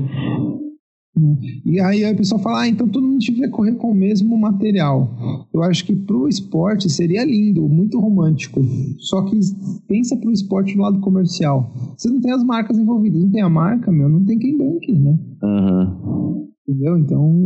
E 1.64 1.80
aí 1.80 2.04
a 2.04 2.14
pessoa 2.14 2.40
fala, 2.40 2.62
ah, 2.62 2.68
então 2.68 2.88
todo 2.88 3.06
mundo 3.06 3.18
tiver 3.18 3.48
correr 3.48 3.74
com 3.74 3.90
o 3.90 3.94
mesmo 3.94 4.36
material. 4.36 5.46
Eu 5.52 5.62
acho 5.62 5.84
que 5.84 5.94
pro 5.94 6.28
esporte 6.28 6.88
seria 6.88 7.24
lindo, 7.24 7.68
muito 7.68 7.98
romântico. 7.98 8.60
Só 8.98 9.22
que 9.22 9.38
pensa 9.86 10.16
pro 10.16 10.32
esporte 10.32 10.74
do 10.74 10.82
lado 10.82 11.00
comercial. 11.00 11.72
Você 11.96 12.08
não 12.08 12.20
tem 12.20 12.32
as 12.32 12.44
marcas 12.44 12.78
envolvidas, 12.78 13.22
não 13.22 13.30
tem 13.30 13.42
a 13.42 13.48
marca, 13.48 13.90
meu, 13.90 14.08
não 14.08 14.24
tem 14.24 14.38
quem 14.38 14.56
banque, 14.56 14.92
né? 14.92 15.18
Uhum. 15.42 16.48
Entendeu? 16.68 16.98
Então, 16.98 17.42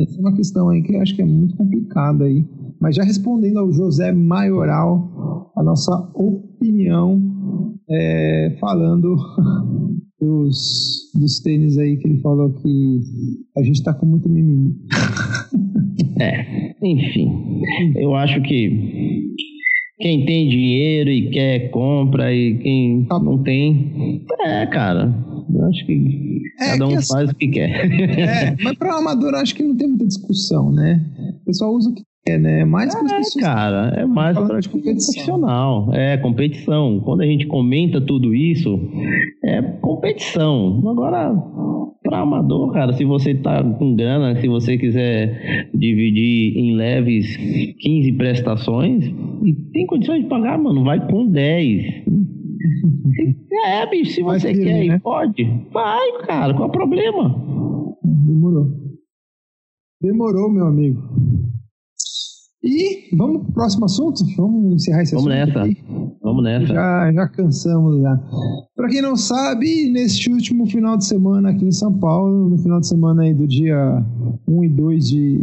essa 0.00 0.16
é 0.16 0.20
uma 0.20 0.34
questão 0.34 0.70
aí 0.70 0.82
que 0.82 0.94
eu 0.94 1.02
acho 1.02 1.14
que 1.14 1.20
é 1.20 1.26
muito 1.26 1.54
complicada 1.56 2.24
aí. 2.24 2.42
Mas 2.80 2.96
já 2.96 3.02
respondendo 3.02 3.58
ao 3.58 3.70
José 3.70 4.12
Maioral, 4.12 5.52
a 5.54 5.62
nossa 5.62 5.92
opinião, 6.14 7.20
é, 7.90 8.56
falando 8.58 9.14
dos, 10.18 11.10
dos 11.14 11.40
tênis 11.40 11.76
aí 11.76 11.98
que 11.98 12.08
ele 12.08 12.20
falou 12.20 12.50
que 12.54 13.00
a 13.58 13.62
gente 13.62 13.82
tá 13.82 13.92
com 13.92 14.06
muito 14.06 14.28
mimimi. 14.28 14.74
É, 16.18 16.74
enfim, 16.82 17.60
eu 17.94 18.14
acho 18.14 18.40
que 18.40 19.34
quem 19.98 20.26
tem 20.26 20.48
dinheiro 20.48 21.10
e 21.10 21.30
quer, 21.30 21.70
compra, 21.70 22.32
e 22.32 22.58
quem 22.58 23.06
não 23.10 23.42
tem, 23.42 24.24
é, 24.40 24.66
cara, 24.66 25.14
eu 25.52 25.64
acho 25.66 25.86
que 25.86 26.42
é, 26.60 26.66
cada 26.70 26.86
um 26.86 26.96
que 26.96 27.06
faz 27.06 27.30
o 27.30 27.34
que 27.34 27.48
quer. 27.48 27.70
É, 28.18 28.56
mas 28.62 28.76
para 28.76 28.96
amador 28.96 29.34
acho 29.34 29.54
que 29.54 29.62
não 29.62 29.76
tem 29.76 29.88
muita 29.88 30.06
discussão, 30.06 30.70
né? 30.70 31.04
O 31.40 31.44
pessoal 31.44 31.72
usa 31.72 31.90
o 31.90 31.94
que 31.94 32.02
quer, 32.26 32.38
né? 32.38 32.64
Mais 32.64 32.94
é, 32.94 33.00
pessoas... 33.00 33.34
cara, 33.34 33.92
é 33.96 34.04
mais 34.04 34.36
para 34.36 34.60
competição. 34.68 35.94
É, 35.94 36.16
competição. 36.16 37.00
Quando 37.00 37.22
a 37.22 37.26
gente 37.26 37.46
comenta 37.46 38.00
tudo 38.00 38.34
isso, 38.34 38.78
é 39.44 39.62
competição. 39.62 40.82
Agora, 40.86 41.34
para 42.02 42.20
amador, 42.20 42.72
cara, 42.72 42.92
se 42.92 43.04
você 43.04 43.34
tá 43.34 43.62
com 43.62 43.94
grana, 43.94 44.40
se 44.40 44.48
você 44.48 44.76
quiser 44.76 45.70
dividir 45.72 46.56
em 46.56 46.74
leves 46.74 47.36
15 47.80 48.12
prestações, 48.12 49.04
e 49.42 49.52
tem 49.72 49.86
condições 49.86 50.22
de 50.22 50.28
pagar, 50.28 50.58
mano, 50.58 50.84
vai 50.84 51.06
com 51.08 51.26
10 51.26 52.04
é, 53.64 53.86
bicho, 53.86 54.12
se 54.12 54.22
você 54.22 54.52
Vai 54.52 54.62
quer 54.62 54.86
né? 54.86 54.98
pode, 54.98 55.44
vai, 55.72 56.22
cara, 56.26 56.52
qual 56.52 56.66
é 56.66 56.68
o 56.68 56.72
problema? 56.72 57.34
Demorou. 58.04 58.66
Demorou, 60.00 60.50
meu 60.50 60.66
amigo. 60.66 61.02
E 62.62 63.14
vamos 63.16 63.42
pro 63.42 63.52
próximo 63.52 63.84
assunto? 63.84 64.24
Vamos 64.36 64.74
encerrar 64.74 65.02
esse 65.02 65.14
vamos 65.14 65.30
assunto. 65.30 65.46
Nessa. 65.46 65.62
Aqui. 65.62 65.84
Vamos 66.22 66.44
nessa. 66.44 66.66
Já, 66.66 67.12
já 67.12 67.28
cansamos 67.28 68.00
já. 68.00 68.16
Para 68.74 68.88
quem 68.88 69.02
não 69.02 69.16
sabe, 69.16 69.90
neste 69.90 70.30
último 70.30 70.66
final 70.66 70.96
de 70.96 71.04
semana 71.04 71.50
aqui 71.50 71.64
em 71.64 71.72
São 71.72 71.92
Paulo, 71.92 72.48
no 72.48 72.58
final 72.58 72.80
de 72.80 72.88
semana 72.88 73.22
aí 73.22 73.34
do 73.34 73.46
dia 73.46 74.04
1 74.48 74.64
e 74.64 74.68
2 74.68 75.08
de 75.08 75.40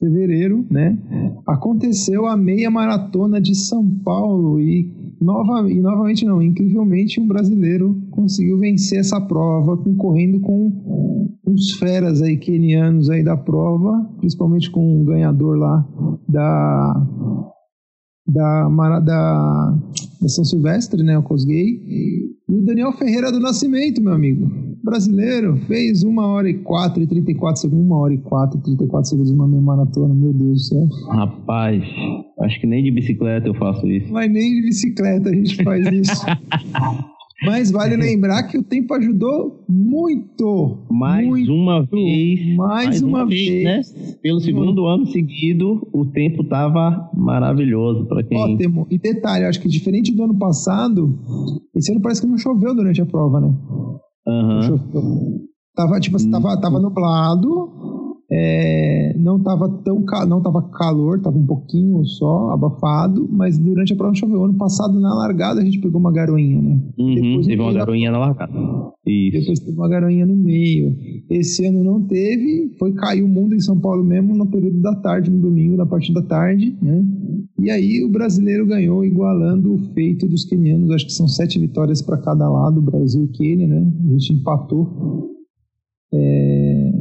fevereiro, 0.00 0.66
né? 0.70 0.98
Aconteceu 1.46 2.26
a 2.26 2.36
meia 2.36 2.70
maratona 2.70 3.40
de 3.40 3.54
São 3.54 3.88
Paulo 4.04 4.60
e, 4.60 4.92
nova, 5.20 5.70
e 5.70 5.80
novamente 5.80 6.24
não, 6.24 6.42
incrivelmente 6.42 7.20
um 7.20 7.26
brasileiro 7.26 8.02
conseguiu 8.10 8.58
vencer 8.58 8.98
essa 8.98 9.20
prova 9.20 9.76
concorrendo 9.76 10.40
com 10.40 11.23
uns 11.46 11.72
feras 11.72 12.22
aí 12.22 12.36
kenianos 12.36 13.10
aí 13.10 13.22
da 13.22 13.36
prova, 13.36 14.08
principalmente 14.18 14.70
com 14.70 15.02
o 15.02 15.04
ganhador 15.04 15.56
lá 15.56 15.86
da 16.28 17.50
da, 18.26 18.68
da, 19.00 19.78
da 20.20 20.28
São 20.28 20.44
Silvestre, 20.44 21.02
né, 21.02 21.18
o 21.18 21.22
Cosgay, 21.22 21.62
e 21.62 22.34
o 22.48 22.62
Daniel 22.62 22.92
Ferreira 22.92 23.30
do 23.30 23.38
Nascimento, 23.38 24.02
meu 24.02 24.14
amigo, 24.14 24.50
brasileiro, 24.82 25.56
fez 25.66 26.02
uma 26.02 26.26
hora 26.26 26.48
e 26.48 26.54
quatro 26.54 27.02
e 27.02 27.06
trinta 27.06 27.30
e 27.30 27.34
quatro 27.34 27.60
segundos, 27.60 27.86
uma 27.86 27.98
hora 27.98 28.14
e 28.14 28.18
quatro 28.18 28.58
e 28.58 28.62
trinta 28.62 28.84
e 28.84 28.86
quatro 28.86 29.10
segundos 29.10 29.30
uma 29.30 29.46
meia 29.46 29.62
maratona, 29.62 30.14
meu 30.14 30.32
Deus 30.32 30.52
do 30.52 30.58
céu. 30.60 30.88
Rapaz, 31.10 31.84
acho 32.40 32.60
que 32.60 32.66
nem 32.66 32.82
de 32.82 32.90
bicicleta 32.90 33.48
eu 33.48 33.54
faço 33.54 33.86
isso. 33.86 34.12
Mas 34.12 34.30
nem 34.30 34.54
de 34.54 34.62
bicicleta 34.62 35.28
a 35.28 35.34
gente 35.34 35.62
faz 35.62 35.86
isso. 35.92 36.24
Mas 37.44 37.70
vale 37.70 37.96
lembrar 37.96 38.44
que 38.44 38.58
o 38.58 38.62
tempo 38.62 38.94
ajudou 38.94 39.64
muito. 39.68 40.78
Mais 40.90 41.26
muito, 41.26 41.52
uma 41.52 41.82
vez. 41.82 42.56
Mais, 42.56 42.86
mais 42.86 43.02
uma, 43.02 43.18
uma, 43.18 43.26
vez. 43.26 43.64
Né? 43.64 44.16
Pelo 44.22 44.40
segundo 44.40 44.82
hum. 44.82 44.86
ano 44.86 45.06
seguido, 45.06 45.86
o 45.92 46.06
tempo 46.06 46.42
estava 46.42 47.10
maravilhoso 47.14 48.06
para 48.06 48.22
quem. 48.22 48.38
Ótimo. 48.38 48.86
E 48.90 48.98
detalhe, 48.98 49.44
acho 49.44 49.60
que 49.60 49.68
diferente 49.68 50.12
do 50.12 50.24
ano 50.24 50.38
passado, 50.38 51.18
esse 51.74 51.92
ano 51.92 52.00
parece 52.00 52.20
que 52.20 52.26
não 52.26 52.38
choveu 52.38 52.74
durante 52.74 53.00
a 53.00 53.06
prova, 53.06 53.40
né? 53.40 53.54
Uhum. 54.26 55.46
Tava, 55.76 55.98
tipo, 55.98 56.16
assim, 56.16 56.30
tava, 56.30 56.60
tava 56.60 56.78
nublado, 56.78 57.93
é, 58.30 59.14
não 59.18 59.36
estava 59.36 59.68
tão 59.68 60.04
não 60.26 60.40
tava 60.40 60.62
calor, 60.70 61.18
estava 61.18 61.36
um 61.36 61.46
pouquinho 61.46 62.04
só, 62.04 62.50
abafado, 62.50 63.28
mas 63.30 63.58
durante 63.58 63.92
a 63.92 63.96
prova 63.96 64.14
choveu. 64.14 64.44
Ano 64.44 64.54
passado, 64.54 64.98
na 64.98 65.14
largada, 65.14 65.60
a 65.60 65.64
gente 65.64 65.78
pegou 65.78 66.00
uma 66.00 66.12
garoinha, 66.12 66.60
né? 66.60 66.80
Uhum, 66.98 67.14
depois 67.14 67.46
teve 67.46 67.62
uma 67.62 67.72
garoinha 67.72 68.10
na 68.10 68.18
largada. 68.18 68.52
Isso. 69.06 69.38
Depois 69.38 69.60
teve 69.60 69.76
uma 69.76 69.88
garoinha 69.88 70.26
no 70.26 70.36
meio. 70.36 70.96
Esse 71.28 71.66
ano 71.66 71.84
não 71.84 72.00
teve, 72.02 72.74
foi 72.78 72.92
cair 72.92 73.22
o 73.22 73.28
mundo 73.28 73.54
em 73.54 73.60
São 73.60 73.78
Paulo 73.78 74.02
mesmo 74.02 74.34
no 74.34 74.46
período 74.46 74.80
da 74.80 74.94
tarde, 74.96 75.30
no 75.30 75.40
domingo, 75.40 75.76
na 75.76 75.86
parte 75.86 76.12
da 76.12 76.22
tarde, 76.22 76.76
né? 76.80 77.04
E 77.58 77.70
aí 77.70 78.02
o 78.04 78.10
brasileiro 78.10 78.66
ganhou, 78.66 79.04
igualando 79.04 79.74
o 79.74 79.78
feito 79.94 80.26
dos 80.26 80.44
quenianos. 80.44 80.90
Acho 80.90 81.06
que 81.06 81.12
são 81.12 81.28
sete 81.28 81.58
vitórias 81.58 82.00
para 82.00 82.18
cada 82.18 82.48
lado, 82.48 82.80
Brasil 82.80 83.24
e 83.24 83.28
Quênia, 83.28 83.66
né? 83.66 83.92
A 84.06 84.10
gente 84.12 84.32
empatou. 84.32 85.30
É, 86.12 86.92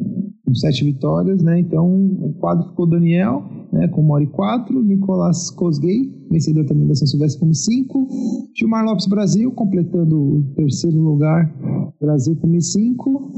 com 0.46 0.54
sete 0.54 0.84
vitórias, 0.84 1.41
né? 1.41 1.60
Então 1.60 1.88
o 1.88 2.34
quadro 2.39 2.70
ficou 2.70 2.86
Daniel, 2.86 3.44
né, 3.72 3.88
com 3.88 4.02
uma 4.02 4.16
hora 4.16 4.24
e 4.24 4.28
quatro, 4.28 4.84
Nicolas 4.84 5.50
Cosgay, 5.50 6.12
vencedor 6.30 6.66
também 6.66 6.88
da 6.88 6.96
São 6.96 7.08
Silvestre 7.08 7.39
com 7.39 7.54
cinco, 7.54 8.08
Gilmar 8.56 8.86
Lopes 8.86 9.08
Brasil, 9.08 9.52
completando 9.52 10.16
o 10.16 10.44
terceiro 10.56 10.98
lugar, 10.98 11.54
Brasil 12.00 12.36
com 12.36 12.60
cinco, 12.60 13.32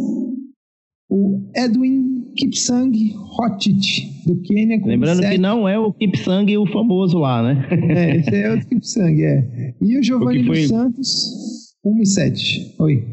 o 1.10 1.42
Edwin 1.56 2.26
Kipsang 2.36 3.14
Rotich, 3.16 4.24
do 4.26 4.42
Quênia 4.42 4.80
com 4.80 4.88
Lembrando 4.88 5.22
sete. 5.22 5.36
que 5.36 5.38
não 5.38 5.70
é 5.70 5.78
o 5.78 5.94
Kipsang 5.94 6.58
o 6.58 6.66
famoso 6.66 7.20
lá, 7.20 7.44
né? 7.44 7.68
É, 7.72 8.18
esse 8.18 8.36
é 8.36 8.54
o 8.54 8.60
Kipsang, 8.66 9.24
é. 9.24 9.76
E 9.80 9.98
o 9.98 10.04
Giovanni 10.04 10.44
foi... 10.46 10.62
dos 10.62 10.68
Santos, 10.68 11.76
1 11.86 12.02
e 12.02 12.06
7. 12.06 12.76
Oi. 12.80 13.06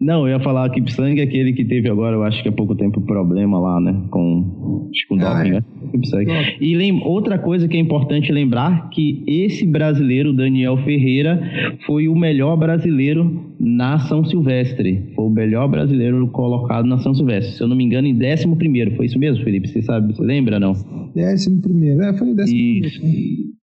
Não, 0.00 0.26
eu 0.26 0.38
ia 0.38 0.40
falar 0.42 0.70
que 0.70 0.80
Kipsang 0.80 1.20
é 1.20 1.24
aquele 1.24 1.52
que 1.52 1.62
teve 1.62 1.90
agora, 1.90 2.16
eu 2.16 2.22
acho 2.22 2.42
que 2.42 2.48
há 2.48 2.52
pouco 2.52 2.74
tempo, 2.74 3.02
problema 3.02 3.60
lá, 3.60 3.78
né? 3.78 3.94
Com, 4.10 4.88
acho 4.90 5.06
com 5.06 5.16
ah, 5.20 5.34
doping, 5.34 5.48
é. 5.48 5.52
né? 5.52 5.64
E 6.58 6.74
lem 6.74 7.02
outra 7.04 7.38
coisa 7.38 7.68
que 7.68 7.76
é 7.76 7.80
importante 7.80 8.32
lembrar, 8.32 8.88
que 8.88 9.22
esse 9.26 9.66
brasileiro, 9.66 10.32
Daniel 10.32 10.78
Ferreira, 10.78 11.38
foi 11.86 12.08
o 12.08 12.16
melhor 12.16 12.56
brasileiro 12.56 13.49
na 13.60 13.98
São 13.98 14.24
Silvestre. 14.24 15.12
Foi 15.14 15.26
o 15.26 15.30
melhor 15.30 15.68
brasileiro 15.68 16.26
colocado 16.28 16.86
na 16.86 16.98
São 16.98 17.14
Silvestre. 17.14 17.54
Se 17.54 17.62
eu 17.62 17.68
não 17.68 17.76
me 17.76 17.84
engano, 17.84 18.08
em 18.08 18.14
11 18.14 18.56
primeiro. 18.56 18.96
Foi 18.96 19.04
isso 19.04 19.18
mesmo, 19.18 19.44
Felipe? 19.44 19.68
Você 19.68 19.82
sabe, 19.82 20.14
você 20.14 20.22
lembra, 20.22 20.58
não? 20.58 20.72
11 21.14 21.60
primeiro, 21.60 22.02
é, 22.02 22.16
foi 22.16 22.28
em 22.28 22.32
11 22.32 22.44
primeiro. 22.44 22.88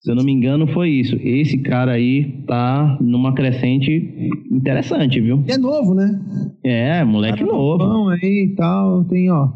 Se 0.05 0.11
eu 0.11 0.15
não 0.15 0.23
me 0.23 0.31
engano, 0.31 0.67
foi 0.67 0.89
isso. 0.89 1.15
Esse 1.15 1.57
cara 1.57 1.93
aí 1.93 2.43
tá 2.45 2.97
numa 3.01 3.33
crescente 3.33 4.29
interessante, 4.51 5.19
viu? 5.19 5.43
É 5.47 5.57
novo, 5.57 5.95
né? 5.95 6.21
É, 6.63 7.03
moleque 7.03 7.39
cara 7.39 7.51
novo. 7.51 7.77
Bom 7.79 8.09
aí 8.09 8.49
e 8.51 8.55
tal. 8.55 9.03
Tem, 9.05 9.31
ó, 9.31 9.49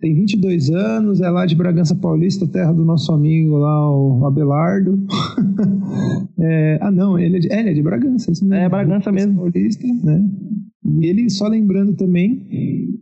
tem 0.00 0.14
22 0.14 0.70
anos, 0.70 1.20
é 1.20 1.28
lá 1.28 1.44
de 1.44 1.56
Bragança 1.56 1.94
Paulista, 1.94 2.46
terra 2.46 2.72
do 2.72 2.84
nosso 2.84 3.12
amigo 3.12 3.56
lá, 3.58 3.90
o 3.90 4.24
Abelardo. 4.26 4.96
é, 6.38 6.78
ah, 6.80 6.90
não, 6.90 7.18
ele 7.18 7.36
é 7.36 7.40
de, 7.40 7.52
é, 7.52 7.60
ele 7.60 7.70
é 7.70 7.74
de 7.74 7.82
Bragança. 7.82 8.30
Isso 8.30 8.46
mesmo. 8.46 8.64
É, 8.64 8.68
Bragança 8.68 9.10
mesmo. 9.10 9.34
Paulista, 9.34 9.60
né? 10.04 10.28
E 11.00 11.06
ele, 11.06 11.28
só 11.30 11.46
lembrando 11.46 11.94
também, 11.94 12.46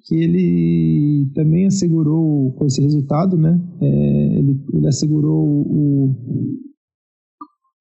que 0.03 0.15
ele 0.15 1.31
também 1.35 1.67
assegurou, 1.67 2.53
com 2.53 2.67
esse 2.67 2.81
resultado, 2.81 3.37
né? 3.37 3.61
É, 3.81 4.39
ele, 4.39 4.61
ele 4.73 4.89
assegurou 4.89 5.47
o 5.47 6.59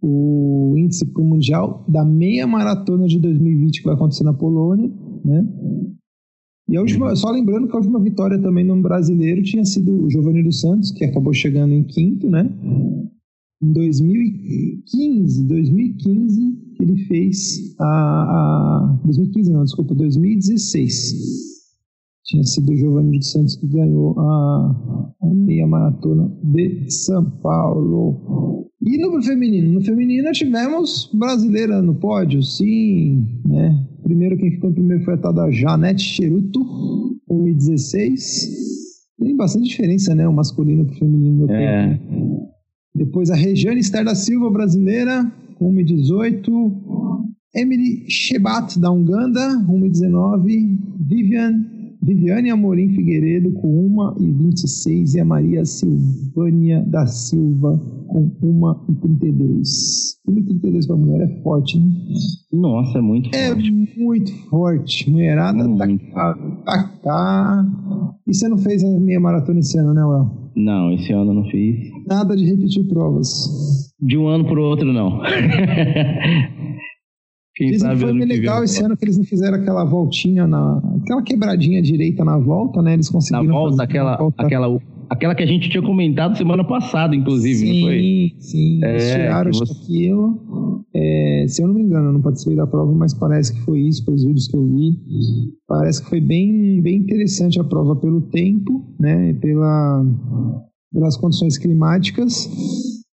o 0.01 0.75
índice 0.77 1.05
Mundial 1.17 1.83
da 1.87 2.05
meia 2.05 2.45
maratona 2.45 3.07
de 3.07 3.19
2020 3.19 3.79
que 3.79 3.85
vai 3.85 3.95
acontecer 3.95 4.23
na 4.23 4.33
Polônia, 4.33 4.89
né? 5.25 5.45
E 6.69 6.75
a 6.75 6.81
última, 6.81 7.15
só 7.15 7.31
lembrando 7.31 7.67
que 7.67 7.73
a 7.73 7.79
última 7.79 7.99
vitória 7.99 8.37
também 8.39 8.63
no 8.63 8.79
brasileiro 8.81 9.41
tinha 9.41 9.63
sido 9.63 10.03
o 10.03 10.09
Giovanni 10.09 10.43
dos 10.43 10.59
Santos, 10.59 10.91
que 10.91 11.05
acabou 11.05 11.33
chegando 11.33 11.73
em 11.73 11.83
quinto, 11.83 12.29
né? 12.29 12.43
Em 13.61 13.73
2015, 13.73 15.47
2015 15.47 16.67
ele 16.79 16.97
fez 17.05 17.75
a, 17.79 17.85
a 17.85 18.99
2015 19.03 19.51
não, 19.51 19.63
desculpa, 19.63 19.95
2016 19.95 21.57
tinha 22.27 22.43
sido 22.43 22.71
o 22.71 22.75
Giovanni 22.75 23.19
dos 23.19 23.31
Santos 23.31 23.55
que 23.55 23.65
ganhou 23.67 24.19
a, 24.19 25.13
a, 25.21 25.27
meia 25.33 25.65
maratona 25.65 26.29
de 26.43 26.91
São 26.91 27.23
Paulo. 27.41 28.67
E 28.81 28.97
no 28.97 29.21
feminino? 29.23 29.73
No 29.73 29.81
feminino 29.81 30.31
tivemos 30.33 31.09
brasileira 31.13 31.81
no 31.81 31.95
pódio, 31.95 32.43
sim, 32.43 33.25
né? 33.45 33.81
Primeiro, 34.03 34.37
quem 34.37 34.51
ficou 34.51 34.69
em 34.69 34.73
primeiro 34.73 35.03
foi 35.03 35.13
a 35.13 35.17
tal 35.17 35.33
da 35.33 35.49
Janete 35.49 36.03
Cheruto, 36.03 36.59
2016. 37.29 38.67
Tem 39.19 39.35
bastante 39.35 39.69
diferença, 39.69 40.13
né? 40.13 40.27
O 40.27 40.33
masculino 40.33 40.85
pro 40.85 40.95
feminino 40.95 41.45
no 41.45 41.51
é. 41.51 41.97
tempo. 41.97 42.56
Depois 42.97 43.29
a 43.29 43.35
Regiane 43.35 43.79
Esther 43.79 44.03
da 44.03 44.15
Silva, 44.15 44.49
brasileira, 44.49 45.31
1,18. 45.61 46.47
Emily 47.53 48.09
Shebat, 48.09 48.79
da 48.79 48.91
Uganda, 48.91 49.39
1,19. 49.69 50.79
Vivian 50.99 51.63
Viviane 52.01 52.49
Amorim 52.49 52.89
Figueiredo 52.89 53.51
com 53.53 53.67
1 54.17 54.23
e 54.23 54.31
26 54.31 55.15
e 55.15 55.19
a 55.19 55.25
Maria 55.25 55.63
Silvânia 55.63 56.83
da 56.87 57.05
Silva 57.05 57.79
com 58.39 58.85
1 58.89 58.91
e 58.91 58.95
32. 58.95 60.19
1 60.27 60.37
e 60.37 60.43
32 60.43 60.87
para 60.87 60.95
mulher 60.95 61.21
é 61.21 61.41
forte, 61.43 61.79
né? 61.79 61.85
Nossa, 62.51 62.97
é 62.97 63.01
muito 63.01 63.29
é 63.35 63.49
forte. 63.49 63.67
É 63.67 63.99
muito 64.01 64.31
forte. 64.49 65.11
Mulherada 65.11 65.67
tá, 65.77 65.87
tá, 66.65 66.91
tá, 67.03 67.65
E 68.25 68.33
você 68.33 68.47
não 68.47 68.57
fez 68.57 68.83
a 68.83 68.99
meia 68.99 69.19
maratona 69.19 69.59
esse 69.59 69.77
ano, 69.77 69.93
né, 69.93 70.03
Well? 70.03 70.51
Não, 70.55 70.91
esse 70.93 71.13
ano 71.13 71.31
eu 71.31 71.35
não 71.35 71.45
fiz. 71.45 71.91
Nada 72.07 72.35
de 72.35 72.45
repetir 72.45 72.87
provas. 72.87 73.93
De 73.99 74.17
um 74.17 74.27
ano 74.27 74.45
para 74.45 74.59
o 74.59 74.63
outro, 74.63 74.91
não. 74.91 75.21
Quem 77.55 77.71
Dizem 77.71 77.89
que 77.89 77.97
foi 77.97 78.13
bem 78.13 78.27
legal 78.27 78.63
esse 78.63 78.83
ano 78.83 78.95
que 78.95 79.03
eles 79.03 79.17
não 79.17 79.25
fizeram 79.25 79.57
aquela 79.57 79.83
voltinha 79.83 80.45
na. 80.45 80.77
aquela 81.01 81.23
quebradinha 81.23 81.81
direita 81.81 82.23
na 82.23 82.37
volta, 82.37 82.83
né? 82.83 82.93
Eles 82.93 83.09
conseguiram. 83.09 83.45
Na 83.45 83.51
volta, 83.51 83.83
aquela, 83.83 84.15
volta. 84.15 84.43
aquela, 84.43 84.79
aquela 85.09 85.35
que 85.35 85.43
a 85.43 85.47
gente 85.47 85.69
tinha 85.69 85.81
comentado 85.81 86.37
semana 86.37 86.63
passada, 86.63 87.15
inclusive, 87.15 87.55
sim, 87.55 87.73
não 87.73 87.87
foi? 87.87 88.33
Sim, 88.39 88.83
é, 88.83 88.89
eles 88.91 89.11
tiraram 89.11 89.51
você... 89.51 90.11
É, 90.93 91.45
se 91.47 91.61
eu 91.61 91.67
não 91.67 91.75
me 91.75 91.81
engano, 91.81 92.07
eu 92.07 92.13
não 92.13 92.21
participei 92.21 92.55
da 92.55 92.65
prova, 92.65 92.91
mas 92.91 93.13
parece 93.13 93.53
que 93.53 93.61
foi 93.61 93.81
isso, 93.81 94.03
pelos 94.03 94.23
vídeos 94.23 94.47
que 94.47 94.55
eu 94.55 94.65
vi. 94.65 94.97
Parece 95.67 96.03
que 96.03 96.09
foi 96.09 96.19
bem, 96.19 96.81
bem 96.81 96.97
interessante 96.97 97.59
a 97.59 97.63
prova 97.63 97.95
pelo 97.95 98.21
tempo, 98.21 98.83
né? 98.99 99.33
Pela, 99.33 100.05
pelas 100.91 101.15
condições 101.15 101.57
climáticas. 101.57 102.49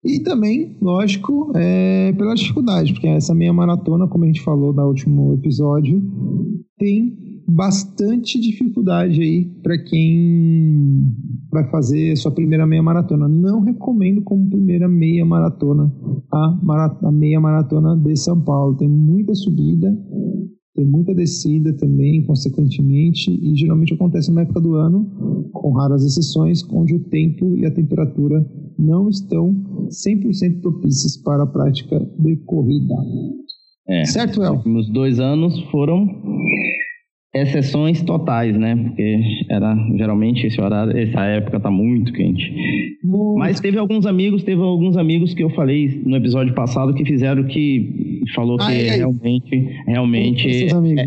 E 0.03 0.19
também, 0.19 0.77
lógico, 0.81 1.51
é, 1.55 2.13
pela 2.13 2.35
dificuldade, 2.35 2.93
porque 2.93 3.07
essa 3.07 3.33
meia 3.33 3.53
maratona, 3.53 4.07
como 4.07 4.23
a 4.23 4.27
gente 4.27 4.41
falou 4.41 4.73
no 4.73 4.87
último 4.87 5.33
episódio, 5.33 6.01
tem 6.77 7.32
bastante 7.47 8.39
dificuldade 8.39 9.21
aí 9.21 9.45
para 9.61 9.77
quem 9.77 11.13
vai 11.51 11.69
fazer 11.69 12.15
sua 12.17 12.31
primeira 12.31 12.65
meia 12.65 12.81
maratona. 12.81 13.27
Não 13.27 13.61
recomendo 13.61 14.21
como 14.21 14.49
primeira 14.49 14.87
meia 14.87 15.25
maratona 15.25 15.93
a, 16.31 16.57
a 17.03 17.11
meia 17.11 17.39
maratona 17.39 17.95
de 17.97 18.15
São 18.15 18.39
Paulo. 18.41 18.75
Tem 18.75 18.89
muita 18.89 19.35
subida, 19.35 19.95
tem 20.75 20.85
muita 20.85 21.13
descida 21.13 21.73
também, 21.73 22.23
consequentemente, 22.23 23.31
e 23.31 23.55
geralmente 23.55 23.93
acontece 23.93 24.31
na 24.31 24.41
época 24.41 24.59
do 24.59 24.75
ano, 24.75 25.49
com 25.53 25.71
raras 25.71 26.03
exceções, 26.03 26.67
onde 26.71 26.95
o 26.95 26.99
tempo 26.99 27.55
e 27.55 27.65
a 27.65 27.71
temperatura 27.71 28.43
não 28.77 29.07
estão 29.09 29.53
100% 29.89 30.61
propícios 30.61 31.17
para 31.17 31.43
a 31.43 31.47
prática 31.47 31.99
de 32.19 32.35
corrida. 32.37 32.95
É, 33.87 34.05
certo, 34.05 34.41
El? 34.41 34.51
Os 34.51 34.57
últimos 34.57 34.89
dois 34.89 35.19
anos 35.19 35.59
foram 35.69 36.07
exceções 37.33 38.01
totais, 38.03 38.55
né? 38.55 38.75
Porque 38.75 39.19
era 39.49 39.75
geralmente 39.95 40.45
esse 40.45 40.61
horário, 40.61 40.95
essa 40.95 41.21
época 41.21 41.59
tá 41.59 41.71
muito 41.71 42.13
quente. 42.13 42.53
Muito. 43.03 43.39
Mas 43.39 43.59
teve 43.59 43.77
alguns 43.77 44.05
amigos, 44.05 44.43
teve 44.43 44.61
alguns 44.61 44.95
amigos 44.97 45.33
que 45.33 45.43
eu 45.43 45.49
falei 45.49 46.01
no 46.05 46.15
episódio 46.15 46.53
passado 46.53 46.93
que 46.93 47.03
fizeram 47.03 47.43
que 47.45 48.21
falou 48.35 48.57
ah, 48.61 48.67
que 48.67 48.73
é, 48.73 48.95
realmente, 48.97 49.69
realmente. 49.87 50.67
É, 50.67 51.05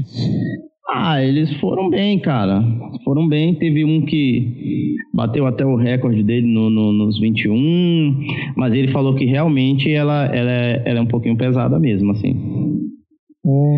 ah, 0.88 1.22
eles 1.22 1.52
foram 1.60 1.90
bem, 1.90 2.18
cara. 2.18 2.62
Foram 3.04 3.28
bem. 3.28 3.54
Teve 3.54 3.84
um 3.84 4.02
que 4.02 4.96
bateu 5.14 5.46
até 5.46 5.64
o 5.64 5.76
recorde 5.76 6.22
dele 6.22 6.46
no, 6.46 6.68
no, 6.70 6.92
nos 6.92 7.18
21, 7.20 8.26
mas 8.56 8.72
ele 8.72 8.88
falou 8.88 9.14
que 9.14 9.24
realmente 9.24 9.90
ela, 9.90 10.26
ela, 10.26 10.50
é, 10.50 10.82
ela 10.84 10.98
é 10.98 11.02
um 11.02 11.06
pouquinho 11.06 11.36
pesada 11.36 11.78
mesmo, 11.78 12.10
assim. 12.12 12.34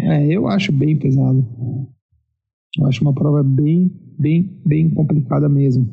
É, 0.05 0.27
eu 0.27 0.49
acho 0.49 0.73
bem 0.73 0.97
pesado. 0.97 1.45
Eu 2.79 2.87
acho 2.87 3.03
uma 3.03 3.13
prova 3.13 3.43
bem, 3.43 3.91
bem, 4.19 4.61
bem 4.65 4.91
complicada 4.91 5.49
mesmo. 5.49 5.89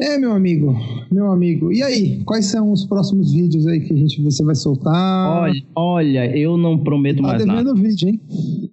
É, 0.00 0.18
meu 0.18 0.32
amigo, 0.32 0.74
meu 1.12 1.30
amigo. 1.30 1.72
E 1.72 1.80
aí, 1.80 2.24
quais 2.24 2.46
são 2.46 2.72
os 2.72 2.84
próximos 2.84 3.32
vídeos 3.32 3.64
aí 3.66 3.80
que 3.80 3.92
a 3.92 3.96
gente 3.96 4.20
você 4.22 4.44
vai 4.44 4.56
soltar? 4.56 5.42
Olha, 5.42 5.62
olha 5.76 6.36
eu 6.36 6.56
não 6.56 6.82
prometo 6.82 7.22
tá 7.22 7.22
mais 7.22 7.46
nada. 7.46 7.72
vídeo, 7.74 8.08
hein? 8.08 8.20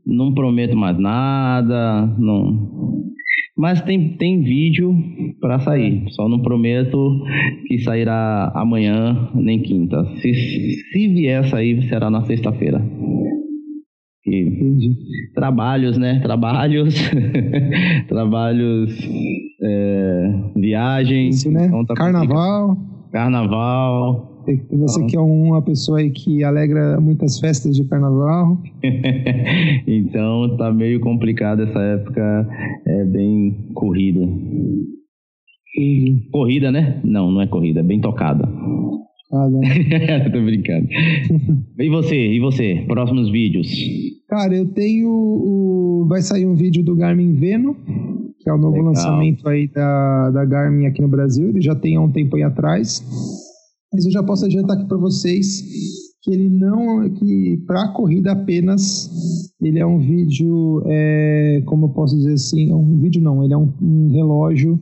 Não 0.05 0.33
prometo 0.33 0.75
mais 0.75 0.97
nada, 0.97 2.07
não. 2.17 3.01
Mas 3.55 3.81
tem, 3.81 4.17
tem 4.17 4.41
vídeo 4.41 4.95
para 5.39 5.59
sair. 5.59 6.05
Só 6.09 6.27
não 6.27 6.41
prometo 6.41 7.23
que 7.67 7.77
sairá 7.79 8.51
amanhã 8.55 9.29
nem 9.35 9.61
quinta. 9.61 10.03
Se, 10.21 10.33
se 10.33 11.07
vier 11.07 11.47
sair, 11.47 11.87
será 11.87 12.09
na 12.09 12.25
sexta-feira. 12.25 12.83
Entendi. 14.25 14.97
Trabalhos, 15.33 15.97
né? 15.97 16.19
Trabalhos. 16.19 16.95
trabalhos. 18.07 19.09
É, 19.61 20.33
viagens. 20.55 21.37
Isso, 21.37 21.51
né? 21.51 21.65
Então 21.65 21.85
tá 21.85 21.95
Carnaval. 21.95 22.77
Carnaval. 23.11 24.31
Você 24.45 24.99
então. 24.99 25.07
que 25.07 25.15
é 25.15 25.19
uma 25.19 25.61
pessoa 25.61 25.99
aí 25.99 26.09
que 26.09 26.43
alegra 26.43 26.99
muitas 26.99 27.39
festas 27.39 27.75
de 27.75 27.83
carnaval. 27.85 28.57
então 29.85 30.57
tá 30.57 30.71
meio 30.71 30.99
complicado 30.99 31.63
essa 31.63 31.79
época, 31.79 32.47
é 32.85 33.03
bem 33.05 33.69
corrida. 33.73 34.27
Corrida, 36.31 36.71
né? 36.71 36.99
Não, 37.03 37.31
não 37.31 37.41
é 37.41 37.47
corrida, 37.47 37.81
é 37.81 37.83
bem 37.83 38.01
tocada. 38.01 38.47
Ah, 39.33 39.47
Tô 40.31 40.41
brincando. 40.43 40.87
e 41.79 41.89
você? 41.89 42.15
E 42.15 42.39
você? 42.39 42.83
Próximos 42.87 43.31
vídeos? 43.31 43.67
Cara, 44.27 44.55
eu 44.55 44.67
tenho 44.67 45.09
o... 45.09 46.05
Vai 46.09 46.21
sair 46.21 46.45
um 46.45 46.55
vídeo 46.55 46.83
do 46.83 46.95
Garmin 46.95 47.33
Veno, 47.33 47.75
que 48.39 48.49
é 48.49 48.53
o 48.53 48.57
novo 48.57 48.77
Legal. 48.77 48.87
lançamento 48.87 49.47
aí 49.47 49.67
da, 49.67 50.31
da 50.31 50.45
Garmin 50.45 50.85
aqui 50.85 51.01
no 51.01 51.07
Brasil. 51.07 51.49
Ele 51.49 51.61
já 51.61 51.75
tem 51.75 51.95
há 51.95 52.01
um 52.01 52.11
tempo 52.11 52.35
aí 52.35 52.43
atrás. 52.43 53.01
Mas 53.93 54.05
eu 54.05 54.11
já 54.11 54.23
posso 54.23 54.45
adiantar 54.45 54.77
aqui 54.77 54.87
para 54.87 54.97
vocês 54.97 55.63
que 56.21 56.31
ele 56.31 56.49
não 56.49 57.09
que 57.09 57.57
para 57.65 57.87
corrida 57.89 58.31
apenas 58.31 59.51
ele 59.59 59.79
é 59.79 59.85
um 59.85 59.97
vídeo 59.97 60.83
é, 60.85 61.63
como 61.65 61.85
eu 61.85 61.89
posso 61.89 62.15
dizer 62.15 62.33
assim 62.33 62.71
um 62.71 62.99
vídeo 62.99 63.21
não 63.21 63.43
ele 63.43 63.53
é 63.53 63.57
um, 63.57 63.73
um 63.81 64.07
relógio 64.11 64.79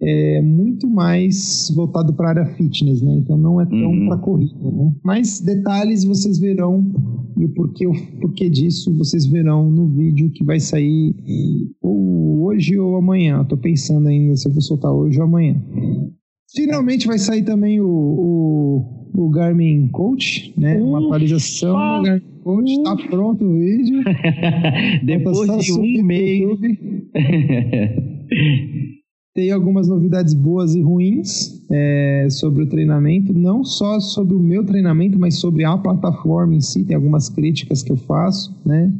é, 0.00 0.42
muito 0.42 0.86
mais 0.86 1.72
voltado 1.74 2.12
para 2.12 2.26
a 2.26 2.30
área 2.30 2.46
fitness 2.56 3.00
né 3.00 3.14
então 3.16 3.38
não 3.38 3.58
é 3.60 3.64
tão 3.64 3.90
uhum. 3.90 4.08
para 4.08 4.18
corrida 4.18 4.70
né? 4.70 4.92
mas 5.02 5.40
detalhes 5.40 6.04
vocês 6.04 6.38
verão 6.38 6.84
e 7.38 7.46
o 7.46 7.48
porquê 7.48 7.86
o 7.86 7.94
porquê 8.20 8.50
disso 8.50 8.94
vocês 8.98 9.24
verão 9.24 9.70
no 9.70 9.88
vídeo 9.88 10.30
que 10.30 10.44
vai 10.44 10.60
sair 10.60 11.14
ou 11.80 12.44
hoje 12.44 12.78
ou 12.78 12.96
amanhã 12.96 13.40
estou 13.40 13.56
pensando 13.56 14.08
ainda 14.08 14.36
se 14.36 14.46
eu 14.46 14.52
vou 14.52 14.60
soltar 14.60 14.92
hoje 14.92 15.18
ou 15.18 15.24
amanhã 15.24 15.56
finalmente 16.54 17.06
vai 17.06 17.18
sair 17.18 17.42
também 17.42 17.80
o, 17.80 17.86
o 17.86 19.02
o 19.14 19.28
Garmin 19.28 19.88
Coach, 19.88 20.54
né? 20.56 20.80
Uma 20.80 20.98
atualização 20.98 21.72
do 21.72 22.02
Garmin 22.02 22.22
Coach. 22.42 22.82
Tá 22.82 22.96
pronto 23.08 23.44
o 23.44 23.58
vídeo. 23.58 24.02
Depois 25.04 25.64
de 25.64 25.72
um 25.72 26.02
mês. 26.02 26.58
Tem 29.34 29.50
algumas 29.50 29.88
novidades 29.88 30.34
boas 30.34 30.74
e 30.74 30.82
ruins 30.82 31.66
é, 31.70 32.26
sobre 32.28 32.64
o 32.64 32.68
treinamento, 32.68 33.32
não 33.32 33.64
só 33.64 33.98
sobre 33.98 34.34
o 34.34 34.38
meu 34.38 34.62
treinamento, 34.62 35.18
mas 35.18 35.36
sobre 35.38 35.64
a 35.64 35.74
plataforma 35.78 36.54
em 36.54 36.60
si. 36.60 36.84
Tem 36.84 36.94
algumas 36.96 37.30
críticas 37.30 37.82
que 37.82 37.90
eu 37.90 37.96
faço, 37.96 38.54
né? 38.64 38.92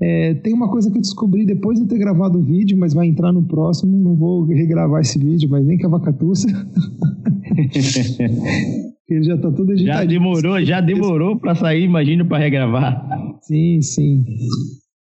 É, 0.00 0.34
tem 0.34 0.54
uma 0.54 0.70
coisa 0.70 0.88
que 0.90 0.96
eu 0.96 1.02
descobri 1.02 1.44
depois 1.44 1.80
de 1.80 1.86
ter 1.86 1.98
gravado 1.98 2.38
o 2.38 2.42
vídeo, 2.42 2.78
mas 2.78 2.94
vai 2.94 3.08
entrar 3.08 3.32
no 3.32 3.42
próximo. 3.42 3.98
Não 3.98 4.14
vou 4.14 4.44
regravar 4.44 5.00
esse 5.00 5.18
vídeo, 5.18 5.48
mas 5.50 5.66
nem 5.66 5.76
que 5.76 5.86
a 5.86 5.88
vacatuça. 5.88 6.46
Ele 9.08 9.22
já 9.22 9.38
tá 9.38 9.50
tudo 9.50 9.72
editado. 9.72 10.00
Já 10.00 10.04
demorou, 10.04 10.64
já 10.64 10.80
demorou 10.80 11.38
para 11.38 11.54
sair, 11.54 11.82
imagino, 11.82 12.26
para 12.26 12.38
regravar. 12.38 13.38
Sim, 13.40 13.80
sim. 13.80 14.24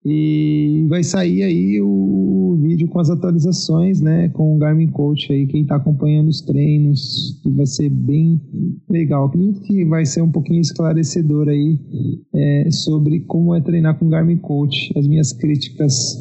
E 0.10 0.86
vai 0.88 1.04
sair 1.04 1.44
aí 1.44 1.82
o 1.82 2.58
vídeo 2.62 2.88
com 2.88 2.98
as 2.98 3.10
atualizações, 3.10 4.00
né? 4.00 4.30
Com 4.30 4.56
o 4.56 4.58
Garmin 4.58 4.88
Coach 4.88 5.34
aí, 5.34 5.46
quem 5.48 5.64
está 5.64 5.76
acompanhando 5.76 6.30
os 6.30 6.40
treinos, 6.40 7.42
vai 7.46 7.66
ser 7.66 7.90
bem 7.90 8.40
legal. 8.90 9.26
Acredito 9.26 9.60
que 9.64 9.84
vai 9.84 10.06
ser 10.06 10.22
um 10.22 10.32
pouquinho 10.32 10.62
esclarecedor 10.62 11.50
aí 11.50 11.78
é, 12.34 12.72
sobre 12.72 13.20
como 13.20 13.54
é 13.54 13.60
treinar 13.60 14.00
com 14.00 14.06
o 14.06 14.10
Garmin 14.10 14.38
Coach. 14.38 14.94
As 14.98 15.06
minhas 15.06 15.34
críticas 15.34 16.16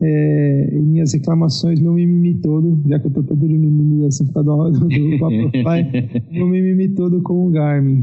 é, 0.00 0.70
minhas 0.72 1.12
reclamações, 1.12 1.78
meu 1.78 1.92
mimimi 1.92 2.40
todo, 2.40 2.82
já 2.88 2.98
que 2.98 3.06
eu 3.06 3.10
tô 3.10 3.22
todo 3.22 3.46
de 3.46 3.58
mimimi 3.58 4.06
assim 4.06 4.26
por 4.26 4.44
causa 4.44 4.78
do, 4.78 4.88
do 4.88 5.18
Papai, 5.18 5.90
meu 6.32 6.48
mimimi 6.48 6.88
todo 6.94 7.22
com 7.22 7.48
o 7.48 7.50
Garmin. 7.50 8.02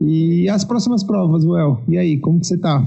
E 0.00 0.48
as 0.48 0.64
próximas 0.64 1.02
provas, 1.04 1.44
Well, 1.44 1.82
e 1.88 1.98
aí, 1.98 2.18
como 2.18 2.40
que 2.40 2.46
você 2.46 2.58
tá? 2.58 2.80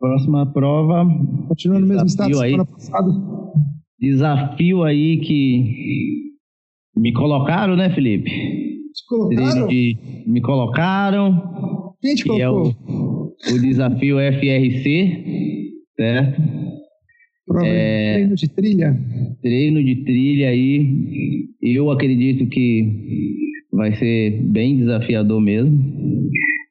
Próxima 0.00 0.50
prova. 0.50 1.06
Continua 1.46 1.78
no 1.78 1.86
mesmo 1.86 2.06
estado 2.06 2.40
aí, 2.40 2.52
semana 2.52 2.66
passada? 2.66 3.10
Desafio 4.00 4.82
aí 4.82 5.18
que 5.18 6.32
me 6.96 7.12
colocaram, 7.12 7.76
né, 7.76 7.90
Felipe? 7.90 8.30
Te 8.30 9.06
colocaram? 9.06 9.66
De, 9.66 9.96
me 10.26 10.40
colocaram. 10.40 11.94
Quem 12.00 12.14
te 12.14 12.24
colocou? 12.24 12.74
É 13.46 13.52
o, 13.52 13.54
o 13.54 13.60
desafio 13.60 14.16
FRC, 14.18 15.72
certo? 15.96 16.42
Prova 17.46 17.66
é, 17.66 18.14
treino 18.14 18.34
de 18.34 18.48
trilha? 18.48 19.00
Treino 19.42 19.84
de 19.84 20.04
trilha 20.04 20.48
aí, 20.48 21.48
eu 21.62 21.90
acredito 21.90 22.46
que 22.46 23.38
vai 23.72 23.94
ser 23.96 24.42
bem 24.42 24.76
desafiador 24.76 25.40
mesmo. 25.40 25.72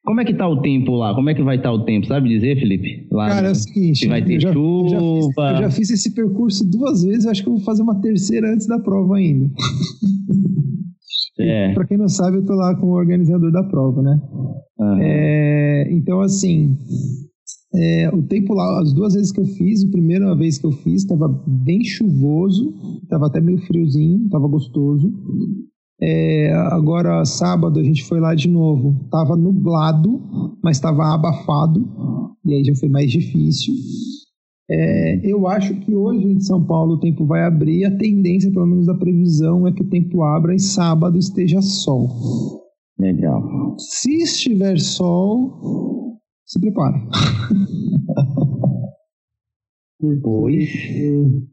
Como 0.08 0.22
é 0.22 0.24
que 0.24 0.34
tá 0.34 0.48
o 0.48 0.62
tempo 0.62 0.96
lá? 0.96 1.14
Como 1.14 1.30
é 1.30 1.36
que 1.36 1.44
vai 1.44 1.58
estar 1.58 1.68
tá 1.68 1.76
o 1.76 1.84
tempo? 1.84 2.08
Sabe 2.08 2.30
dizer, 2.30 2.58
Felipe? 2.58 3.06
Lá 3.12 3.28
Cara, 3.28 3.50
é 3.50 3.52
o 3.52 3.56
seguinte. 3.56 4.00
Se 4.00 4.08
vai 4.08 4.24
ter 4.24 4.36
eu 4.36 4.40
já, 4.40 4.54
chuva. 4.54 4.72
Eu 4.78 4.88
já, 4.88 5.00
fiz, 5.00 5.38
eu 5.38 5.58
já, 5.58 5.70
fiz, 5.70 5.90
esse 5.90 6.14
percurso 6.14 6.66
duas 6.66 7.04
vezes, 7.04 7.26
acho 7.26 7.44
que 7.44 7.50
eu 7.50 7.56
vou 7.56 7.62
fazer 7.62 7.84
uma 7.84 8.00
terceira 8.00 8.54
antes 8.54 8.66
da 8.68 8.80
prova 8.80 9.18
ainda. 9.18 9.52
É. 11.38 11.74
Para 11.74 11.86
quem 11.86 11.98
não 11.98 12.08
sabe, 12.08 12.38
eu 12.38 12.46
tô 12.46 12.54
lá 12.54 12.74
com 12.76 12.88
o 12.88 12.96
organizador 12.96 13.52
da 13.52 13.64
prova, 13.64 14.02
né? 14.02 14.20
Uhum. 14.80 14.98
É, 15.02 15.90
então, 15.92 16.22
assim, 16.22 16.78
é, 17.76 18.10
o 18.10 18.24
tempo 18.24 18.54
lá, 18.54 18.80
as 18.82 18.94
duas 18.94 19.14
vezes 19.14 19.34
que 19.34 19.42
eu 19.42 19.46
fiz, 19.46 19.84
a 19.84 19.92
primeira 19.92 20.34
vez 20.36 20.58
que 20.58 20.66
eu 20.66 20.72
fiz, 20.72 21.04
estava 21.04 21.28
bem 21.46 21.84
chuvoso, 21.84 22.74
estava 23.04 23.28
até 23.28 23.42
meio 23.42 23.60
friozinho, 23.60 24.24
estava 24.24 24.48
gostoso. 24.48 25.14
É, 26.00 26.52
agora, 26.72 27.26
sábado, 27.26 27.80
a 27.80 27.84
gente 27.84 28.04
foi 28.04 28.20
lá 28.20 28.36
de 28.36 28.48
novo. 28.48 28.96
Estava 29.06 29.36
nublado, 29.36 30.22
mas 30.64 30.78
estava 30.78 31.14
abafado, 31.14 31.88
e 32.46 32.54
aí 32.54 32.64
já 32.64 32.76
foi 32.76 32.90
mais 32.90 33.12
difícil. 33.12 33.74
É, 34.70 35.22
eu 35.24 35.48
acho 35.48 35.74
que 35.80 35.96
hoje 35.96 36.28
em 36.28 36.40
São 36.42 36.64
Paulo 36.64 36.96
o 36.96 37.00
tempo 37.00 37.26
vai 37.26 37.44
abrir. 37.44 37.86
A 37.86 37.98
tendência, 37.98 38.52
pelo 38.52 38.68
menos 38.68 38.86
da 38.86 38.94
previsão, 38.94 39.68
é 39.68 39.72
que 39.72 39.82
o 39.82 39.90
tempo 39.90 40.24
abra 40.24 40.54
e 40.54 40.60
sábado 40.60 41.18
esteja 41.18 41.62
sol. 41.62 42.10
Legal. 43.00 43.76
Se 43.78 44.12
estiver 44.24 44.80
sol, 44.80 46.20
se 46.46 46.60
prepara. 46.60 46.98
Pois, 50.00 50.22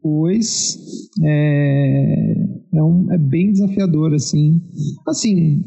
pois 0.01 0.77
é, 1.23 2.35
É, 2.75 2.83
um, 2.83 3.11
é 3.11 3.17
bem 3.17 3.51
desafiador, 3.51 4.13
assim. 4.13 4.61
Assim, 5.07 5.63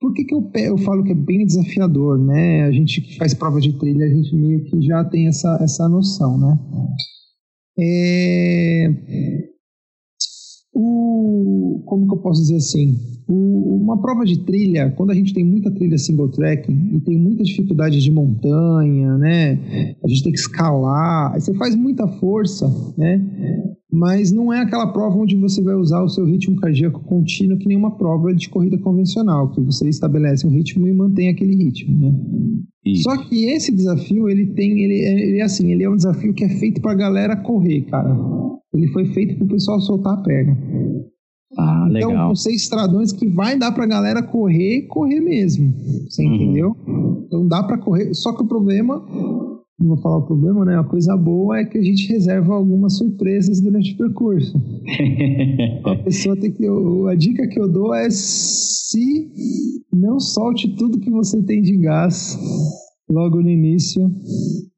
por 0.00 0.14
que, 0.14 0.24
que 0.24 0.34
eu, 0.34 0.50
eu 0.54 0.78
falo 0.78 1.02
que 1.02 1.12
é 1.12 1.14
bem 1.14 1.44
desafiador, 1.44 2.18
né? 2.18 2.62
A 2.62 2.70
gente 2.72 3.00
que 3.00 3.16
faz 3.16 3.34
prova 3.34 3.60
de 3.60 3.76
trilha, 3.78 4.06
a 4.06 4.08
gente 4.08 4.34
meio 4.34 4.64
que 4.64 4.80
já 4.82 5.04
tem 5.04 5.26
essa, 5.26 5.58
essa 5.60 5.88
noção, 5.88 6.38
né? 6.38 6.58
É, 7.78 8.88
o, 10.72 11.82
como 11.84 12.06
que 12.06 12.14
eu 12.14 12.18
posso 12.22 12.40
dizer 12.42 12.56
assim? 12.56 12.96
O, 13.28 13.80
uma 13.82 14.00
prova 14.00 14.24
de 14.24 14.38
trilha, 14.44 14.92
quando 14.96 15.10
a 15.10 15.14
gente 15.14 15.34
tem 15.34 15.44
muita 15.44 15.70
trilha 15.70 15.98
single 15.98 16.28
track 16.28 16.70
e 16.70 17.00
tem 17.00 17.18
muita 17.18 17.42
dificuldade 17.42 18.00
de 18.00 18.10
montanha, 18.10 19.18
né? 19.18 19.96
A 20.02 20.08
gente 20.08 20.22
tem 20.22 20.32
que 20.32 20.38
escalar, 20.38 21.34
você 21.34 21.52
faz 21.54 21.74
muita 21.74 22.06
força, 22.06 22.66
né? 22.96 23.20
Mas 23.92 24.30
não 24.30 24.52
é 24.52 24.60
aquela 24.60 24.92
prova 24.92 25.16
onde 25.16 25.36
você 25.36 25.62
vai 25.62 25.74
usar 25.74 26.02
o 26.02 26.08
seu 26.08 26.24
ritmo 26.24 26.56
cardíaco 26.56 27.00
contínuo 27.04 27.58
que 27.58 27.66
nem 27.66 27.76
uma 27.76 27.96
prova 27.96 28.34
de 28.34 28.48
corrida 28.48 28.78
convencional, 28.78 29.50
que 29.50 29.60
você 29.60 29.88
estabelece 29.88 30.46
um 30.46 30.50
ritmo 30.50 30.86
e 30.86 30.92
mantém 30.92 31.28
aquele 31.28 31.56
ritmo, 31.56 31.98
né? 31.98 32.14
Só 33.02 33.16
que 33.16 33.46
esse 33.46 33.72
desafio, 33.72 34.28
ele 34.28 34.46
tem, 34.46 34.78
ele, 34.78 35.00
ele 35.00 35.38
é 35.38 35.42
assim, 35.42 35.72
ele 35.72 35.82
é 35.82 35.90
um 35.90 35.96
desafio 35.96 36.32
que 36.32 36.44
é 36.44 36.48
feito 36.48 36.80
pra 36.80 36.94
galera 36.94 37.36
correr, 37.36 37.82
cara. 37.82 38.16
Ele 38.72 38.88
foi 38.88 39.06
feito 39.06 39.36
pro 39.36 39.46
pessoal 39.46 39.80
soltar 39.80 40.14
a 40.14 40.22
perna. 40.22 40.56
Ah, 41.58 41.86
então, 41.90 42.10
legal. 42.10 42.26
vão 42.26 42.36
ser 42.36 42.52
estradões 42.52 43.12
que 43.12 43.26
vai 43.26 43.58
dar 43.58 43.72
pra 43.72 43.86
galera 43.86 44.22
correr, 44.22 44.82
correr 44.88 45.20
mesmo. 45.20 45.72
Você 46.08 46.24
Uhum. 46.26 46.34
entendeu? 46.34 46.76
Então 47.26 47.46
dá 47.48 47.62
pra 47.62 47.78
correr. 47.78 48.12
Só 48.14 48.32
que 48.34 48.42
o 48.42 48.46
problema, 48.46 49.02
não 49.78 49.88
vou 49.88 49.96
falar 49.98 50.18
o 50.18 50.26
problema, 50.26 50.64
né? 50.64 50.78
A 50.78 50.84
coisa 50.84 51.16
boa 51.16 51.58
é 51.58 51.64
que 51.64 51.78
a 51.78 51.82
gente 51.82 52.08
reserva 52.12 52.54
algumas 52.54 52.98
surpresas 52.98 53.60
durante 53.60 53.94
o 53.94 53.96
percurso. 53.96 54.60
A 55.84 55.96
pessoa 55.96 56.36
tem 56.36 56.52
que. 56.52 56.64
A 57.10 57.14
dica 57.14 57.46
que 57.48 57.58
eu 57.60 57.68
dou 57.68 57.94
é 57.94 58.08
se 58.10 59.30
não 59.92 60.20
solte 60.20 60.68
tudo 60.76 61.00
que 61.00 61.10
você 61.10 61.42
tem 61.42 61.62
de 61.62 61.76
gás 61.76 62.38
logo 63.08 63.40
no 63.40 63.48
início, 63.48 64.10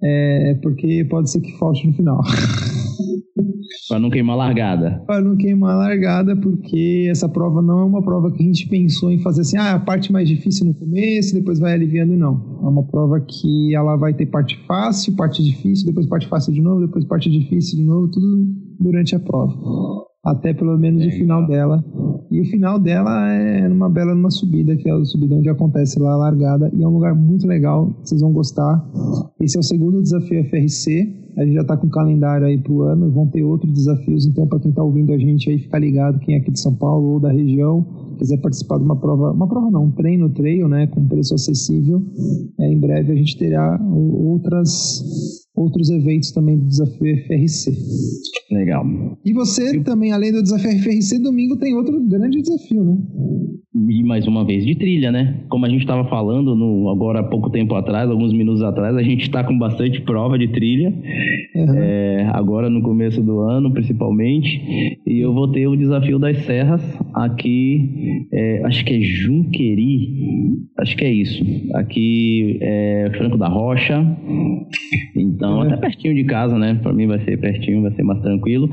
é, 0.02 0.54
porque 0.62 1.04
pode 1.10 1.30
ser 1.30 1.40
que 1.40 1.56
falte 1.58 1.86
no 1.86 1.92
final. 1.94 2.20
pra 3.88 3.98
não 3.98 4.10
queimar 4.10 4.36
largada. 4.36 5.02
para 5.06 5.20
não 5.20 5.36
queimar 5.36 5.72
a 5.72 5.78
largada, 5.78 6.36
porque 6.36 7.06
essa 7.10 7.28
prova 7.28 7.62
não 7.62 7.80
é 7.80 7.84
uma 7.84 8.02
prova 8.02 8.30
que 8.30 8.42
a 8.42 8.46
gente 8.46 8.68
pensou 8.68 9.10
em 9.10 9.18
fazer 9.18 9.42
assim, 9.42 9.56
ah, 9.56 9.74
a 9.74 9.80
parte 9.80 10.12
mais 10.12 10.28
difícil 10.28 10.66
no 10.66 10.74
começo, 10.74 11.34
depois 11.34 11.58
vai 11.58 11.72
aliviando, 11.72 12.16
não. 12.16 12.60
É 12.62 12.68
uma 12.68 12.82
prova 12.82 13.20
que 13.20 13.74
ela 13.74 13.96
vai 13.96 14.14
ter 14.14 14.26
parte 14.26 14.58
fácil, 14.66 15.16
parte 15.16 15.42
difícil, 15.42 15.86
depois 15.86 16.06
parte 16.06 16.28
fácil 16.28 16.52
de 16.52 16.60
novo, 16.60 16.86
depois 16.86 17.04
parte 17.04 17.30
difícil 17.30 17.78
de 17.78 17.84
novo, 17.84 18.08
tudo 18.08 18.44
durante 18.80 19.14
a 19.14 19.20
prova. 19.20 19.54
Até 20.24 20.52
pelo 20.52 20.76
menos 20.76 21.04
o 21.06 21.10
final 21.10 21.46
dela. 21.46 21.82
E 22.38 22.40
o 22.40 22.44
final 22.44 22.78
dela 22.78 23.28
é 23.32 23.68
numa 23.68 23.90
bela 23.90 24.14
numa 24.14 24.30
subida, 24.30 24.76
que 24.76 24.88
é 24.88 24.92
a 24.92 25.04
subida 25.04 25.34
onde 25.34 25.48
acontece 25.48 25.98
lá 25.98 26.12
a 26.12 26.16
largada, 26.16 26.70
e 26.72 26.84
é 26.84 26.86
um 26.86 26.92
lugar 26.92 27.12
muito 27.12 27.48
legal, 27.48 27.92
vocês 28.00 28.20
vão 28.20 28.32
gostar. 28.32 28.80
Esse 29.40 29.56
é 29.56 29.60
o 29.60 29.62
segundo 29.64 30.00
desafio 30.00 30.44
FRC, 30.44 31.16
a 31.36 31.44
gente 31.44 31.54
já 31.54 31.62
está 31.62 31.76
com 31.76 31.88
o 31.88 31.90
calendário 31.90 32.46
aí 32.46 32.56
pro 32.56 32.82
ano, 32.82 33.10
vão 33.10 33.26
ter 33.26 33.42
outros 33.42 33.72
desafios, 33.72 34.24
então 34.24 34.46
para 34.46 34.60
quem 34.60 34.70
está 34.70 34.84
ouvindo 34.84 35.12
a 35.12 35.18
gente 35.18 35.50
aí, 35.50 35.58
ficar 35.58 35.80
ligado, 35.80 36.20
quem 36.20 36.36
é 36.36 36.38
aqui 36.38 36.52
de 36.52 36.60
São 36.60 36.72
Paulo 36.76 37.14
ou 37.14 37.18
da 37.18 37.32
região, 37.32 37.84
quiser 38.18 38.38
participar 38.38 38.78
de 38.78 38.84
uma 38.84 38.96
prova, 38.96 39.32
uma 39.32 39.48
prova 39.48 39.70
não, 39.70 39.84
um 39.84 39.90
treino 39.90 40.28
trail, 40.30 40.68
né, 40.68 40.86
com 40.88 41.06
preço 41.06 41.34
acessível, 41.34 42.02
é, 42.60 42.70
em 42.70 42.78
breve 42.78 43.12
a 43.12 43.16
gente 43.16 43.36
terá 43.36 43.80
outras, 43.90 45.02
outros 45.56 45.90
eventos 45.90 46.32
também 46.32 46.58
do 46.58 46.66
desafio 46.66 47.16
FRC. 47.26 47.72
Legal. 48.50 48.84
E 49.24 49.32
você 49.32 49.80
também, 49.80 50.10
além 50.12 50.32
do 50.32 50.42
desafio 50.42 50.70
FRC, 50.82 51.18
domingo 51.18 51.56
tem 51.56 51.74
outro 51.74 52.00
grande 52.00 52.40
desafio, 52.40 52.82
né? 52.82 52.98
E 53.90 54.02
mais 54.02 54.26
uma 54.26 54.44
vez 54.44 54.64
de 54.64 54.74
trilha, 54.74 55.12
né? 55.12 55.42
Como 55.48 55.66
a 55.66 55.68
gente 55.68 55.82
estava 55.82 56.08
falando 56.08 56.54
no, 56.54 56.88
agora 56.88 57.20
há 57.20 57.22
pouco 57.22 57.50
tempo 57.50 57.74
atrás, 57.74 58.10
alguns 58.10 58.32
minutos 58.32 58.62
atrás, 58.62 58.96
a 58.96 59.02
gente 59.02 59.22
está 59.22 59.44
com 59.44 59.56
bastante 59.58 60.00
prova 60.00 60.38
de 60.38 60.48
trilha. 60.48 60.88
Uhum. 61.54 61.74
é, 61.76 62.30
agora 62.32 62.70
no 62.70 62.80
começo 62.82 63.22
do 63.22 63.40
ano, 63.40 63.72
principalmente. 63.72 64.98
E 65.06 65.18
eu 65.20 65.34
vou 65.34 65.48
ter 65.48 65.66
o 65.66 65.76
desafio 65.76 66.18
das 66.18 66.38
serras 66.44 66.82
aqui, 67.14 68.07
é, 68.32 68.62
acho 68.64 68.84
que 68.84 68.94
é 68.94 69.00
Junqueri, 69.00 70.66
acho 70.78 70.96
que 70.96 71.04
é 71.04 71.12
isso. 71.12 71.44
Aqui 71.74 72.58
é 72.60 73.10
Franco 73.16 73.36
da 73.36 73.48
Rocha. 73.48 74.04
Então, 75.38 75.62
É. 75.62 75.68
até 75.68 75.76
pertinho 75.76 76.16
de 76.16 76.24
casa, 76.24 76.58
né? 76.58 76.74
Para 76.82 76.92
mim 76.92 77.06
vai 77.06 77.20
ser 77.20 77.38
pertinho, 77.38 77.82
vai 77.82 77.92
ser 77.92 78.02
mais 78.02 78.20
tranquilo. 78.20 78.68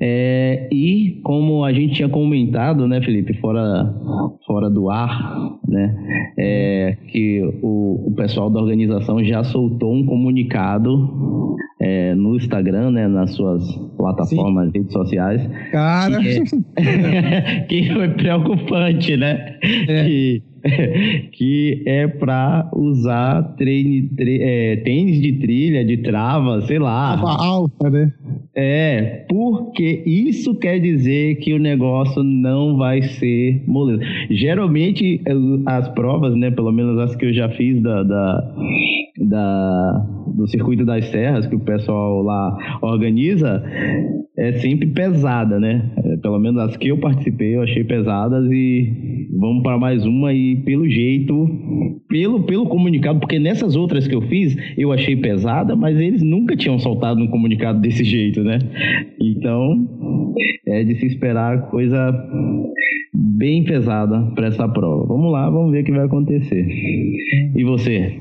É, 0.00 0.68
e 0.72 1.20
como 1.22 1.64
a 1.64 1.72
gente 1.72 1.94
tinha 1.94 2.08
comentado, 2.08 2.88
né, 2.88 3.00
Felipe, 3.00 3.32
fora, 3.34 3.94
fora 4.44 4.68
do 4.68 4.90
ar, 4.90 5.56
né? 5.68 5.94
é, 6.36 6.96
que 7.12 7.42
o, 7.62 8.08
o 8.08 8.14
pessoal 8.16 8.50
da 8.50 8.60
organização 8.60 9.22
já 9.22 9.44
soltou 9.44 9.94
um 9.94 10.04
comunicado 10.04 11.56
é, 11.80 12.14
no 12.14 12.34
Instagram, 12.36 12.90
né, 12.90 13.06
nas 13.06 13.34
suas 13.34 13.62
plataformas, 13.96 14.72
redes 14.74 14.92
sociais, 14.92 15.40
Cara, 15.70 16.18
que, 16.18 16.42
que 17.68 17.92
foi 17.92 18.08
preocupante, 18.08 19.16
né? 19.16 19.58
É. 19.88 20.04
Que, 20.04 20.42
que 21.32 21.82
é 21.86 22.06
para 22.06 22.68
usar 22.74 23.42
treine, 23.56 24.02
tre- 24.16 24.40
é, 24.42 24.76
tênis 24.76 25.20
de 25.20 25.32
trilha, 25.34 25.84
de 25.84 25.96
trava, 25.98 26.60
sei 26.62 26.78
lá. 26.78 27.16
tava 27.16 27.30
alta, 27.44 27.90
né? 27.90 28.12
É, 28.54 29.24
porque 29.28 30.02
isso 30.04 30.54
quer 30.56 30.78
dizer 30.80 31.36
que 31.36 31.52
o 31.54 31.58
negócio 31.58 32.22
não 32.22 32.76
vai 32.76 33.00
ser 33.02 33.62
moleza. 33.66 34.02
Geralmente, 34.28 35.20
as 35.66 35.88
provas, 35.90 36.34
né, 36.34 36.50
pelo 36.50 36.72
menos 36.72 36.98
as 36.98 37.14
que 37.16 37.26
eu 37.26 37.32
já 37.32 37.48
fiz 37.50 37.80
da, 37.80 38.02
da, 38.02 38.54
da- 39.18 40.06
do 40.34 40.46
Circuito 40.48 40.84
das 40.84 41.04
Serras, 41.06 41.46
que 41.46 41.54
o 41.56 41.60
pessoal 41.60 42.22
lá 42.22 42.56
organiza, 42.82 43.62
é 44.36 44.52
sempre 44.54 44.86
pesada, 44.88 45.58
né? 45.58 45.90
Eh, 46.04 46.16
Pelo 46.18 46.38
menos 46.38 46.60
as 46.62 46.76
que 46.76 46.88
eu 46.88 46.98
participei, 46.98 47.56
eu 47.56 47.62
achei 47.62 47.82
pesadas 47.84 48.46
e 48.50 49.19
vamos 49.38 49.62
para 49.62 49.78
mais 49.78 50.04
uma 50.04 50.32
e 50.32 50.56
pelo 50.56 50.88
jeito, 50.88 51.48
pelo, 52.08 52.42
pelo 52.44 52.66
comunicado, 52.66 53.20
porque 53.20 53.38
nessas 53.38 53.76
outras 53.76 54.08
que 54.08 54.14
eu 54.14 54.22
fiz, 54.22 54.56
eu 54.76 54.92
achei 54.92 55.16
pesada, 55.16 55.76
mas 55.76 55.98
eles 55.98 56.22
nunca 56.22 56.56
tinham 56.56 56.78
soltado 56.78 57.20
um 57.20 57.28
comunicado 57.28 57.80
desse 57.82 58.04
jeito, 58.04 58.42
né? 58.42 58.58
Então, 59.20 59.86
é 60.66 60.84
de 60.84 60.96
se 60.96 61.06
esperar 61.06 61.70
coisa 61.70 62.12
bem 63.12 63.64
pesada 63.64 64.20
para 64.34 64.48
essa 64.48 64.68
prova. 64.68 65.06
Vamos 65.06 65.32
lá, 65.32 65.48
vamos 65.48 65.72
ver 65.72 65.82
o 65.82 65.84
que 65.84 65.92
vai 65.92 66.06
acontecer. 66.06 66.66
E 67.56 67.64
você? 67.64 68.18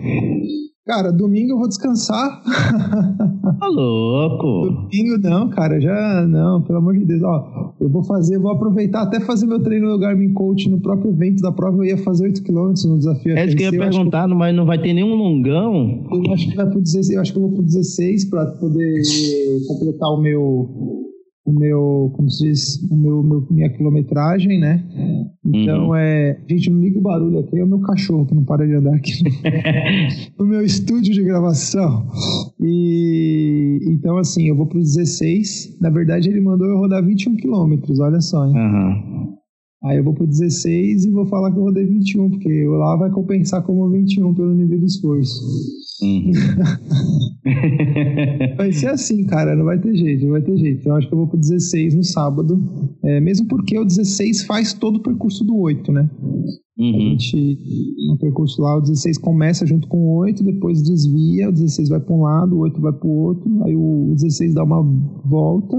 Cara, 0.90 1.12
domingo 1.12 1.52
eu 1.52 1.60
vou 1.60 1.68
descansar. 1.68 2.42
Tá 2.42 3.68
louco? 3.68 4.88
domingo 4.90 5.20
não, 5.20 5.48
cara, 5.48 5.80
já 5.80 6.26
não, 6.28 6.64
pelo 6.64 6.80
amor 6.80 6.98
de 6.98 7.06
Deus. 7.06 7.22
Ó, 7.22 7.74
eu 7.80 7.88
vou 7.88 8.04
fazer, 8.04 8.40
vou 8.40 8.50
aproveitar 8.50 9.04
até 9.04 9.20
fazer 9.20 9.46
meu 9.46 9.62
treino 9.62 9.88
no 9.88 10.00
Garmin 10.00 10.34
Coach 10.34 10.68
no 10.68 10.82
próprio 10.82 11.12
evento 11.12 11.44
da 11.44 11.52
prova. 11.52 11.78
Eu 11.78 11.86
ia 11.86 11.98
fazer 12.00 12.24
8 12.24 12.42
km 12.42 12.74
no 12.88 12.98
desafio 12.98 13.38
É 13.38 13.46
isso 13.46 13.56
que 13.56 13.62
eu 13.62 13.72
ia 13.72 13.78
eu 13.78 13.84
perguntar, 13.88 14.28
mas 14.30 14.56
não 14.56 14.66
vai 14.66 14.82
ter 14.82 14.94
nenhum 14.94 15.14
longão? 15.14 16.08
Eu 16.12 16.34
acho 16.34 16.50
que 16.50 16.56
vai 16.56 16.66
pro 16.68 16.82
16, 16.82 17.10
eu 17.12 17.22
acho 17.22 17.34
que 17.34 17.38
eu 17.38 17.44
vou 17.44 17.52
pro 17.52 17.62
16 17.62 18.26
para 18.26 18.48
poder 18.48 19.04
completar 19.68 20.10
o 20.10 20.20
meu 20.20 21.09
o 21.50 21.54
meu, 21.60 22.12
como 22.16 22.30
se 22.30 22.46
diz, 22.46 22.82
o 22.90 22.96
meu, 22.96 23.24
meu- 23.24 23.48
minha 23.50 23.70
quilometragem, 23.70 24.60
né? 24.60 24.84
Então 25.46 25.88
Uhum. 25.88 25.96
é, 25.96 26.38
gente, 26.50 26.70
não 26.70 26.80
liga 26.82 27.00
o 27.00 27.02
barulho 27.02 27.40
aqui, 27.40 27.58
é 27.58 27.64
o 27.64 27.68
meu 27.68 27.80
cachorro 27.80 28.26
que 28.26 28.36
não 28.36 28.44
para 28.44 28.68
de 28.68 28.74
andar 28.76 28.94
aqui 28.96 29.14
no 30.38 30.46
meu 30.46 30.64
estúdio 30.64 31.14
de 31.14 31.24
gravação. 31.24 32.06
E 32.62 33.80
então 33.88 34.18
assim, 34.18 34.48
eu 34.48 34.56
vou 34.56 34.66
pro 34.68 34.80
16. 34.80 35.78
Na 35.82 35.90
verdade, 35.90 36.30
ele 36.30 36.42
mandou 36.42 36.68
eu 36.68 36.78
rodar 36.78 37.04
21 37.04 37.36
quilômetros, 37.36 38.00
olha 38.00 38.22
só, 38.22 38.46
hein? 38.46 38.54
Aham. 38.56 39.29
Aí 39.82 39.98
eu 39.98 40.04
vou 40.04 40.14
pro 40.14 40.28
16 40.28 41.06
e 41.06 41.12
vou 41.12 41.26
falar 41.26 41.52
que 41.52 41.58
eu 41.58 41.64
rodei 41.64 41.86
21, 41.86 42.32
porque 42.32 42.68
lá 42.68 42.98
vai 42.98 43.10
compensar 43.10 43.64
como 43.64 43.90
21 43.90 44.34
pelo 44.34 44.54
nível 44.54 44.78
de 44.78 44.86
esforço. 44.86 45.42
Uhum. 46.02 46.32
Vai 48.58 48.72
ser 48.72 48.88
assim, 48.88 49.26
cara, 49.26 49.56
não 49.56 49.66
vai 49.66 49.80
ter 49.80 49.96
jeito, 49.96 50.24
não 50.24 50.32
vai 50.32 50.42
ter 50.42 50.58
jeito. 50.58 50.80
Então, 50.80 50.94
Eu 50.94 50.98
acho 50.98 51.08
que 51.08 51.14
eu 51.14 51.18
vou 51.18 51.28
pro 51.28 51.38
16 51.38 51.96
no 51.96 52.04
sábado, 52.04 52.62
é, 53.04 53.20
mesmo 53.20 53.48
porque 53.48 53.78
o 53.78 53.84
16 53.84 54.44
faz 54.44 54.74
todo 54.74 54.98
o 54.98 55.02
percurso 55.02 55.44
do 55.44 55.58
8, 55.58 55.92
né? 55.92 56.10
A 56.80 56.82
Uhum. 56.82 56.92
gente, 56.92 57.60
no 58.08 58.18
percurso 58.18 58.62
lá, 58.62 58.78
o 58.78 58.82
16 58.82 59.18
começa 59.18 59.66
junto 59.66 59.86
com 59.90 59.98
o 59.98 60.16
8, 60.20 60.42
depois 60.42 60.82
desvia, 60.82 61.50
o 61.50 61.52
16 61.52 61.90
vai 61.90 62.00
para 62.00 62.16
um 62.16 62.22
lado, 62.22 62.56
o 62.56 62.60
8 62.60 62.80
vai 62.80 62.94
para 62.94 63.06
o 63.08 63.12
outro, 63.12 63.64
aí 63.66 63.76
o 63.76 64.14
16 64.16 64.54
dá 64.54 64.64
uma 64.64 64.82
volta, 65.26 65.76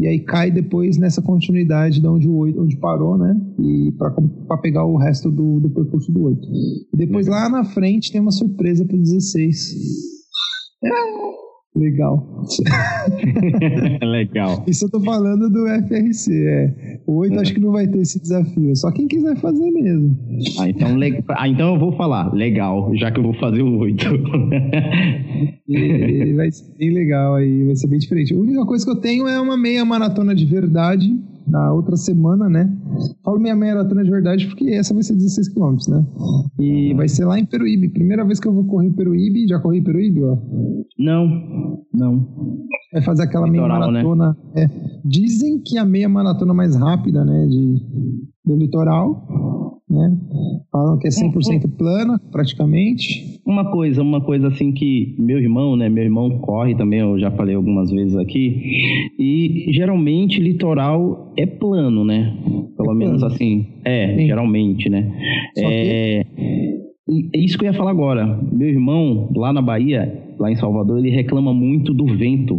e 0.00 0.06
aí 0.08 0.18
cai 0.18 0.50
depois 0.50 0.98
nessa 0.98 1.22
continuidade 1.22 2.00
de 2.00 2.08
onde 2.08 2.28
o 2.28 2.34
8, 2.34 2.60
onde 2.60 2.76
parou, 2.76 3.16
né? 3.16 3.40
E 3.60 3.92
para 3.92 4.58
pegar 4.58 4.84
o 4.84 4.96
resto 4.96 5.30
do, 5.30 5.60
do 5.60 5.70
percurso 5.70 6.10
do 6.10 6.22
8. 6.22 6.48
E 6.92 6.96
depois 6.96 7.28
lá 7.28 7.48
na 7.48 7.62
frente 7.62 8.10
tem 8.10 8.20
uma 8.20 8.32
surpresa 8.32 8.84
pro 8.84 8.98
16. 8.98 9.76
Legal. 11.74 12.44
Legal. 14.02 14.62
Isso 14.66 14.84
eu 14.84 14.90
tô 14.90 15.00
falando 15.00 15.48
do 15.48 15.66
FRC, 15.86 16.30
é. 16.30 17.00
O 17.06 17.14
8 17.14 17.34
é. 17.34 17.38
acho 17.40 17.54
que 17.54 17.60
não 17.60 17.72
vai 17.72 17.86
ter 17.86 18.00
esse 18.00 18.20
desafio, 18.20 18.76
só 18.76 18.90
quem 18.90 19.08
quiser 19.08 19.36
fazer 19.36 19.70
mesmo. 19.70 20.14
Ah, 20.60 20.68
então, 20.68 20.98
le... 20.98 21.24
ah, 21.30 21.48
então 21.48 21.72
eu 21.72 21.80
vou 21.80 21.92
falar, 21.92 22.30
legal, 22.34 22.94
já 22.96 23.10
que 23.10 23.18
eu 23.18 23.22
vou 23.22 23.34
fazer 23.34 23.62
o 23.62 23.78
8. 23.78 24.06
e, 25.66 26.34
vai 26.34 26.50
ser 26.50 26.76
bem 26.76 26.92
legal 26.92 27.36
aí, 27.36 27.64
vai 27.64 27.76
ser 27.76 27.86
bem 27.86 27.98
diferente. 27.98 28.34
A 28.34 28.38
única 28.38 28.66
coisa 28.66 28.84
que 28.84 28.90
eu 28.90 29.00
tenho 29.00 29.26
é 29.26 29.40
uma 29.40 29.56
meia 29.56 29.82
maratona 29.82 30.34
de 30.34 30.44
verdade 30.44 31.10
na 31.46 31.72
outra 31.72 31.96
semana, 31.96 32.48
né? 32.48 32.70
Falo 33.24 33.38
minha 33.38 33.56
maratona 33.56 34.04
de 34.04 34.10
verdade 34.10 34.46
porque 34.46 34.70
essa 34.70 34.94
vai 34.94 35.02
ser 35.02 35.14
16 35.14 35.48
km, 35.48 35.76
né? 35.88 36.06
E 36.58 36.94
vai 36.94 37.08
ser 37.08 37.24
lá 37.24 37.38
em 37.38 37.44
Peruíbe. 37.44 37.88
Primeira 37.88 38.24
vez 38.24 38.40
que 38.40 38.48
eu 38.48 38.52
vou 38.52 38.64
correr 38.64 38.86
em 38.86 38.92
Peruíbe. 38.92 39.48
Já 39.48 39.58
corri 39.58 39.78
em 39.78 39.84
Peruíbe, 39.84 40.22
ó? 40.22 40.36
Não, 40.98 41.82
não. 41.92 42.28
Vai 42.92 43.02
fazer 43.02 43.22
aquela 43.22 43.48
Litoral, 43.48 43.78
meia 43.78 43.86
né? 43.86 44.02
maratona. 44.02 44.36
Né? 44.54 44.62
É. 44.64 44.70
Dizem 45.04 45.60
que 45.60 45.78
a 45.78 45.84
meia 45.84 46.08
maratona 46.08 46.54
mais 46.54 46.76
rápida, 46.76 47.24
né? 47.24 47.46
De, 47.46 47.82
do 48.44 48.56
litoral 48.56 49.81
né? 49.92 50.16
Falam 50.72 50.98
que 50.98 51.06
é 51.06 51.10
100% 51.10 51.70
plana, 51.76 52.20
praticamente. 52.30 53.40
Uma 53.46 53.70
coisa, 53.70 54.02
uma 54.02 54.20
coisa 54.20 54.48
assim 54.48 54.72
que 54.72 55.14
meu 55.18 55.38
irmão, 55.38 55.76
né? 55.76 55.88
Meu 55.88 56.04
irmão 56.04 56.38
corre 56.38 56.74
também, 56.74 57.00
eu 57.00 57.18
já 57.18 57.30
falei 57.30 57.54
algumas 57.54 57.90
vezes 57.90 58.16
aqui. 58.16 58.62
E 59.18 59.66
geralmente 59.72 60.40
litoral 60.40 61.32
é 61.36 61.44
plano, 61.44 62.04
né? 62.04 62.34
Pelo 62.76 62.92
é 62.92 62.94
menos 62.94 63.20
plano. 63.20 63.34
assim. 63.34 63.66
É, 63.84 64.16
Sim. 64.16 64.26
geralmente, 64.26 64.88
né? 64.88 65.12
Só 65.58 65.68
é, 65.68 66.24
que... 66.24 67.38
isso 67.38 67.58
que 67.58 67.64
eu 67.64 67.70
ia 67.70 67.76
falar 67.76 67.90
agora. 67.90 68.40
Meu 68.50 68.68
irmão, 68.68 69.30
lá 69.36 69.52
na 69.52 69.60
Bahia, 69.60 70.22
lá 70.38 70.50
em 70.50 70.56
Salvador, 70.56 70.98
ele 70.98 71.10
reclama 71.10 71.52
muito 71.52 71.92
do 71.92 72.06
vento 72.06 72.58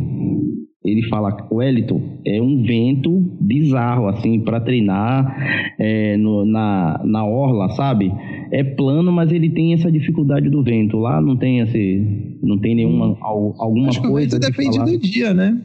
ele 0.84 1.04
fala, 1.04 1.48
Wellington, 1.50 2.02
é 2.26 2.42
um 2.42 2.62
vento 2.62 3.10
bizarro, 3.40 4.08
assim, 4.08 4.40
para 4.42 4.60
treinar 4.60 5.74
é, 5.80 6.18
no, 6.18 6.44
na, 6.46 7.02
na 7.06 7.26
orla, 7.26 7.70
sabe? 7.70 8.12
É 8.52 8.64
plano, 8.64 9.12
mas 9.12 9.32
ele 9.32 9.50
tem 9.50 9.74
essa 9.74 9.92
dificuldade 9.92 10.50
do 10.50 10.62
vento. 10.62 10.98
Lá 10.98 11.22
não 11.22 11.38
tem 11.38 11.60
esse, 11.60 12.33
não 12.44 12.58
tem 12.60 12.76
nenhuma 12.76 13.18
alguma 13.22 13.90
Acho 13.90 14.02
coisa. 14.02 14.40
Que 14.40 14.48
depende 14.48 14.78
falar. 14.78 14.92
do 14.92 14.98
dia, 15.00 15.34
né? 15.34 15.62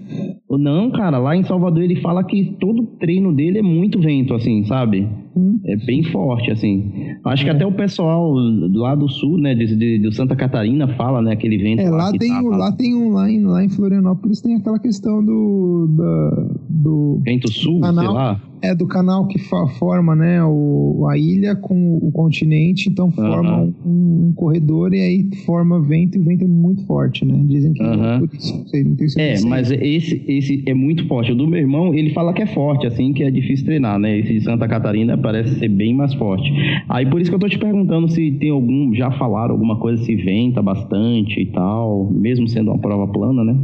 Não, 0.49 0.91
cara, 0.91 1.19
lá 1.19 1.37
em 1.37 1.43
Salvador 1.43 1.83
ele 1.83 1.97
fala 2.01 2.23
que 2.25 2.57
todo 2.59 2.87
treino 2.99 3.35
dele 3.35 3.59
é 3.59 3.63
muito 3.63 4.01
vento, 4.01 4.33
assim, 4.35 4.65
sabe? 4.65 5.07
Hum. 5.37 5.61
É 5.65 5.77
bem 5.77 6.03
forte, 6.05 6.51
assim. 6.51 6.91
Acho 7.25 7.43
é. 7.43 7.45
que 7.45 7.51
até 7.51 7.67
o 7.67 7.73
pessoal 7.73 8.33
lá 8.33 8.95
do 8.95 9.09
sul, 9.09 9.39
né, 9.39 9.55
de, 9.55 9.77
de, 9.77 9.99
de 9.99 10.15
Santa 10.15 10.35
Catarina 10.35 10.89
fala, 10.89 11.21
né, 11.21 11.33
aquele 11.33 11.59
vento. 11.59 11.81
É, 11.81 11.91
lá, 11.91 11.97
lá 11.97 12.13
tem, 12.13 12.29
tá, 12.29 12.41
lá 12.41 12.73
tem 12.73 12.95
um, 12.95 13.13
lá 13.13 13.31
em, 13.31 13.43
lá 13.45 13.65
em 13.65 13.69
Florianópolis 13.69 14.41
tem 14.41 14.57
aquela 14.57 14.79
questão 14.79 15.25
do, 15.25 15.89
da, 15.97 16.47
do 16.69 17.21
vento 17.25 17.53
sul, 17.53 17.81
canal, 17.81 18.05
sei 18.05 18.15
lá. 18.15 18.43
É 18.63 18.75
do 18.75 18.87
canal 18.87 19.27
que 19.27 19.39
forma, 19.39 20.17
né, 20.17 20.43
o, 20.43 21.07
a 21.09 21.17
ilha 21.17 21.55
com 21.55 21.97
o 21.97 22.11
continente, 22.11 22.89
então 22.89 23.11
forma 23.11 23.63
um, 23.85 24.29
um, 24.29 24.33
corredor 24.35 24.93
e 24.93 25.01
aí 25.01 25.31
forma 25.47 25.81
vento 25.81 26.17
e 26.17 26.21
o 26.21 26.25
vento 26.25 26.45
é 26.45 26.49
muito 26.49 26.85
forte, 26.87 27.25
né? 27.25 27.41
Dizem 27.45 27.73
que 27.73 27.83
é 27.83 28.19
por 28.19 28.29
isso, 28.35 28.59
não 28.59 28.67
sei, 28.67 28.85
não 28.85 28.97
tenho 28.97 29.11
certeza. 29.11 29.47
É, 29.47 29.49
mas 29.49 29.71
esse, 29.71 30.23
esse 30.27 30.63
é 30.67 30.75
muito 30.75 31.07
forte. 31.07 31.33
O 31.33 31.35
do 31.35 31.47
meu 31.47 31.61
irmão, 31.61 31.95
ele 31.95 32.11
fala 32.11 32.33
que 32.33 32.43
é 32.43 32.47
forte, 32.47 32.87
assim, 32.87 33.13
que 33.13 33.23
é 33.23 33.31
difícil 33.31 33.67
treinar, 33.67 33.99
né? 33.99 34.19
Esse 34.19 34.35
de 34.35 34.41
Santa 34.43 34.67
Catarina 34.67 35.17
parece 35.17 35.59
ser 35.59 35.69
bem 35.69 35.95
mais 35.95 36.13
forte. 36.15 36.51
Aí 36.89 37.07
por 37.07 37.21
isso 37.21 37.31
que 37.31 37.35
eu 37.35 37.41
tô 37.41 37.49
te 37.49 37.59
perguntando 37.59 38.09
se 38.09 38.33
tem 38.33 38.51
algum, 38.51 38.93
já 38.95 39.11
falaram 39.13 39.53
alguma 39.53 39.79
coisa 39.79 40.03
se 40.03 40.15
venta 40.17 40.61
bastante 40.63 41.41
e 41.41 41.47
tal, 41.47 42.11
mesmo 42.11 42.49
sendo 42.49 42.71
uma 42.71 42.79
prova 42.79 43.07
plana, 43.13 43.45
né? 43.45 43.57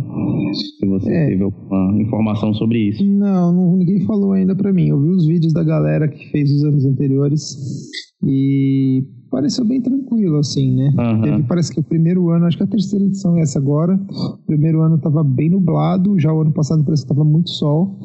Se 0.53 0.87
você 0.87 1.13
é. 1.13 1.27
teve 1.27 1.43
alguma 1.43 2.01
informação 2.01 2.55
sobre 2.55 2.79
isso. 2.79 3.05
Não, 3.05 3.53
não 3.53 3.77
ninguém 3.77 4.01
falou 4.01 4.33
ainda 4.33 4.55
para 4.55 4.73
mim 4.73 4.84
eu 4.89 5.01
vi 5.01 5.09
os 5.09 5.27
vídeos 5.27 5.53
da 5.53 5.63
galera 5.63 6.09
que 6.09 6.31
fez 6.31 6.51
os 6.51 6.65
anos 6.65 6.85
anteriores 6.85 7.57
e 8.23 9.05
pareceu 9.31 9.65
bem 9.65 9.81
tranquilo, 9.81 10.39
assim, 10.39 10.73
né? 10.73 10.95
Uhum. 10.97 11.23
Teve, 11.23 11.43
parece 11.43 11.73
que 11.73 11.81
o 11.81 11.83
primeiro 11.83 12.31
ano, 12.31 12.47
acho 12.47 12.57
que 12.57 12.63
a 12.63 12.67
terceira 12.67 13.05
edição 13.05 13.37
é 13.37 13.43
essa 13.43 13.59
agora. 13.59 13.99
O 14.09 14.47
primeiro 14.47 14.81
ano 14.81 14.99
tava 14.99 15.25
bem 15.25 15.51
nublado, 15.51 16.19
já 16.19 16.33
o 16.33 16.41
ano 16.41 16.53
passado 16.53 16.85
parece 16.85 17.03
que 17.03 17.09
tava 17.09 17.25
muito 17.25 17.51
sol. 17.51 17.99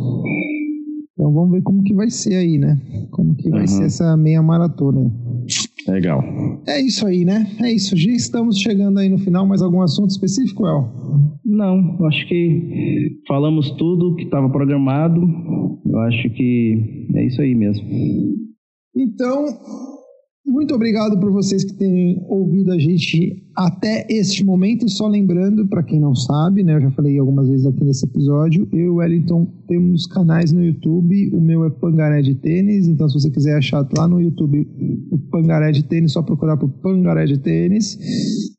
Então 1.14 1.32
vamos 1.32 1.52
ver 1.52 1.62
como 1.62 1.84
que 1.84 1.94
vai 1.94 2.10
ser 2.10 2.36
aí, 2.36 2.58
né? 2.58 2.82
Como 3.12 3.36
que 3.36 3.50
vai 3.50 3.62
uhum. 3.62 3.68
ser 3.68 3.84
essa 3.84 4.18
meia 4.18 4.42
maratona. 4.42 5.12
Legal. 5.90 6.24
É 6.68 6.80
isso 6.82 7.06
aí, 7.06 7.26
né? 7.26 7.48
É 7.62 7.72
isso. 7.72 7.98
Já 7.98 8.12
estamos 8.12 8.60
chegando 8.60 9.00
aí 9.00 9.10
no 9.10 9.18
final. 9.18 9.46
Mais 9.46 9.62
algum 9.62 9.82
assunto 9.82 10.12
específico, 10.12 10.68
El? 10.68 10.88
Não, 11.44 12.06
acho 12.06 12.28
que 12.28 13.20
falamos 13.28 13.72
tudo 13.72 14.16
que 14.16 14.24
estava 14.24 14.50
programado. 14.50 15.22
Eu 15.86 16.00
acho 16.00 16.30
que 16.30 17.08
é 17.16 17.26
isso 17.26 17.42
aí 17.42 17.56
mesmo. 17.56 17.86
Então, 18.96 19.46
muito 20.50 20.74
obrigado 20.74 21.20
por 21.20 21.32
vocês 21.32 21.64
que 21.64 21.74
têm 21.74 22.26
ouvido 22.28 22.72
a 22.72 22.78
gente 22.80 23.44
até 23.56 24.08
este 24.10 24.44
momento. 24.44 24.90
Só 24.90 25.08
lembrando, 25.08 25.68
para 25.68 25.84
quem 25.84 26.00
não 26.00 26.16
sabe, 26.16 26.64
né, 26.64 26.76
eu 26.76 26.82
já 26.82 26.92
falei 26.92 27.20
algumas 27.20 27.48
vezes 27.48 27.66
aqui 27.66 27.84
nesse 27.84 28.06
episódio, 28.06 28.68
eu 28.72 28.80
e 28.80 28.90
o 28.90 28.96
Wellington 28.96 29.46
temos 29.68 30.08
canais 30.08 30.52
no 30.52 30.64
YouTube. 30.64 31.30
O 31.34 31.40
meu 31.40 31.66
é 31.66 31.70
Pangaré 31.70 32.22
de 32.22 32.36
Tênis, 32.36 32.88
então 32.88 33.08
se 33.08 33.20
você 33.20 33.30
quiser 33.30 33.58
achar 33.58 33.88
lá 33.96 34.08
no 34.08 34.20
YouTube 34.20 34.68
o 35.12 35.18
Pangaré 35.30 35.72
de 35.72 35.84
Tênis, 35.84 36.14
só 36.14 36.24
procurar 36.24 36.58
por 36.58 36.70
Pangaré 36.70 37.26
de 37.26 37.38
Tênis. 37.38 37.98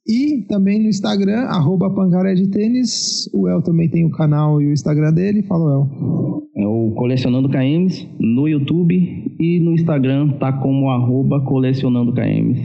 E 0.06 0.46
também 0.48 0.80
no 0.80 0.88
Instagram, 0.88 1.40
arroba 1.42 1.90
Pangaré 1.90 2.34
de 2.34 2.48
Tênis. 2.48 3.28
O 3.32 3.48
El 3.48 3.62
também 3.62 3.88
tem 3.88 4.04
o 4.04 4.10
canal 4.10 4.60
e 4.62 4.66
o 4.66 4.72
Instagram 4.72 5.12
dele. 5.12 5.42
Fala, 5.42 5.72
El. 5.72 6.40
É 6.56 6.66
o 6.66 6.92
Colecionando 6.94 7.48
KMs 7.48 8.06
no 8.18 8.46
YouTube 8.46 8.94
e 9.38 9.60
no 9.60 9.72
Instagram 9.72 10.32
tá 10.32 10.52
como 10.52 10.90
arroba 10.90 11.40
Colecionando 11.40 11.79
KMs. 11.80 12.60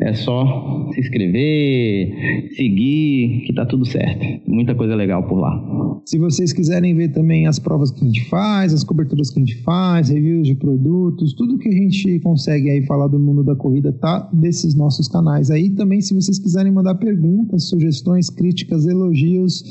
É 0.00 0.14
só 0.14 0.90
se 0.92 1.00
inscrever, 1.00 2.50
seguir, 2.56 3.44
que 3.46 3.52
tá 3.54 3.64
tudo 3.64 3.84
certo. 3.84 4.50
Muita 4.50 4.74
coisa 4.74 4.94
legal 4.94 5.22
por 5.24 5.38
lá. 5.38 6.02
Se 6.04 6.18
vocês 6.18 6.52
quiserem 6.52 6.94
ver 6.94 7.12
também 7.12 7.46
as 7.46 7.58
provas 7.58 7.90
que 7.90 8.02
a 8.02 8.06
gente 8.06 8.28
faz, 8.28 8.74
as 8.74 8.82
coberturas 8.82 9.30
que 9.30 9.40
a 9.40 9.44
gente 9.44 9.62
faz, 9.62 10.08
reviews 10.08 10.48
de 10.48 10.54
produtos, 10.54 11.32
tudo 11.34 11.58
que 11.58 11.68
a 11.68 11.72
gente 11.72 12.18
consegue 12.20 12.68
aí 12.70 12.84
falar 12.84 13.06
do 13.06 13.18
mundo 13.18 13.44
da 13.44 13.54
corrida 13.54 13.92
tá 13.92 14.28
desses 14.32 14.74
nossos 14.74 15.08
canais 15.08 15.50
aí. 15.50 15.70
Também, 15.70 16.00
se 16.00 16.14
vocês 16.14 16.38
quiserem 16.38 16.72
mandar 16.72 16.96
perguntas, 16.96 17.68
sugestões, 17.68 18.28
críticas, 18.28 18.86
elogios, 18.86 19.64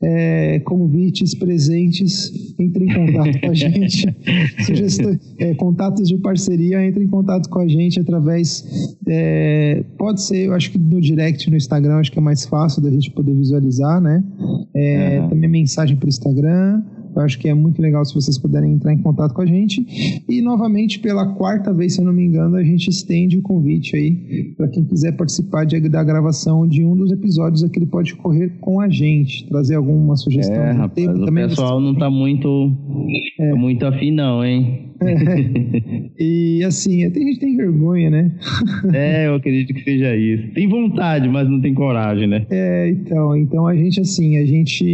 é, 0.00 0.60
convites, 0.60 1.34
presentes, 1.34 2.54
entre 2.58 2.84
em 2.84 2.94
contato 2.94 3.40
com 3.40 3.50
a 3.50 3.54
gente. 3.54 4.06
Sugestões, 4.64 5.18
é, 5.38 5.54
contatos 5.54 6.08
de 6.08 6.16
parceria, 6.18 6.84
entre 6.86 7.04
em 7.04 7.08
contato 7.08 7.48
com 7.48 7.58
a 7.58 7.66
gente 7.66 8.00
através. 8.00 8.21
É, 9.06 9.84
pode 9.98 10.22
ser, 10.22 10.46
eu 10.46 10.54
acho 10.54 10.70
que 10.70 10.78
no 10.78 11.00
direct 11.00 11.50
no 11.50 11.56
Instagram, 11.56 11.96
acho 11.96 12.12
que 12.12 12.18
é 12.18 12.22
mais 12.22 12.44
fácil 12.46 12.82
da 12.82 12.90
gente 12.90 13.10
poder 13.10 13.34
visualizar, 13.34 14.00
né? 14.00 14.22
É, 14.74 15.20
uhum. 15.20 15.28
Também 15.28 15.50
mensagem 15.50 15.96
para 15.96 16.06
o 16.06 16.08
Instagram. 16.08 16.82
Eu 17.14 17.22
acho 17.22 17.38
que 17.38 17.48
é 17.48 17.54
muito 17.54 17.80
legal 17.80 18.04
se 18.04 18.14
vocês 18.14 18.38
puderem 18.38 18.72
entrar 18.72 18.92
em 18.92 18.98
contato 18.98 19.34
com 19.34 19.42
a 19.42 19.46
gente. 19.46 19.84
E 20.28 20.40
novamente, 20.40 20.98
pela 20.98 21.26
quarta 21.34 21.72
vez, 21.72 21.94
se 21.94 22.00
eu 22.00 22.04
não 22.04 22.12
me 22.12 22.24
engano, 22.24 22.56
a 22.56 22.64
gente 22.64 22.88
estende 22.88 23.38
o 23.38 23.42
convite 23.42 23.96
aí 23.96 24.54
para 24.56 24.68
quem 24.68 24.84
quiser 24.84 25.12
participar 25.12 25.64
de, 25.64 25.80
da 25.88 26.02
gravação 26.02 26.66
de 26.66 26.84
um 26.84 26.96
dos 26.96 27.12
episódios 27.12 27.62
aqui 27.62 27.78
do 27.78 27.86
Pode 27.86 28.14
Correr 28.14 28.50
com 28.60 28.80
a 28.80 28.88
gente. 28.88 29.46
Trazer 29.48 29.74
alguma 29.74 30.16
sugestão. 30.16 30.54
É, 30.54 30.72
rapaz, 30.72 31.06
tempo, 31.06 31.24
o 31.24 31.32
pessoal 31.32 31.78
você... 31.78 31.84
não 31.84 31.92
está 31.92 32.10
muito, 32.10 32.72
é. 33.38 33.54
muito 33.54 33.86
afim 33.86 34.10
não, 34.10 34.44
hein? 34.44 34.92
É. 35.00 36.12
E 36.18 36.62
assim, 36.62 37.10
tem 37.10 37.24
gente 37.24 37.34
que 37.34 37.40
tem 37.40 37.56
vergonha, 37.56 38.08
né? 38.08 38.30
é, 38.94 39.26
eu 39.26 39.34
acredito 39.34 39.74
que 39.74 39.82
seja 39.82 40.14
isso. 40.14 40.52
Tem 40.52 40.68
vontade, 40.68 41.28
mas 41.28 41.48
não 41.48 41.60
tem 41.60 41.74
coragem, 41.74 42.28
né? 42.28 42.46
É, 42.48 42.90
então, 42.90 43.36
então 43.36 43.66
a 43.66 43.74
gente 43.74 44.00
assim, 44.00 44.36
a 44.36 44.46
gente 44.46 44.84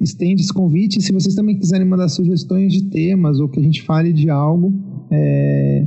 estende 0.00 0.42
esse 0.42 0.52
convite. 0.52 1.00
Se 1.00 1.12
vocês 1.12 1.34
também 1.34 1.53
quiserem 1.54 1.86
mandar 1.86 2.08
sugestões 2.08 2.72
de 2.72 2.84
temas 2.90 3.40
ou 3.40 3.48
que 3.48 3.60
a 3.60 3.62
gente 3.62 3.82
fale 3.82 4.12
de 4.12 4.30
algo, 4.30 4.72
é, 5.10 5.86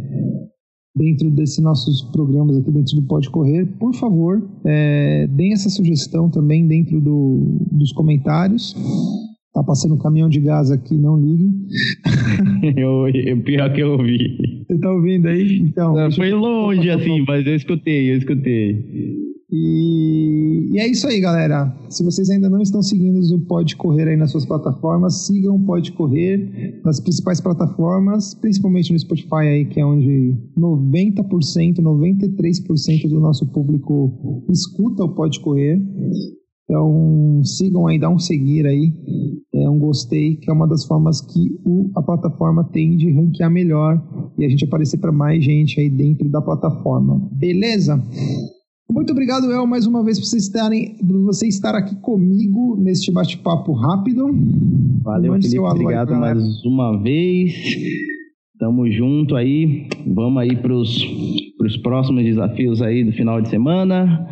dentro 0.96 1.30
desses 1.30 1.60
nossos 1.60 2.02
programas 2.12 2.58
aqui 2.58 2.72
dentro 2.72 2.96
do 2.96 3.04
Pode 3.04 3.30
Correr, 3.30 3.66
por 3.80 3.94
favor, 3.94 4.48
é, 4.66 5.28
deem 5.28 5.54
essa 5.54 5.70
sugestão 5.70 6.30
também 6.30 6.68
dentro 6.68 7.00
do, 7.00 7.60
dos 7.72 7.92
comentários. 7.92 8.76
Tá 9.54 9.64
passando 9.64 9.96
um 9.96 9.98
caminhão 9.98 10.30
de 10.30 10.40
gás 10.40 10.70
aqui, 10.70 10.96
não 10.96 11.20
ligue. 11.20 11.50
eu, 12.78 13.08
eu, 13.08 13.42
pior 13.42 13.74
que 13.74 13.82
eu 13.82 13.94
ouvi. 13.94 14.64
Você 14.68 14.78
tá 14.78 14.92
ouvindo 14.92 15.28
aí? 15.28 15.60
Então. 15.60 15.96
Não, 15.96 16.12
foi 16.12 16.32
longe 16.32 16.90
assim, 16.90 17.24
mas 17.28 17.46
eu 17.46 17.56
escutei, 17.56 18.12
eu 18.12 18.18
escutei. 18.18 19.27
E, 19.50 20.74
e, 20.74 20.80
é 20.80 20.88
isso 20.88 21.08
aí, 21.08 21.22
galera. 21.22 21.74
Se 21.90 22.04
vocês 22.04 22.30
ainda 22.30 22.50
não 22.50 22.62
estão 22.62 22.82
seguindo 22.82 23.20
o 23.34 23.40
Pode 23.46 23.78
Correr 23.78 24.10
aí 24.10 24.18
nas 24.18 24.32
suas 24.32 24.46
plataformas, 24.46 25.26
sigam 25.26 25.56
o 25.56 25.66
Pode 25.66 25.94
Correr 25.94 26.82
nas 26.84 27.00
principais 27.00 27.40
plataformas, 27.40 28.34
principalmente 28.36 28.92
no 28.92 29.00
Spotify 29.00 29.48
aí, 29.48 29.66
que 29.66 29.80
é 29.80 29.86
onde 29.86 30.36
90%, 30.58 31.78
93% 31.78 33.08
do 33.08 33.20
nosso 33.22 33.46
público 33.48 34.44
escuta 34.50 35.06
o 35.06 35.16
Pode 35.16 35.40
Correr. 35.40 35.82
Então 36.70 37.42
sigam 37.46 37.88
aí, 37.88 37.98
dá 37.98 38.10
um 38.10 38.20
seguir 38.20 38.66
aí, 38.66 38.92
é, 39.54 39.70
um 39.70 39.80
gostei, 39.80 40.36
que 40.36 40.52
é 40.52 40.54
uma 40.54 40.68
das 40.68 40.84
formas 40.84 41.22
que 41.22 41.58
o, 41.66 41.90
a 41.96 42.04
plataforma 42.04 42.66
tem 42.66 42.98
de 42.98 43.10
ranquear 43.10 43.50
melhor 43.50 44.04
e 44.38 44.44
a 44.44 44.50
gente 44.50 44.66
aparecer 44.66 44.98
para 44.98 45.14
mais 45.14 45.42
gente 45.42 45.80
aí 45.80 45.90
dentro 45.90 46.28
da 46.30 46.42
plataforma. 46.42 47.30
Beleza? 47.32 48.04
Muito 48.90 49.12
obrigado, 49.12 49.52
El, 49.52 49.68
mais 49.68 49.86
uma 49.86 50.04
vez 50.04 50.18
por 50.18 50.26
vocês 50.26 50.44
estarem, 50.44 50.96
por 51.06 51.22
você 51.24 51.48
estar 51.48 51.76
aqui 51.76 51.96
comigo 51.98 52.78
neste 52.78 53.12
bate-papo 53.12 53.74
rápido. 53.74 54.30
Valeu, 55.04 55.34
Mande 55.34 55.50
Felipe, 55.50 55.64
obrigado 55.64 56.16
mais 56.16 56.64
uma 56.64 56.98
vez. 56.98 57.54
Tamo 58.58 58.90
junto 58.90 59.36
aí. 59.36 59.88
Vamos 60.06 60.42
aí 60.42 60.56
pros, 60.56 61.06
pros 61.58 61.78
próximos 61.78 62.24
desafios 62.24 62.82
aí 62.82 63.04
do 63.04 63.12
final 63.12 63.42
de 63.42 63.50
semana. 63.50 64.26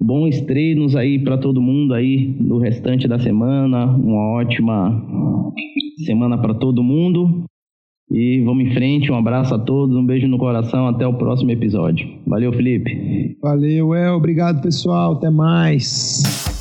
Bons 0.00 0.40
treinos 0.42 0.94
aí 0.94 1.18
para 1.18 1.38
todo 1.38 1.60
mundo 1.60 1.94
aí 1.94 2.36
no 2.38 2.58
restante 2.58 3.08
da 3.08 3.18
semana. 3.18 3.86
Uma 3.86 4.38
ótima 4.38 5.02
semana 6.04 6.38
para 6.40 6.54
todo 6.54 6.82
mundo. 6.82 7.44
E 8.12 8.42
vamos 8.42 8.66
em 8.66 8.74
frente. 8.74 9.10
Um 9.10 9.16
abraço 9.16 9.54
a 9.54 9.58
todos, 9.58 9.96
um 9.96 10.04
beijo 10.04 10.28
no 10.28 10.38
coração. 10.38 10.86
Até 10.86 11.06
o 11.06 11.14
próximo 11.14 11.50
episódio. 11.50 12.06
Valeu, 12.26 12.52
Felipe. 12.52 13.36
Valeu, 13.40 13.94
El. 13.94 14.14
Obrigado, 14.16 14.60
pessoal. 14.60 15.12
Até 15.14 15.30
mais. 15.30 16.51